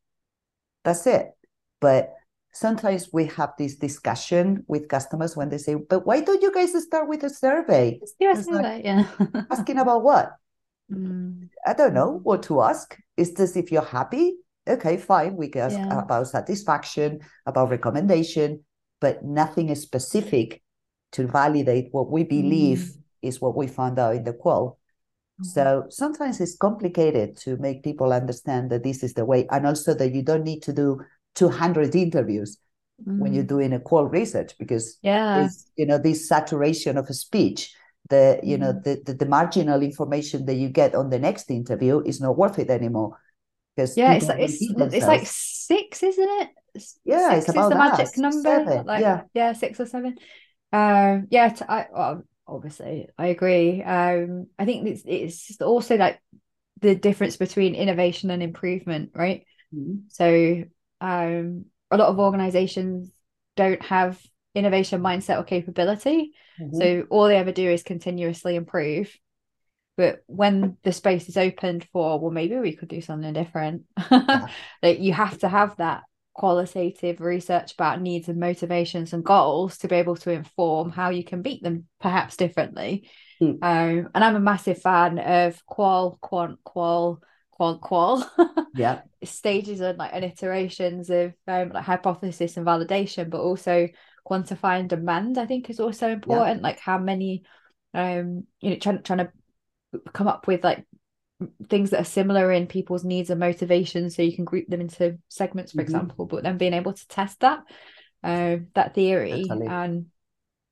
That's 0.85 1.07
it. 1.07 1.31
But 1.81 2.15
sometimes 2.53 3.09
we 3.13 3.27
have 3.27 3.53
this 3.59 3.77
discussion 3.77 4.65
with 4.69 4.89
customers 4.89 5.37
when 5.37 5.49
they 5.49 5.59
say, 5.59 5.75
but 5.75 6.07
why 6.07 6.21
don't 6.21 6.43
you 6.43 6.53
guys 6.53 6.81
start 6.83 7.09
with 7.09 7.25
a 7.25 7.31
survey? 7.31 7.99
like, 8.63 8.85
yeah. 8.85 9.07
asking 9.51 9.79
about 9.79 10.03
what? 10.03 10.33
Mm. 10.91 11.49
I 11.67 11.75
don't 11.75 11.95
know 11.95 12.21
what 12.23 12.43
to 12.45 12.63
ask. 12.63 12.97
Is 13.17 13.35
this 13.35 13.57
if 13.57 13.71
you're 13.73 13.83
happy? 13.83 14.37
Okay, 14.67 14.97
fine. 14.97 15.37
We 15.37 15.49
can 15.49 15.63
ask 15.63 15.77
yeah. 15.77 16.01
about 16.01 16.29
satisfaction, 16.29 17.21
about 17.47 17.71
recommendation, 17.71 18.65
but 19.01 19.25
nothing 19.25 19.71
is 19.71 19.83
specific 19.83 20.63
to 21.13 21.27
validate 21.27 21.89
what 21.93 22.11
we 22.11 22.25
believe 22.25 22.79
mm 22.79 22.95
is 23.23 23.41
what 23.41 23.57
we 23.57 23.67
found 23.67 23.99
out 23.99 24.17
in 24.17 24.25
the 24.25 24.33
qual. 24.33 24.79
Mm-hmm. 25.41 25.45
So 25.45 25.87
sometimes 25.89 26.41
it's 26.41 26.57
complicated 26.57 27.37
to 27.39 27.57
make 27.59 27.83
people 27.83 28.13
understand 28.13 28.71
that 28.71 28.83
this 28.83 29.03
is 29.03 29.15
the 29.15 29.25
way, 29.25 29.47
and 29.51 29.67
also 29.67 29.95
that 29.95 30.15
you 30.15 30.23
don't 30.23 30.45
need 30.45 30.63
to 30.63 30.73
do 30.73 31.01
200 31.35 31.95
interviews 31.95 32.59
mm. 33.07 33.19
when 33.19 33.33
you're 33.33 33.45
mm. 33.45 33.49
doing 33.49 33.73
a 33.73 33.81
qual 33.81 34.07
research 34.07 34.55
because 34.59 34.99
yeah, 35.03 35.49
you 35.77 35.87
know 35.87 35.99
this 35.99 36.29
saturation 36.29 36.97
of 36.97 37.09
a 37.09 37.15
speech. 37.15 37.75
The 38.11 38.41
you 38.43 38.57
mm. 38.57 38.61
know 38.61 38.73
the, 38.73 39.03
the, 39.05 39.15
the 39.15 39.27
marginal 39.27 39.83
information 39.83 40.47
that 40.47 40.55
you 40.55 40.69
get 40.69 40.95
on 40.95 41.11
the 41.11 41.19
next 41.19 41.51
interview 41.51 42.01
is 42.01 42.21
not 42.21 42.37
worth 42.37 42.59
it 42.59 42.71
anymore 42.71 43.19
because 43.79 43.97
yeah, 43.97 44.15
it's 44.15 44.27
like 44.27 44.41
it's, 44.41 44.59
it's 44.61 45.07
like 45.07 45.23
six, 45.25 46.03
isn't 46.03 46.29
it? 46.43 46.49
Yeah, 47.05 47.35
six 47.35 47.49
it's 47.49 47.49
about 47.51 47.65
is 47.65 47.69
the 47.69 47.77
magic 47.77 48.19
number. 48.19 48.83
Like, 48.83 49.01
yeah, 49.01 49.23
yeah, 49.35 49.53
six 49.53 49.79
or 49.79 49.87
seven. 49.87 50.17
Um, 50.73 51.29
yeah, 51.31 51.51
t- 51.51 51.65
I, 51.69 51.87
well, 51.93 52.23
obviously 52.49 53.09
i 53.19 53.27
agree 53.27 53.83
um 53.83 54.47
i 54.59 54.65
think 54.65 54.87
it's 54.87 55.03
it's 55.05 55.61
also 55.61 55.97
like 55.97 56.21
the 56.81 56.95
difference 56.95 57.37
between 57.37 57.75
innovation 57.75 58.31
and 58.31 58.43
improvement 58.43 59.11
right 59.15 59.45
mm-hmm. 59.75 59.99
so 60.09 60.65
um 61.01 61.65
a 61.91 61.97
lot 61.97 62.09
of 62.09 62.19
organizations 62.19 63.13
don't 63.57 63.83
have 63.83 64.21
innovation 64.55 65.01
mindset 65.01 65.39
or 65.39 65.45
capability. 65.45 66.33
Mhm. 66.61 66.75
So 66.77 67.07
all 67.11 67.25
they 67.29 67.37
ever 67.37 67.53
do 67.53 67.71
is 67.71 67.83
continuously 67.83 68.57
improve. 68.57 69.17
But 69.97 70.23
when 70.27 70.77
the 70.85 70.93
space 70.93 71.29
is 71.29 71.37
opened 71.37 71.87
for, 71.93 72.21
well, 72.21 72.31
maybe 72.31 72.57
we 72.57 72.77
could 72.77 72.89
do 72.89 73.01
something 73.01 73.33
different, 73.33 73.83
that 74.11 75.01
you 75.01 75.13
have 75.13 75.39
to 75.39 75.49
have 75.49 75.77
that 75.79 76.05
qualitative 76.39 77.21
research 77.21 77.73
about 77.73 78.01
needs 78.01 78.29
and 78.29 78.39
motivations 78.39 79.13
and 79.13 79.25
goals 79.25 79.77
to 79.77 79.89
be 79.89 79.97
able 79.97 80.15
to 80.15 80.31
inform 80.31 80.89
how 80.89 81.11
you 81.11 81.25
can 81.25 81.43
beat 81.43 81.65
them 81.65 81.89
perhaps 82.01 82.37
differently. 82.37 83.11
Mm. 83.43 83.59
Um, 83.61 84.09
and 84.15 84.25
I'm 84.25 84.37
a 84.37 84.41
massive 84.41 84.81
fan 84.81 85.19
of 85.19 85.61
qual, 85.67 86.17
quant, 86.21 86.61
qual, 86.63 87.21
qual, 87.51 87.79
qual. 87.79 88.31
yeah, 88.77 89.01
stages 89.25 89.81
and 89.81 89.99
like 89.99 90.13
and 90.15 90.25
iterations 90.25 91.11
of 91.11 91.35
um, 91.49 91.71
like 91.71 91.85
hypothesis 91.85 92.57
and 92.57 92.65
validation, 92.65 93.31
but 93.31 93.41
also 93.41 93.89
quantifying 94.25 94.87
demand. 94.87 95.39
I 95.39 95.47
think 95.47 95.69
is 95.69 95.81
also 95.81 96.09
important. 96.09 96.63
Like 96.63 96.79
how 96.79 96.99
many, 96.99 97.43
um, 97.95 98.45
you 98.61 98.71
know, 98.71 98.77
trying 98.77 99.03
trying 99.03 99.19
to 99.19 99.33
come 100.13 100.29
up 100.29 100.47
with 100.47 100.63
like 100.63 100.87
things 101.69 101.91
that 101.91 102.01
are 102.01 102.05
similar 102.05 102.51
in 102.53 102.67
people's 102.67 103.05
needs 103.05 103.31
and 103.31 103.41
motivations, 103.41 104.17
so 104.17 104.23
you 104.23 104.35
can 104.35 104.45
group 104.45 104.67
them 104.69 104.81
into 104.81 105.19
segments, 105.29 105.73
for 105.73 105.81
Mhm. 105.81 105.83
example. 105.83 106.27
But 106.27 106.43
then 106.43 106.59
being 106.59 106.75
able 106.75 106.93
to 106.93 107.09
test 107.09 107.41
that, 107.41 107.61
um, 108.23 108.69
that 108.75 108.95
theory 108.95 109.47
Totally. 109.49 109.69
and 109.69 110.07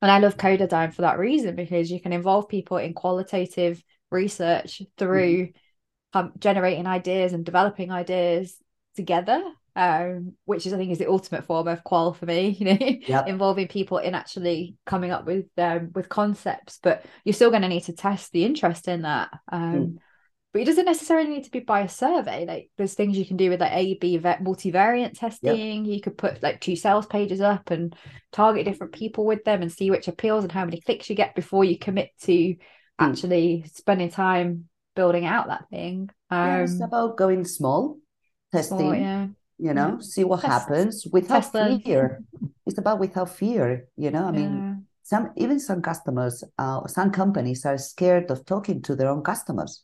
and 0.02 0.10
I 0.10 0.18
love 0.18 0.36
Codadigm 0.36 0.92
for 0.92 1.02
that 1.02 1.18
reason 1.18 1.56
because 1.56 1.90
you 1.90 2.00
can 2.00 2.12
involve 2.12 2.48
people 2.48 2.76
in 2.76 2.92
qualitative 2.92 3.82
research 4.10 4.82
through 4.98 5.48
um, 6.12 6.32
generating 6.38 6.86
ideas 6.86 7.32
and 7.32 7.44
developing 7.44 7.90
ideas 7.90 8.56
together 8.94 9.42
um, 9.76 10.32
which 10.46 10.66
is 10.66 10.72
I 10.72 10.78
think 10.78 10.90
is 10.90 10.98
the 10.98 11.10
ultimate 11.10 11.44
form 11.44 11.68
of 11.68 11.84
qual 11.84 12.14
for 12.14 12.24
me, 12.24 12.48
you 12.58 12.64
know, 12.64 12.78
Yep. 12.80 13.28
involving 13.28 13.68
people 13.68 13.98
in 13.98 14.14
actually 14.14 14.76
coming 14.86 15.10
up 15.10 15.26
with 15.26 15.46
um, 15.58 15.90
with 15.94 16.08
concepts. 16.08 16.78
But 16.82 17.04
you're 17.24 17.34
still 17.34 17.50
going 17.50 17.62
to 17.62 17.68
need 17.68 17.84
to 17.84 17.92
test 17.92 18.32
the 18.32 18.44
interest 18.44 18.88
in 18.88 19.02
that. 19.02 19.28
Um, 19.52 19.72
Mm. 19.72 19.98
But 20.56 20.62
it 20.62 20.64
doesn't 20.68 20.86
necessarily 20.86 21.28
need 21.28 21.44
to 21.44 21.50
be 21.50 21.60
by 21.60 21.80
a 21.80 21.88
survey. 21.88 22.46
Like 22.46 22.70
there's 22.78 22.94
things 22.94 23.18
you 23.18 23.26
can 23.26 23.36
do 23.36 23.50
with 23.50 23.60
like 23.60 23.72
A 23.74 23.98
B 23.98 24.16
va- 24.16 24.38
multivariant 24.40 25.18
testing. 25.18 25.84
You 25.84 26.00
could 26.00 26.16
put 26.16 26.42
like 26.42 26.62
two 26.62 26.76
sales 26.76 27.04
pages 27.04 27.42
up 27.42 27.70
and 27.70 27.94
target 28.32 28.64
different 28.64 28.94
people 28.94 29.26
with 29.26 29.44
them 29.44 29.60
and 29.60 29.70
see 29.70 29.90
which 29.90 30.08
appeals 30.08 30.44
and 30.44 30.50
how 30.50 30.64
many 30.64 30.80
clicks 30.80 31.10
you 31.10 31.14
get 31.14 31.34
before 31.34 31.62
you 31.62 31.78
commit 31.78 32.08
to 32.22 32.56
actually 32.98 33.66
spending 33.74 34.08
time 34.08 34.70
building 34.94 35.26
out 35.26 35.48
that 35.48 35.68
thing. 35.68 36.08
Yeah, 36.32 36.62
it's 36.62 36.80
Um, 36.80 36.88
about 36.88 37.18
going 37.18 37.44
small, 37.44 37.98
testing, 38.50 38.92
or, 38.92 38.96
yeah. 38.96 39.26
you 39.58 39.74
know, 39.74 40.00
see 40.00 40.24
what 40.24 40.40
Test- 40.40 40.52
happens 40.52 41.06
without 41.12 41.52
fear. 41.52 42.24
It's 42.64 42.78
about 42.78 42.98
without 42.98 43.28
fear, 43.28 43.88
you 43.98 44.10
know. 44.10 44.24
I 44.24 44.30
mean, 44.30 44.86
some 45.02 45.32
even 45.36 45.60
some 45.60 45.82
customers, 45.82 46.42
uh, 46.56 46.86
some 46.86 47.10
companies 47.10 47.66
are 47.66 47.76
scared 47.76 48.30
of 48.30 48.46
talking 48.46 48.80
to 48.80 48.96
their 48.96 49.10
own 49.10 49.22
customers 49.22 49.82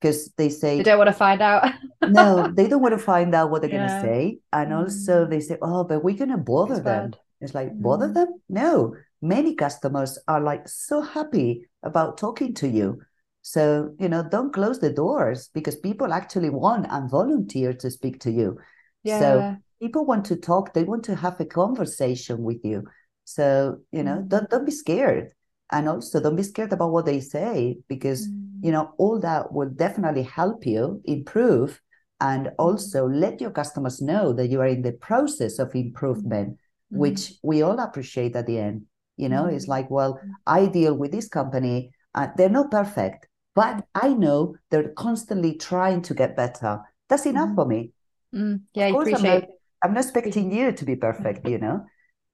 because 0.00 0.32
they 0.36 0.48
say 0.48 0.78
they 0.78 0.82
don't 0.84 0.98
want 0.98 1.08
to 1.08 1.14
find 1.14 1.40
out. 1.42 1.70
no, 2.02 2.50
they 2.52 2.68
don't 2.68 2.82
want 2.82 2.94
to 2.94 2.98
find 2.98 3.34
out 3.34 3.50
what 3.50 3.62
they're 3.62 3.70
Yeah. 3.70 3.78
gonna 3.88 4.00
say, 4.00 4.38
and 4.52 4.72
also 4.72 5.26
Mm. 5.26 5.30
they 5.30 5.40
say, 5.40 5.56
oh, 5.62 5.84
but 5.84 6.02
we're 6.04 6.16
gonna 6.16 6.38
bother 6.38 6.74
It's 6.74 6.84
them. 6.84 7.10
bad. 7.10 7.18
It's 7.40 7.54
like 7.54 7.80
bother 7.80 8.08
Mm. 8.08 8.14
them? 8.14 8.28
No, 8.48 8.94
many 9.22 9.54
customers 9.54 10.18
are 10.26 10.40
like 10.40 10.68
so 10.68 11.00
happy 11.00 11.68
about 11.82 12.18
talking 12.18 12.54
to 12.54 12.68
you. 12.68 13.00
So, 13.42 13.94
you 13.98 14.08
know, 14.08 14.22
don't 14.28 14.52
close 14.52 14.78
the 14.80 14.92
doors 14.92 15.48
because 15.54 15.76
people 15.76 16.12
actually 16.12 16.50
want 16.50 16.86
and 16.90 17.10
volunteer 17.10 17.72
to 17.72 17.90
speak 17.90 18.20
to 18.20 18.30
you. 18.30 18.58
Yeah. 19.04 19.18
So 19.20 19.56
people 19.80 20.04
want 20.04 20.24
to 20.26 20.36
talk, 20.36 20.74
they 20.74 20.84
want 20.84 21.04
to 21.04 21.14
have 21.16 21.40
a 21.40 21.44
conversation 21.46 22.42
with 22.42 22.64
you. 22.64 22.84
So, 23.24 23.78
you 23.92 24.02
know, 24.02 24.18
Mm. 24.18 24.28
don't 24.28 24.50
don't 24.50 24.64
be 24.66 24.72
scared. 24.72 25.32
And 25.70 25.88
also 25.88 26.20
don't 26.20 26.36
be 26.36 26.42
scared 26.42 26.72
about 26.72 26.92
what 26.92 27.06
they 27.06 27.20
say 27.20 27.78
because 27.88 28.28
Mm. 28.28 28.62
you 28.62 28.72
know 28.72 28.92
all 28.98 29.20
that 29.20 29.52
will 29.52 29.68
definitely 29.70 30.22
help 30.24 30.66
you 30.66 31.00
improve 31.04 31.80
and 32.20 32.50
also 32.58 33.06
let 33.06 33.40
your 33.40 33.50
customers 33.52 34.00
know 34.02 34.32
that 34.32 34.48
you 34.48 34.60
are 34.60 34.66
in 34.66 34.82
the 34.82 34.92
process 34.92 35.58
of 35.58 35.74
improvement 35.74 36.58
Mm. 36.92 36.98
which 36.98 37.34
we 37.42 37.62
all 37.62 37.78
appreciate 37.78 38.34
at 38.34 38.46
the 38.46 38.58
end 38.58 38.86
you 39.16 39.28
know 39.28 39.46
it's 39.46 39.66
Mm. 39.66 39.68
like 39.68 39.90
well 39.90 40.18
i 40.46 40.66
deal 40.66 40.94
with 40.94 41.12
this 41.12 41.28
company 41.28 41.92
uh, 42.14 42.28
they're 42.36 42.48
not 42.48 42.70
perfect 42.70 43.28
but 43.54 43.84
i 43.94 44.08
know 44.08 44.56
they're 44.70 44.88
constantly 44.96 45.54
trying 45.56 46.02
to 46.02 46.14
get 46.14 46.34
better 46.34 46.80
that's 47.08 47.26
enough 47.26 47.54
for 47.54 47.66
me 47.66 47.92
Mm. 48.34 48.60
Yeah, 48.74 48.86
of 48.88 48.92
course 48.92 49.12
i'm 49.12 49.22
appreciate. 49.22 49.44
not, 49.44 49.50
I'm 49.82 49.94
not 49.94 50.04
expecting 50.04 50.52
you 50.52 50.72
to 50.72 50.84
be 50.84 50.96
perfect 50.96 51.46
you 51.48 51.58
know 51.58 51.86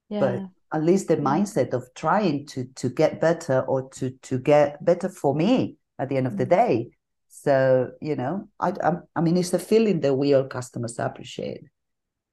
Yeah. 0.09 0.21
but 0.21 0.43
at 0.75 0.83
least 0.85 1.09
the 1.09 1.17
mindset 1.17 1.73
of 1.73 1.85
trying 1.95 2.47
to 2.47 2.65
to 2.75 2.89
get 2.91 3.21
better 3.21 3.61
or 3.69 3.89
to 3.91 4.11
to 4.29 4.39
get 4.39 4.85
better 4.85 5.09
for 5.09 5.35
me 5.35 5.77
at 5.99 6.09
the 6.09 6.17
end 6.19 6.27
of 6.27 6.37
the 6.37 6.45
Mm. 6.47 6.51
day. 6.51 6.91
So 7.29 7.91
you 8.01 8.17
know 8.17 8.49
i 8.61 8.71
i, 8.89 8.91
I 9.17 9.21
mean 9.21 9.37
it's 9.37 9.55
a 9.55 9.59
feeling 9.59 10.01
that 10.01 10.15
we 10.15 10.35
all 10.35 10.45
customers 10.59 10.99
appreciate. 10.99 11.63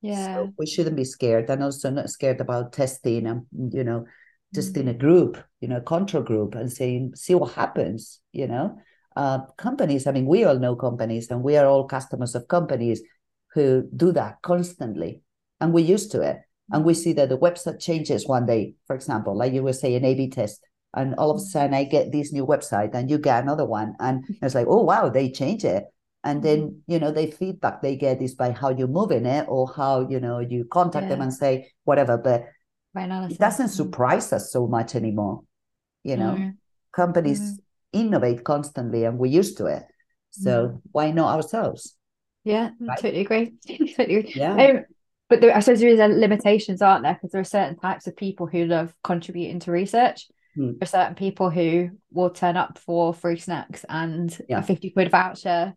Yeah. 0.02 0.36
so 0.36 0.54
we 0.58 0.66
shouldn't 0.66 0.96
be 0.96 1.06
scared 1.06 1.50
and 1.50 1.62
also 1.64 1.92
not 1.92 2.10
scared 2.10 2.42
about 2.42 2.74
testing 2.74 3.28
and 3.28 3.46
you 3.74 3.84
know 3.84 4.06
just 4.54 4.76
in 4.78 4.88
a 4.88 4.94
group 5.06 5.38
you 5.62 5.68
know 5.68 5.82
control 5.82 6.24
group 6.24 6.56
and 6.56 6.72
saying 6.74 7.14
see 7.16 7.36
what 7.36 7.54
happens 7.54 8.20
you 8.34 8.48
know? 8.48 8.78
Uh, 9.16 9.40
companies 9.58 10.08
i 10.08 10.12
mean 10.12 10.26
we 10.26 10.44
all 10.46 10.58
know 10.58 10.76
companies 10.76 11.30
and 11.32 11.44
we 11.44 11.58
are 11.58 11.68
all 11.68 11.86
customers 11.88 12.34
of 12.36 12.48
companies 12.48 13.02
who 13.54 13.88
do 13.96 14.12
that 14.12 14.42
constantly 14.42 15.22
and 15.60 15.74
we're 15.74 15.94
used 15.96 16.12
to 16.12 16.22
it 16.22 16.38
and 16.72 16.86
we 16.86 16.94
see 16.94 17.14
that 17.14 17.30
the 17.30 17.38
website 17.38 17.80
changes 17.80 18.28
one 18.28 18.46
day 18.46 18.74
for 18.86 18.96
example 18.96 19.36
like 19.36 19.54
you 19.54 19.64
were 19.64 19.74
saying 19.74 20.04
a 20.04 20.14
b 20.16 20.30
test 20.30 20.62
and 20.96 21.16
all 21.16 21.32
of 21.32 21.38
a 21.38 21.40
mm-hmm. 21.40 21.48
sudden 21.48 21.74
i 21.74 21.84
get 21.84 22.12
this 22.12 22.32
new 22.32 22.46
website 22.46 22.94
and 22.94 23.10
you 23.10 23.18
get 23.18 23.44
another 23.44 23.66
one 23.66 23.94
and 24.00 24.24
mm-hmm. 24.24 24.46
it's 24.46 24.56
like 24.56 24.68
oh 24.70 24.84
wow 24.84 25.10
they 25.10 25.30
change 25.30 25.64
it 25.64 25.86
and 26.24 26.44
then 26.44 26.60
mm-hmm. 26.62 26.92
you 26.92 27.00
know 27.00 27.12
the 27.12 27.28
feedback 27.28 27.82
they 27.82 27.96
get 27.96 28.22
is 28.22 28.36
by 28.36 28.52
how 28.52 28.70
you're 28.70 28.88
moving 28.88 29.26
it 29.26 29.46
or 29.48 29.72
how 29.76 30.08
you 30.10 30.20
know 30.20 30.40
you 30.40 30.66
contact 30.66 31.10
them 31.10 31.22
and 31.22 31.34
say 31.34 31.72
whatever 31.84 32.18
but 32.18 32.46
it 32.96 33.40
doesn't 33.40 33.70
surprise 33.70 34.34
us 34.34 34.52
so 34.52 34.68
much 34.68 34.96
anymore 34.96 35.42
you 36.04 36.18
know 36.18 36.36
No. 36.36 36.52
companies 36.94 37.40
Mhm. 37.40 37.58
innovate 37.94 38.44
constantly 38.44 39.06
and 39.06 39.18
we're 39.18 39.38
used 39.40 39.58
to 39.58 39.66
it 39.68 39.84
so 40.32 40.82
why 40.92 41.12
not 41.12 41.36
ourselves 41.36 41.96
Yeah, 42.44 42.72
I 42.82 42.86
Right. 42.86 42.98
totally 42.98 43.22
agree. 43.22 43.54
totally 43.96 44.16
agree. 44.16 44.34
Yeah. 44.36 44.54
Um, 44.54 44.86
but 45.32 45.42
there, 45.42 45.56
I 45.56 45.62
suppose 45.62 45.80
there 45.80 45.90
is 45.90 45.98
limitations, 46.00 46.82
aren't 46.82 47.04
there? 47.04 47.14
Because 47.16 47.32
there 47.32 47.42
are 47.42 47.46
certain 47.46 47.78
types 47.80 48.06
of 48.06 48.16
people 48.18 48.46
who 48.46 48.66
love 48.66 48.94
contributing 49.04 49.60
to 49.62 49.72
research. 49.72 50.28
Hmm. 50.56 50.74
There 50.74 50.78
are 50.84 50.86
certain 50.86 51.16
people 51.16 51.50
who 51.50 51.92
will 52.12 52.30
turn 52.30 52.58
up 52.58 52.78
for 52.78 53.14
free 53.14 53.38
snacks 53.38 53.86
and 53.88 54.38
Yeah. 54.50 54.60
a 54.60 54.62
50 54.64 54.90
quid 54.92 55.10
voucher. 55.10 55.74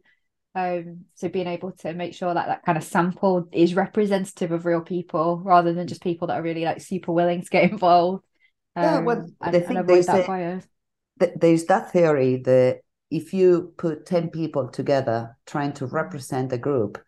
Um, 0.56 1.04
so 1.14 1.28
being 1.28 1.46
able 1.46 1.70
to 1.78 1.94
make 1.94 2.14
sure 2.14 2.34
that 2.34 2.46
that 2.48 2.64
kind 2.64 2.76
of 2.76 2.84
sample 2.84 3.48
is 3.52 3.74
representative 3.74 4.50
of 4.52 4.66
real 4.66 4.80
people 4.82 5.40
rather 5.44 5.72
than 5.72 5.86
just 5.86 6.02
people 6.02 6.26
that 6.28 6.34
are 6.38 6.42
really 6.42 6.64
like 6.64 6.80
super 6.80 7.12
willing 7.12 7.42
to 7.42 7.48
get 7.50 7.70
involved. 7.70 8.24
Yeah, 8.76 9.00
well, 9.00 9.18
um, 9.18 9.36
and, 9.40 9.54
and 9.54 9.78
avoid 9.78 9.86
there's 9.88 10.06
that 10.06 10.24
a- 10.24 10.26
bias. 10.26 10.66
th- 11.20 11.32
there's 11.36 11.64
that 11.66 11.92
theory 11.92 12.42
that 12.44 12.80
if 13.10 13.32
you 13.32 13.72
put 13.76 14.04
10 14.06 14.30
people 14.30 14.68
together 14.68 15.36
trying 15.46 15.72
to 15.74 15.86
represent 15.86 16.52
a 16.52 16.58
group 16.58 16.98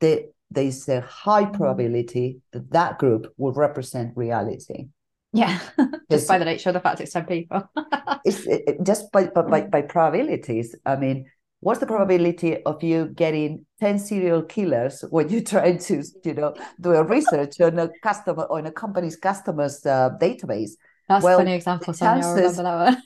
the, 0.00 0.30
there's 0.50 0.88
a 0.88 1.00
high 1.00 1.44
probability 1.44 2.40
that 2.52 2.70
that 2.70 2.98
group 2.98 3.32
will 3.36 3.52
represent 3.52 4.16
reality 4.16 4.88
Yeah, 5.32 5.58
just 6.10 6.28
by 6.28 6.38
the 6.38 6.44
nature 6.44 6.70
of 6.70 6.74
the 6.74 6.80
fact 6.80 7.00
it's 7.00 7.12
10 7.12 7.26
people. 7.26 7.68
it's 8.24 8.46
it, 8.46 8.78
just 8.84 9.10
by, 9.10 9.26
by, 9.26 9.42
by, 9.42 9.60
by 9.62 9.82
probabilities. 9.82 10.76
I 10.86 10.94
mean, 10.96 11.26
what's 11.60 11.80
the 11.80 11.86
probability 11.86 12.62
of 12.62 12.82
you 12.84 13.06
getting 13.06 13.66
10 13.80 13.98
serial 13.98 14.42
killers 14.42 15.04
when 15.10 15.28
you're 15.30 15.42
trying 15.54 15.78
to, 15.78 16.04
you 16.24 16.34
know, 16.34 16.54
do 16.80 16.92
a 16.92 17.02
research 17.02 17.60
on 17.60 17.78
a 17.78 17.88
customer 18.02 18.44
on 18.50 18.66
a 18.66 18.70
company's 18.72 19.16
customers 19.16 19.84
uh, 19.86 20.10
database? 20.20 20.72
That's 21.08 21.24
Well, 21.24 21.36
a 21.38 21.38
funny 21.42 21.54
example, 21.54 21.92
Sonia. 21.94 22.22
Chances- 22.22 22.58
remember 22.58 22.62
that 22.84 22.94
one. 22.94 23.02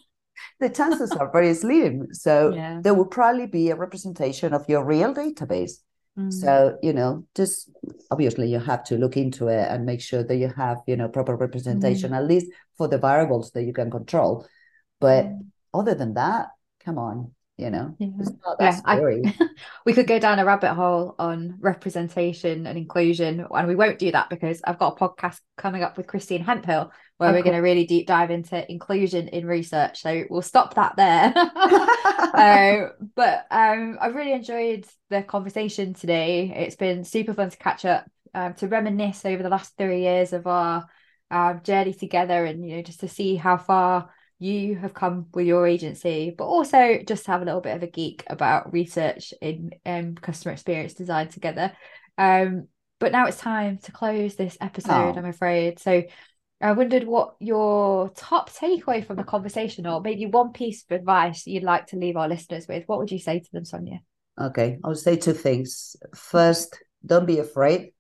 The 0.60 0.68
chances 0.70 1.10
are 1.12 1.30
very 1.32 1.54
slim. 1.54 2.08
So 2.12 2.52
Yeah. 2.54 2.80
there 2.82 2.94
will 2.94 3.06
probably 3.06 3.46
be 3.46 3.70
a 3.70 3.76
representation 3.76 4.52
of 4.54 4.68
your 4.68 4.84
real 4.84 5.14
database. 5.14 5.72
Mm. 6.18 6.32
So, 6.32 6.78
you 6.82 6.92
know, 6.92 7.24
just 7.34 7.70
obviously 8.10 8.50
you 8.50 8.58
have 8.58 8.82
to 8.84 8.96
look 8.98 9.16
into 9.16 9.46
it 9.48 9.68
and 9.70 9.86
make 9.86 10.00
sure 10.00 10.24
that 10.24 10.36
you 10.36 10.48
have, 10.56 10.78
you 10.86 10.96
know, 10.96 11.08
proper 11.08 11.36
representation, 11.36 12.12
at 12.12 12.26
least 12.26 12.50
for 12.76 12.88
the 12.88 12.98
variables 12.98 13.52
that 13.52 13.62
you 13.64 13.72
can 13.72 13.90
control. 13.90 14.46
But 15.00 15.26
Mm. 15.26 15.46
other 15.72 15.94
than 15.94 16.14
that, 16.14 16.48
come 16.84 16.98
on, 16.98 17.32
you 17.56 17.70
know, 17.70 17.94
Yeah. 17.98 18.08
it's 18.18 18.32
not 18.44 18.58
that 18.58 18.74
Yeah, 18.74 18.80
I- 18.84 18.98
we 19.86 19.92
could 19.92 20.06
go 20.08 20.18
down 20.18 20.38
a 20.40 20.44
rabbit 20.44 20.74
hole 20.74 21.14
on 21.18 21.56
representation 21.60 22.66
and 22.66 22.76
inclusion, 22.76 23.46
and 23.50 23.68
we 23.68 23.76
won't 23.76 23.98
do 23.98 24.10
that 24.10 24.28
because 24.28 24.60
I've 24.64 24.78
got 24.78 25.00
a 25.00 25.08
podcast 25.08 25.40
coming 25.56 25.82
up 25.84 25.96
with 25.96 26.06
Christine 26.08 26.42
Hemphill 26.42 26.90
where 27.18 27.30
Oh, 27.30 27.32
we're 27.32 27.42
cool. 27.42 27.44
going 27.44 27.56
to 27.56 27.62
really 27.62 27.86
deep 27.86 28.06
dive 28.06 28.30
into 28.30 28.70
inclusion 28.70 29.28
in 29.28 29.46
research. 29.46 30.00
So 30.02 30.24
we'll 30.30 30.42
stop 30.42 30.74
that 30.74 30.96
there. 30.96 31.32
uh, 32.32 32.88
but 33.14 33.46
um, 33.50 33.98
I've 34.00 34.14
really 34.14 34.32
enjoyed 34.32 34.86
the 35.10 35.22
conversation 35.22 35.94
today. 35.94 36.52
It's 36.54 36.76
been 36.76 37.04
super 37.04 37.34
fun 37.34 37.50
to 37.50 37.56
catch 37.56 37.84
up, 37.84 38.06
um, 38.34 38.54
to 38.54 38.68
reminisce 38.68 39.24
over 39.24 39.42
the 39.42 39.48
last 39.48 39.76
three 39.76 40.02
years 40.02 40.32
of 40.32 40.46
our 40.46 40.86
um, 41.30 41.60
journey 41.62 41.92
together 41.92 42.44
and 42.44 42.66
you 42.66 42.76
know 42.76 42.82
just 42.82 43.00
to 43.00 43.08
see 43.08 43.36
how 43.36 43.58
far 43.58 44.10
you 44.38 44.76
have 44.76 44.94
come 44.94 45.26
with 45.34 45.46
your 45.46 45.66
agency, 45.66 46.32
but 46.36 46.44
also 46.44 47.00
just 47.06 47.24
to 47.24 47.32
have 47.32 47.42
a 47.42 47.44
little 47.44 47.60
bit 47.60 47.74
of 47.76 47.82
a 47.82 47.88
geek 47.88 48.22
about 48.28 48.72
research 48.72 49.34
in 49.42 49.72
um, 49.84 50.14
customer 50.14 50.52
experience 50.52 50.94
design 50.94 51.28
together. 51.28 51.72
Um, 52.16 52.68
but 53.00 53.12
now 53.12 53.26
it's 53.26 53.38
time 53.38 53.78
to 53.78 53.92
close 53.92 54.36
this 54.36 54.56
episode, 54.60 55.16
oh. 55.16 55.18
I'm 55.18 55.24
afraid. 55.24 55.78
So 55.80 56.04
I 56.60 56.72
wondered 56.72 57.04
what 57.04 57.36
your 57.38 58.10
top 58.10 58.50
takeaway 58.50 59.06
from 59.06 59.16
the 59.16 59.24
conversation, 59.24 59.86
or 59.86 60.00
maybe 60.00 60.26
one 60.26 60.52
piece 60.52 60.84
of 60.84 60.90
advice 60.90 61.46
you'd 61.46 61.62
like 61.62 61.86
to 61.88 61.96
leave 61.96 62.16
our 62.16 62.28
listeners 62.28 62.66
with. 62.66 62.84
What 62.86 62.98
would 62.98 63.12
you 63.12 63.20
say 63.20 63.38
to 63.38 63.52
them, 63.52 63.64
Sonia? 63.64 64.00
Okay, 64.40 64.78
I'll 64.82 64.94
say 64.94 65.16
two 65.16 65.34
things. 65.34 65.96
First, 66.14 66.82
don't 67.04 67.26
be 67.26 67.38
afraid. 67.38 67.92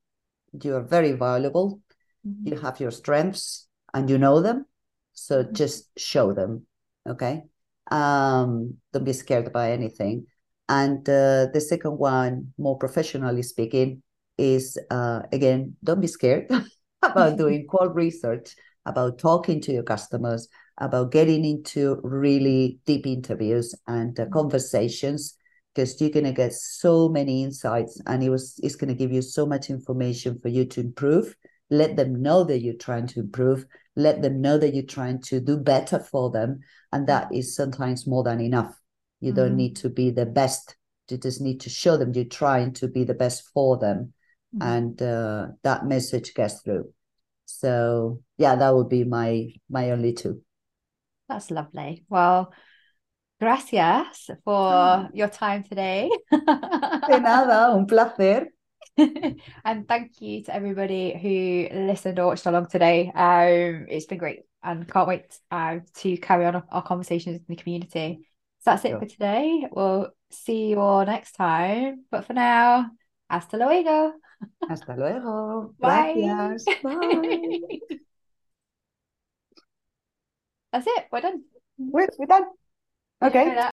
You 0.60 0.74
are 0.74 0.82
very 0.82 1.12
valuable. 1.12 1.80
Mm-hmm. 2.26 2.48
You 2.48 2.60
have 2.60 2.80
your 2.80 2.90
strengths 2.90 3.68
and 3.94 4.10
you 4.10 4.18
know 4.18 4.40
them. 4.40 4.66
So 5.12 5.42
mm-hmm. 5.42 5.54
just 5.54 5.88
show 5.96 6.32
them. 6.32 6.66
Okay. 7.08 7.44
Um, 7.90 8.74
don't 8.92 9.04
be 9.04 9.12
scared 9.12 9.52
by 9.52 9.72
anything. 9.72 10.26
And 10.68 11.08
uh, 11.08 11.46
the 11.52 11.60
second 11.60 11.96
one, 11.96 12.52
more 12.58 12.76
professionally 12.76 13.42
speaking, 13.42 14.02
is 14.36 14.78
uh, 14.90 15.22
again, 15.32 15.76
don't 15.82 16.00
be 16.00 16.06
scared. 16.06 16.50
about 17.02 17.38
doing 17.38 17.66
qual 17.66 17.88
research, 17.88 18.54
about 18.86 19.18
talking 19.18 19.60
to 19.62 19.72
your 19.72 19.82
customers, 19.82 20.48
about 20.78 21.10
getting 21.12 21.44
into 21.44 22.00
really 22.02 22.78
deep 22.86 23.06
interviews 23.06 23.74
and 23.86 24.18
uh, 24.18 24.26
conversations 24.32 25.36
because 25.74 26.00
you're 26.00 26.10
going 26.10 26.24
to 26.24 26.32
get 26.32 26.52
so 26.52 27.08
many 27.08 27.44
insights 27.44 28.00
and 28.06 28.22
it 28.22 28.30
was 28.30 28.58
it's 28.62 28.76
going 28.76 28.88
to 28.88 28.94
give 28.94 29.12
you 29.12 29.22
so 29.22 29.46
much 29.46 29.70
information 29.70 30.38
for 30.38 30.48
you 30.48 30.64
to 30.64 30.80
improve. 30.80 31.36
Let 31.70 31.96
them 31.96 32.22
know 32.22 32.44
that 32.44 32.60
you're 32.60 32.74
trying 32.74 33.06
to 33.08 33.20
improve. 33.20 33.66
Let 33.94 34.22
them 34.22 34.40
know 34.40 34.58
that 34.58 34.74
you're 34.74 34.84
trying 34.84 35.20
to 35.22 35.40
do 35.40 35.56
better 35.56 35.98
for 35.98 36.30
them 36.30 36.60
and 36.92 37.06
that 37.06 37.32
is 37.32 37.54
sometimes 37.54 38.06
more 38.06 38.22
than 38.24 38.40
enough. 38.40 38.76
You 39.20 39.32
mm-hmm. 39.32 39.40
don't 39.40 39.56
need 39.56 39.76
to 39.76 39.88
be 39.88 40.10
the 40.10 40.26
best. 40.26 40.76
You 41.10 41.16
just 41.16 41.40
need 41.40 41.60
to 41.60 41.70
show 41.70 41.96
them 41.96 42.12
you're 42.12 42.24
trying 42.24 42.72
to 42.74 42.88
be 42.88 43.04
the 43.04 43.14
best 43.14 43.48
for 43.54 43.78
them 43.78 44.12
mm-hmm. 44.58 44.68
and 44.68 45.02
uh, 45.02 45.48
that 45.62 45.86
message 45.86 46.34
gets 46.34 46.60
through. 46.60 46.92
So 47.44 48.22
yeah 48.36 48.56
that 48.56 48.74
would 48.74 48.88
be 48.88 49.04
my 49.04 49.48
my 49.68 49.90
only 49.90 50.12
two. 50.12 50.42
That's 51.28 51.50
lovely. 51.50 52.04
Well 52.08 52.52
gracias 53.40 54.30
for 54.44 54.72
ah. 54.72 55.08
your 55.14 55.28
time 55.28 55.64
today. 55.64 56.10
De 56.30 57.20
nada 57.20 57.72
un 57.72 57.86
placer. 57.86 58.48
And 59.64 59.86
thank 59.86 60.20
you 60.20 60.42
to 60.44 60.54
everybody 60.54 61.14
who 61.16 61.86
listened 61.86 62.18
or 62.18 62.26
watched 62.26 62.46
along 62.46 62.66
today. 62.66 63.12
Um 63.14 63.86
it's 63.88 64.06
been 64.06 64.18
great 64.18 64.40
and 64.62 64.90
can't 64.90 65.08
wait 65.08 65.38
uh, 65.52 65.78
to 65.94 66.16
carry 66.16 66.44
on 66.44 66.62
our 66.70 66.82
conversations 66.82 67.36
in 67.36 67.44
the 67.48 67.56
community. 67.56 68.20
So 68.60 68.72
that's 68.72 68.84
it 68.84 68.88
sure. 68.88 68.98
for 68.98 69.06
today. 69.06 69.68
We'll 69.70 70.10
see 70.30 70.70
you 70.70 70.80
all 70.80 71.06
next 71.06 71.32
time. 71.32 72.04
But 72.10 72.26
for 72.26 72.34
now 72.34 72.90
hasta 73.30 73.56
luego 73.56 74.14
Hasta 74.68 74.96
luego. 74.96 75.74
Bye. 75.78 76.12
Gracias. 76.14 76.64
Bye. 76.82 77.80
That's 80.72 80.86
it. 80.86 81.06
We're 81.10 81.20
done. 81.20 81.44
We're, 81.78 82.08
we're 82.18 82.26
done. 82.26 82.44
Okay. 83.22 83.54